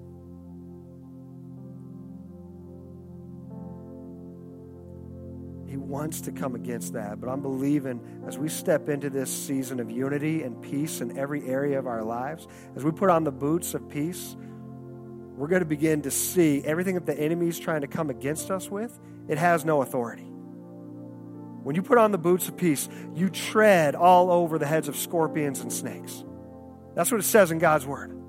He 5.68 5.76
wants 5.76 6.22
to 6.22 6.32
come 6.32 6.54
against 6.54 6.94
that, 6.94 7.20
but 7.20 7.28
I'm 7.28 7.42
believing 7.42 8.00
as 8.28 8.38
we 8.38 8.48
step 8.48 8.90
into 8.90 9.10
this 9.10 9.36
season 9.36 9.80
of 9.80 9.90
unity 9.90 10.44
and 10.44 10.62
peace 10.62 11.02
in 11.02 11.18
every 11.18 11.48
area 11.48 11.80
of 11.80 11.88
our 11.88 12.04
lives, 12.04 12.48
as 12.76 12.84
we 12.84 12.92
put 12.92 13.10
on 13.10 13.24
the 13.24 13.32
boots 13.32 13.74
of 13.74 13.90
peace, 13.90 14.36
we're 15.36 15.48
going 15.48 15.64
to 15.64 15.66
begin 15.66 16.04
to 16.04 16.12
see 16.12 16.62
everything 16.64 16.94
that 16.94 17.08
the 17.08 17.20
enemy 17.20 17.48
is 17.48 17.60
trying 17.60 17.82
to 17.82 17.88
come 17.88 18.12
against 18.12 18.52
us 18.52 18.70
with, 18.70 19.00
it 19.28 19.40
has 19.40 19.66
no 19.66 19.82
authority. 19.82 20.30
When 21.64 21.76
you 21.76 21.82
put 21.82 21.98
on 21.98 22.12
the 22.12 22.20
boots 22.20 22.48
of 22.48 22.56
peace, 22.56 22.88
you 23.16 23.32
tread 23.32 23.96
all 23.96 24.30
over 24.32 24.60
the 24.60 24.68
heads 24.68 24.88
of 24.88 24.96
scorpions 24.96 25.62
and 25.62 25.74
snakes. 25.74 26.24
That's 26.94 27.12
what 27.12 27.20
it 27.20 27.24
says 27.24 27.50
in 27.50 27.58
God's 27.58 27.88
word. 27.88 28.21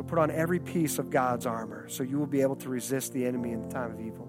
So 0.00 0.04
put 0.04 0.18
on 0.18 0.30
every 0.30 0.58
piece 0.58 0.98
of 0.98 1.10
God's 1.10 1.44
armor 1.44 1.86
so 1.90 2.02
you 2.02 2.18
will 2.18 2.26
be 2.26 2.40
able 2.40 2.56
to 2.56 2.70
resist 2.70 3.12
the 3.12 3.26
enemy 3.26 3.52
in 3.52 3.60
the 3.60 3.68
time 3.68 3.92
of 3.92 4.00
evil. 4.00 4.26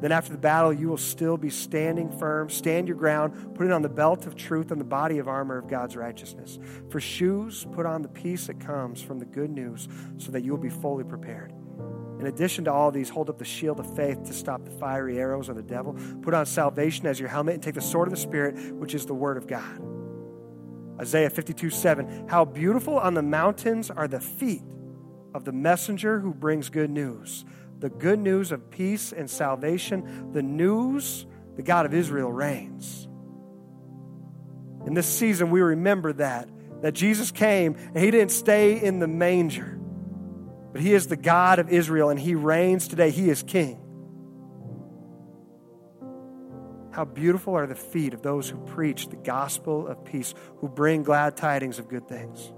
Then 0.00 0.12
after 0.12 0.30
the 0.30 0.38
battle, 0.38 0.72
you 0.72 0.86
will 0.86 0.96
still 0.96 1.36
be 1.36 1.50
standing 1.50 2.16
firm. 2.16 2.48
Stand 2.48 2.86
your 2.86 2.96
ground. 2.96 3.56
Put 3.56 3.66
it 3.66 3.72
on 3.72 3.82
the 3.82 3.88
belt 3.88 4.24
of 4.24 4.36
truth 4.36 4.70
and 4.70 4.80
the 4.80 4.84
body 4.84 5.18
of 5.18 5.26
armor 5.26 5.58
of 5.58 5.66
God's 5.66 5.96
righteousness. 5.96 6.60
For 6.90 7.00
shoes, 7.00 7.66
put 7.72 7.86
on 7.86 8.02
the 8.02 8.08
peace 8.08 8.46
that 8.46 8.60
comes 8.60 9.02
from 9.02 9.18
the 9.18 9.24
good 9.24 9.50
news 9.50 9.88
so 10.18 10.30
that 10.30 10.44
you 10.44 10.52
will 10.52 10.62
be 10.62 10.70
fully 10.70 11.02
prepared. 11.02 11.52
In 12.20 12.26
addition 12.26 12.66
to 12.66 12.72
all 12.72 12.92
these, 12.92 13.08
hold 13.08 13.28
up 13.28 13.38
the 13.38 13.44
shield 13.44 13.80
of 13.80 13.96
faith 13.96 14.22
to 14.26 14.32
stop 14.32 14.64
the 14.64 14.70
fiery 14.70 15.18
arrows 15.18 15.48
of 15.48 15.56
the 15.56 15.62
devil. 15.62 15.98
Put 16.22 16.34
on 16.34 16.46
salvation 16.46 17.06
as 17.06 17.18
your 17.18 17.30
helmet 17.30 17.54
and 17.54 17.62
take 17.64 17.74
the 17.74 17.80
sword 17.80 18.06
of 18.06 18.14
the 18.14 18.20
Spirit, 18.20 18.76
which 18.76 18.94
is 18.94 19.06
the 19.06 19.14
word 19.14 19.38
of 19.38 19.48
God. 19.48 19.82
Isaiah 21.00 21.30
52 21.30 21.70
7. 21.70 22.28
How 22.28 22.44
beautiful 22.44 22.98
on 22.98 23.14
the 23.14 23.22
mountains 23.22 23.90
are 23.90 24.08
the 24.08 24.20
feet 24.20 24.62
of 25.34 25.44
the 25.44 25.52
messenger 25.52 26.20
who 26.20 26.32
brings 26.32 26.68
good 26.68 26.90
news. 26.90 27.44
The 27.78 27.90
good 27.90 28.18
news 28.18 28.52
of 28.52 28.70
peace 28.70 29.12
and 29.12 29.28
salvation. 29.28 30.32
The 30.32 30.42
news 30.42 31.26
the 31.56 31.62
God 31.62 31.86
of 31.86 31.94
Israel 31.94 32.30
reigns. 32.30 33.08
In 34.86 34.94
this 34.94 35.06
season, 35.06 35.50
we 35.50 35.60
remember 35.60 36.12
that. 36.14 36.48
That 36.82 36.92
Jesus 36.92 37.30
came 37.30 37.74
and 37.74 37.98
he 37.98 38.10
didn't 38.10 38.30
stay 38.30 38.80
in 38.80 38.98
the 38.98 39.08
manger, 39.08 39.80
but 40.72 40.82
he 40.82 40.92
is 40.92 41.06
the 41.06 41.16
God 41.16 41.58
of 41.58 41.70
Israel 41.70 42.10
and 42.10 42.20
he 42.20 42.34
reigns 42.34 42.86
today. 42.86 43.10
He 43.10 43.30
is 43.30 43.42
king. 43.42 43.85
How 46.96 47.04
beautiful 47.04 47.54
are 47.54 47.66
the 47.66 47.74
feet 47.74 48.14
of 48.14 48.22
those 48.22 48.48
who 48.48 48.56
preach 48.56 49.08
the 49.08 49.16
gospel 49.16 49.86
of 49.86 50.02
peace, 50.06 50.32
who 50.60 50.68
bring 50.70 51.02
glad 51.02 51.36
tidings 51.36 51.78
of 51.78 51.88
good 51.88 52.08
things. 52.08 52.50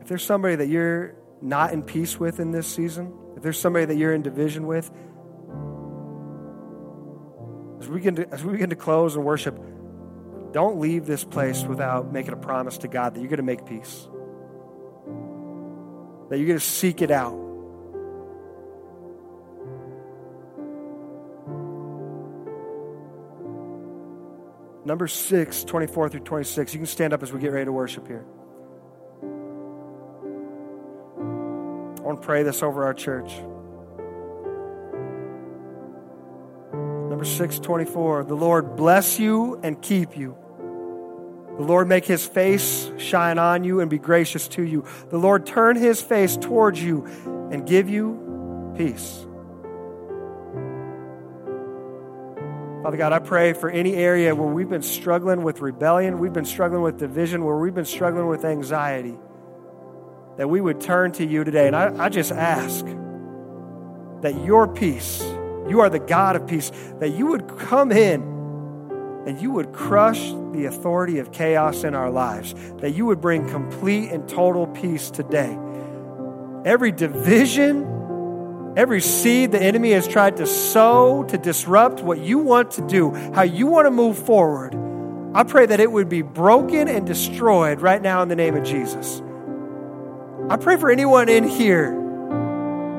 If 0.00 0.08
there's 0.08 0.24
somebody 0.24 0.56
that 0.56 0.66
you're 0.66 1.14
not 1.40 1.72
in 1.72 1.84
peace 1.84 2.18
with 2.18 2.40
in 2.40 2.50
this 2.50 2.66
season, 2.66 3.16
if 3.36 3.44
there's 3.44 3.60
somebody 3.60 3.84
that 3.84 3.96
you're 3.96 4.12
in 4.12 4.22
division 4.22 4.66
with, 4.66 4.90
as 7.80 7.88
we 7.88 7.98
begin 7.98 8.16
to, 8.16 8.28
as 8.32 8.42
we 8.42 8.50
begin 8.54 8.70
to 8.70 8.76
close 8.76 9.14
and 9.14 9.24
worship, 9.24 9.56
don't 10.50 10.80
leave 10.80 11.06
this 11.06 11.22
place 11.22 11.62
without 11.62 12.12
making 12.12 12.32
a 12.32 12.36
promise 12.36 12.78
to 12.78 12.88
God 12.88 13.14
that 13.14 13.20
you're 13.20 13.28
going 13.28 13.36
to 13.36 13.44
make 13.44 13.64
peace 13.66 14.08
that 16.28 16.38
you're 16.38 16.46
going 16.46 16.58
to 16.58 16.64
seek 16.64 17.02
it 17.02 17.10
out. 17.10 17.46
Number 24.84 25.08
6, 25.08 25.64
24 25.64 26.10
through 26.10 26.20
26. 26.20 26.74
You 26.74 26.78
can 26.78 26.86
stand 26.86 27.12
up 27.12 27.22
as 27.22 27.32
we 27.32 27.40
get 27.40 27.50
ready 27.50 27.64
to 27.64 27.72
worship 27.72 28.06
here. 28.06 28.24
I 31.98 32.02
want 32.02 32.22
to 32.22 32.26
pray 32.26 32.44
this 32.44 32.62
over 32.62 32.84
our 32.84 32.94
church. 32.94 33.32
Number 37.10 37.24
6, 37.24 37.58
24. 37.58 38.24
The 38.24 38.34
Lord 38.36 38.76
bless 38.76 39.18
you 39.18 39.58
and 39.64 39.82
keep 39.82 40.16
you. 40.16 40.36
The 41.56 41.62
Lord 41.62 41.88
make 41.88 42.04
his 42.04 42.26
face 42.26 42.90
shine 42.98 43.38
on 43.38 43.64
you 43.64 43.80
and 43.80 43.88
be 43.88 43.98
gracious 43.98 44.46
to 44.48 44.62
you. 44.62 44.84
The 45.08 45.16
Lord 45.16 45.46
turn 45.46 45.76
his 45.76 46.02
face 46.02 46.36
towards 46.36 46.82
you 46.82 47.06
and 47.50 47.66
give 47.66 47.88
you 47.88 48.74
peace. 48.76 49.26
Father 52.82 52.98
God, 52.98 53.12
I 53.12 53.20
pray 53.20 53.54
for 53.54 53.70
any 53.70 53.94
area 53.94 54.34
where 54.34 54.46
we've 54.46 54.68
been 54.68 54.82
struggling 54.82 55.42
with 55.42 55.60
rebellion, 55.60 56.18
we've 56.18 56.32
been 56.32 56.44
struggling 56.44 56.82
with 56.82 56.98
division, 56.98 57.42
where 57.42 57.56
we've 57.56 57.74
been 57.74 57.86
struggling 57.86 58.26
with 58.26 58.44
anxiety, 58.44 59.16
that 60.36 60.48
we 60.48 60.60
would 60.60 60.80
turn 60.80 61.10
to 61.12 61.26
you 61.26 61.42
today. 61.42 61.66
And 61.66 61.74
I, 61.74 62.04
I 62.04 62.08
just 62.10 62.30
ask 62.30 62.84
that 64.20 64.44
your 64.44 64.68
peace, 64.68 65.22
you 65.68 65.80
are 65.80 65.88
the 65.88 65.98
God 65.98 66.36
of 66.36 66.46
peace, 66.46 66.70
that 67.00 67.14
you 67.14 67.26
would 67.26 67.48
come 67.58 67.90
in 67.90 68.35
and 69.26 69.40
you 69.40 69.50
would 69.50 69.72
crush 69.72 70.30
the 70.52 70.66
authority 70.66 71.18
of 71.18 71.32
chaos 71.32 71.84
in 71.84 71.94
our 71.94 72.10
lives, 72.10 72.54
that 72.78 72.94
you 72.94 73.04
would 73.06 73.20
bring 73.20 73.48
complete 73.48 74.10
and 74.10 74.28
total 74.28 74.66
peace 74.68 75.10
today. 75.10 75.58
Every 76.64 76.92
division, 76.92 78.74
every 78.76 79.00
seed 79.00 79.52
the 79.52 79.60
enemy 79.60 79.90
has 79.90 80.06
tried 80.06 80.36
to 80.38 80.46
sow 80.46 81.24
to 81.24 81.38
disrupt 81.38 82.00
what 82.00 82.20
you 82.20 82.38
want 82.38 82.72
to 82.72 82.86
do, 82.86 83.10
how 83.34 83.42
you 83.42 83.66
want 83.66 83.86
to 83.86 83.90
move 83.90 84.16
forward, 84.16 84.74
I 85.36 85.42
pray 85.42 85.66
that 85.66 85.80
it 85.80 85.92
would 85.92 86.08
be 86.08 86.22
broken 86.22 86.88
and 86.88 87.06
destroyed 87.06 87.82
right 87.82 88.00
now 88.00 88.22
in 88.22 88.28
the 88.28 88.36
name 88.36 88.56
of 88.56 88.64
Jesus. 88.64 89.20
I 90.48 90.56
pray 90.56 90.78
for 90.78 90.90
anyone 90.90 91.28
in 91.28 91.44
here 91.44 91.90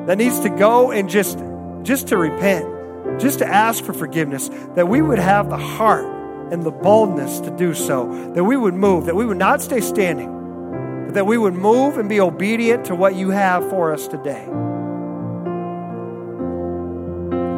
that 0.05 0.19
needs 0.19 0.41
to 0.41 0.49
go 0.49 0.91
and 0.91 1.09
just 1.09 1.39
just 1.81 2.09
to 2.09 2.17
repent, 2.17 3.19
just 3.19 3.39
to 3.39 3.47
ask 3.47 3.83
for 3.83 3.93
forgiveness, 3.93 4.49
that 4.75 4.87
we 4.87 5.01
would 5.01 5.17
have 5.17 5.49
the 5.49 5.57
heart 5.57 6.05
and 6.51 6.63
the 6.63 6.71
boldness 6.71 7.39
to 7.41 7.51
do 7.51 7.73
so, 7.73 8.31
that 8.33 8.43
we 8.43 8.57
would 8.57 8.73
move, 8.73 9.05
that 9.05 9.15
we 9.15 9.25
would 9.25 9.37
not 9.37 9.61
stay 9.61 9.81
standing, 9.81 11.05
but 11.05 11.13
that 11.13 11.25
we 11.25 11.37
would 11.37 11.53
move 11.53 11.97
and 11.97 12.07
be 12.07 12.19
obedient 12.19 12.85
to 12.85 12.95
what 12.95 13.15
you 13.15 13.29
have 13.29 13.69
for 13.69 13.93
us 13.93 14.07
today. 14.07 14.47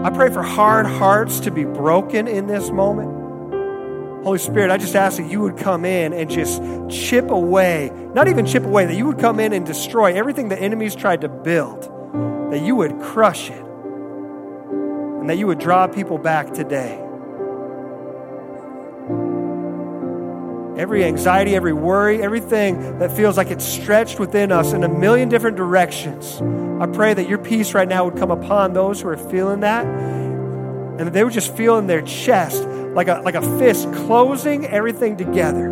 I 0.04 0.10
pray 0.12 0.32
for 0.32 0.42
hard 0.42 0.86
hearts 0.86 1.42
to 1.42 1.52
be 1.52 1.66
broken 1.66 2.28
in 2.28 2.48
this 2.48 2.72
moment. 2.72 3.20
Holy 4.24 4.40
Spirit, 4.40 4.72
I 4.72 4.78
just 4.78 4.96
ask 4.96 5.18
that 5.18 5.30
you 5.30 5.42
would 5.42 5.58
come 5.58 5.86
in 5.86 6.14
and 6.14 6.30
just 6.30 6.62
chip 6.90 7.32
away, 7.32 7.92
not 8.14 8.28
even 8.28 8.46
chip 8.46 8.64
away, 8.64 8.86
that 8.86 8.96
you 8.96 9.06
would 9.08 9.20
come 9.20 9.40
in 9.40 9.54
and 9.54 9.66
destroy 9.66 10.14
everything 10.14 10.50
the 10.50 10.60
enemies 10.60 10.96
tried 10.96 11.22
to 11.22 11.30
build, 11.30 11.84
that 12.52 12.62
you 12.62 12.76
would 12.76 13.00
crush 13.00 13.50
it, 13.50 13.62
and 13.62 15.30
that 15.30 15.38
you 15.38 15.48
would 15.48 15.60
draw 15.60 15.88
people 15.88 16.18
back 16.18 16.54
today. 16.54 17.02
Every 20.80 21.04
anxiety, 21.04 21.58
every 21.58 21.74
worry, 21.74 22.24
everything 22.24 23.00
that 23.00 23.12
feels 23.12 23.36
like 23.36 23.52
it's 23.52 23.66
stretched 23.66 24.18
within 24.18 24.50
us 24.50 24.72
in 24.72 24.86
a 24.86 24.88
million 24.88 25.28
different 25.28 25.58
directions. 25.58 26.42
I 26.82 26.88
pray 26.88 27.14
that 27.14 27.28
your 27.28 27.38
peace 27.38 27.74
right 27.74 27.88
now 27.88 28.06
would 28.06 28.16
come 28.16 28.32
upon 28.32 28.72
those 28.72 29.02
who 29.02 29.10
are 29.10 29.18
feeling 29.18 29.60
that 29.60 29.86
and 29.86 31.00
that 31.00 31.12
they 31.12 31.22
would 31.22 31.34
just 31.34 31.54
feel 31.54 31.78
in 31.80 31.88
their 31.88 32.02
chest 32.02 32.64
like 32.64 33.10
a, 33.10 33.22
like 33.26 33.36
a 33.36 33.60
fist 33.60 33.92
closing 33.92 34.66
everything 34.68 35.18
together. 35.18 35.68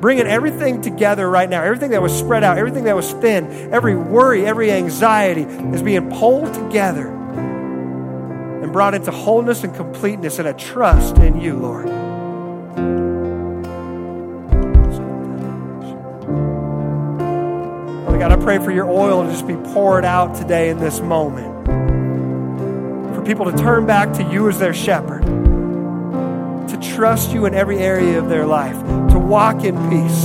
Bringing 0.00 0.28
everything 0.28 0.80
together 0.80 1.28
right 1.28 1.50
now, 1.50 1.64
everything 1.64 1.90
that 1.90 2.00
was 2.00 2.16
spread 2.16 2.44
out, 2.44 2.56
everything 2.56 2.84
that 2.84 2.94
was 2.94 3.10
thin, 3.14 3.72
every 3.72 3.96
worry, 3.96 4.46
every 4.46 4.70
anxiety 4.70 5.42
is 5.42 5.82
being 5.82 6.08
pulled 6.08 6.54
together 6.54 7.08
and 8.62 8.72
brought 8.72 8.94
into 8.94 9.10
wholeness 9.10 9.64
and 9.64 9.74
completeness 9.74 10.38
and 10.38 10.46
a 10.46 10.54
trust 10.54 11.18
in 11.18 11.40
you, 11.40 11.58
Lord. 11.58 12.07
God, 18.18 18.32
I 18.32 18.36
pray 18.36 18.58
for 18.58 18.72
your 18.72 18.90
oil 18.90 19.22
to 19.22 19.30
just 19.30 19.46
be 19.46 19.54
poured 19.54 20.04
out 20.04 20.34
today 20.34 20.70
in 20.70 20.78
this 20.78 20.98
moment. 21.00 21.66
For 23.14 23.22
people 23.24 23.50
to 23.50 23.56
turn 23.56 23.86
back 23.86 24.12
to 24.14 24.24
you 24.24 24.48
as 24.48 24.58
their 24.58 24.74
shepherd, 24.74 25.22
to 25.22 26.78
trust 26.96 27.30
you 27.30 27.46
in 27.46 27.54
every 27.54 27.78
area 27.78 28.18
of 28.18 28.28
their 28.28 28.44
life, 28.44 28.76
to 29.12 29.18
walk 29.20 29.62
in 29.62 29.76
peace. 29.88 30.24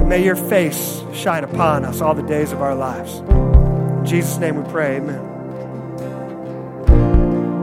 And 0.00 0.08
may 0.08 0.22
your 0.22 0.36
face 0.36 1.02
shine 1.14 1.44
upon 1.44 1.86
us 1.86 2.02
all 2.02 2.14
the 2.14 2.22
days 2.22 2.52
of 2.52 2.60
our 2.60 2.74
lives. 2.74 3.14
In 3.20 4.04
Jesus' 4.04 4.36
name 4.36 4.62
we 4.62 4.70
pray, 4.70 4.98
amen. 4.98 5.27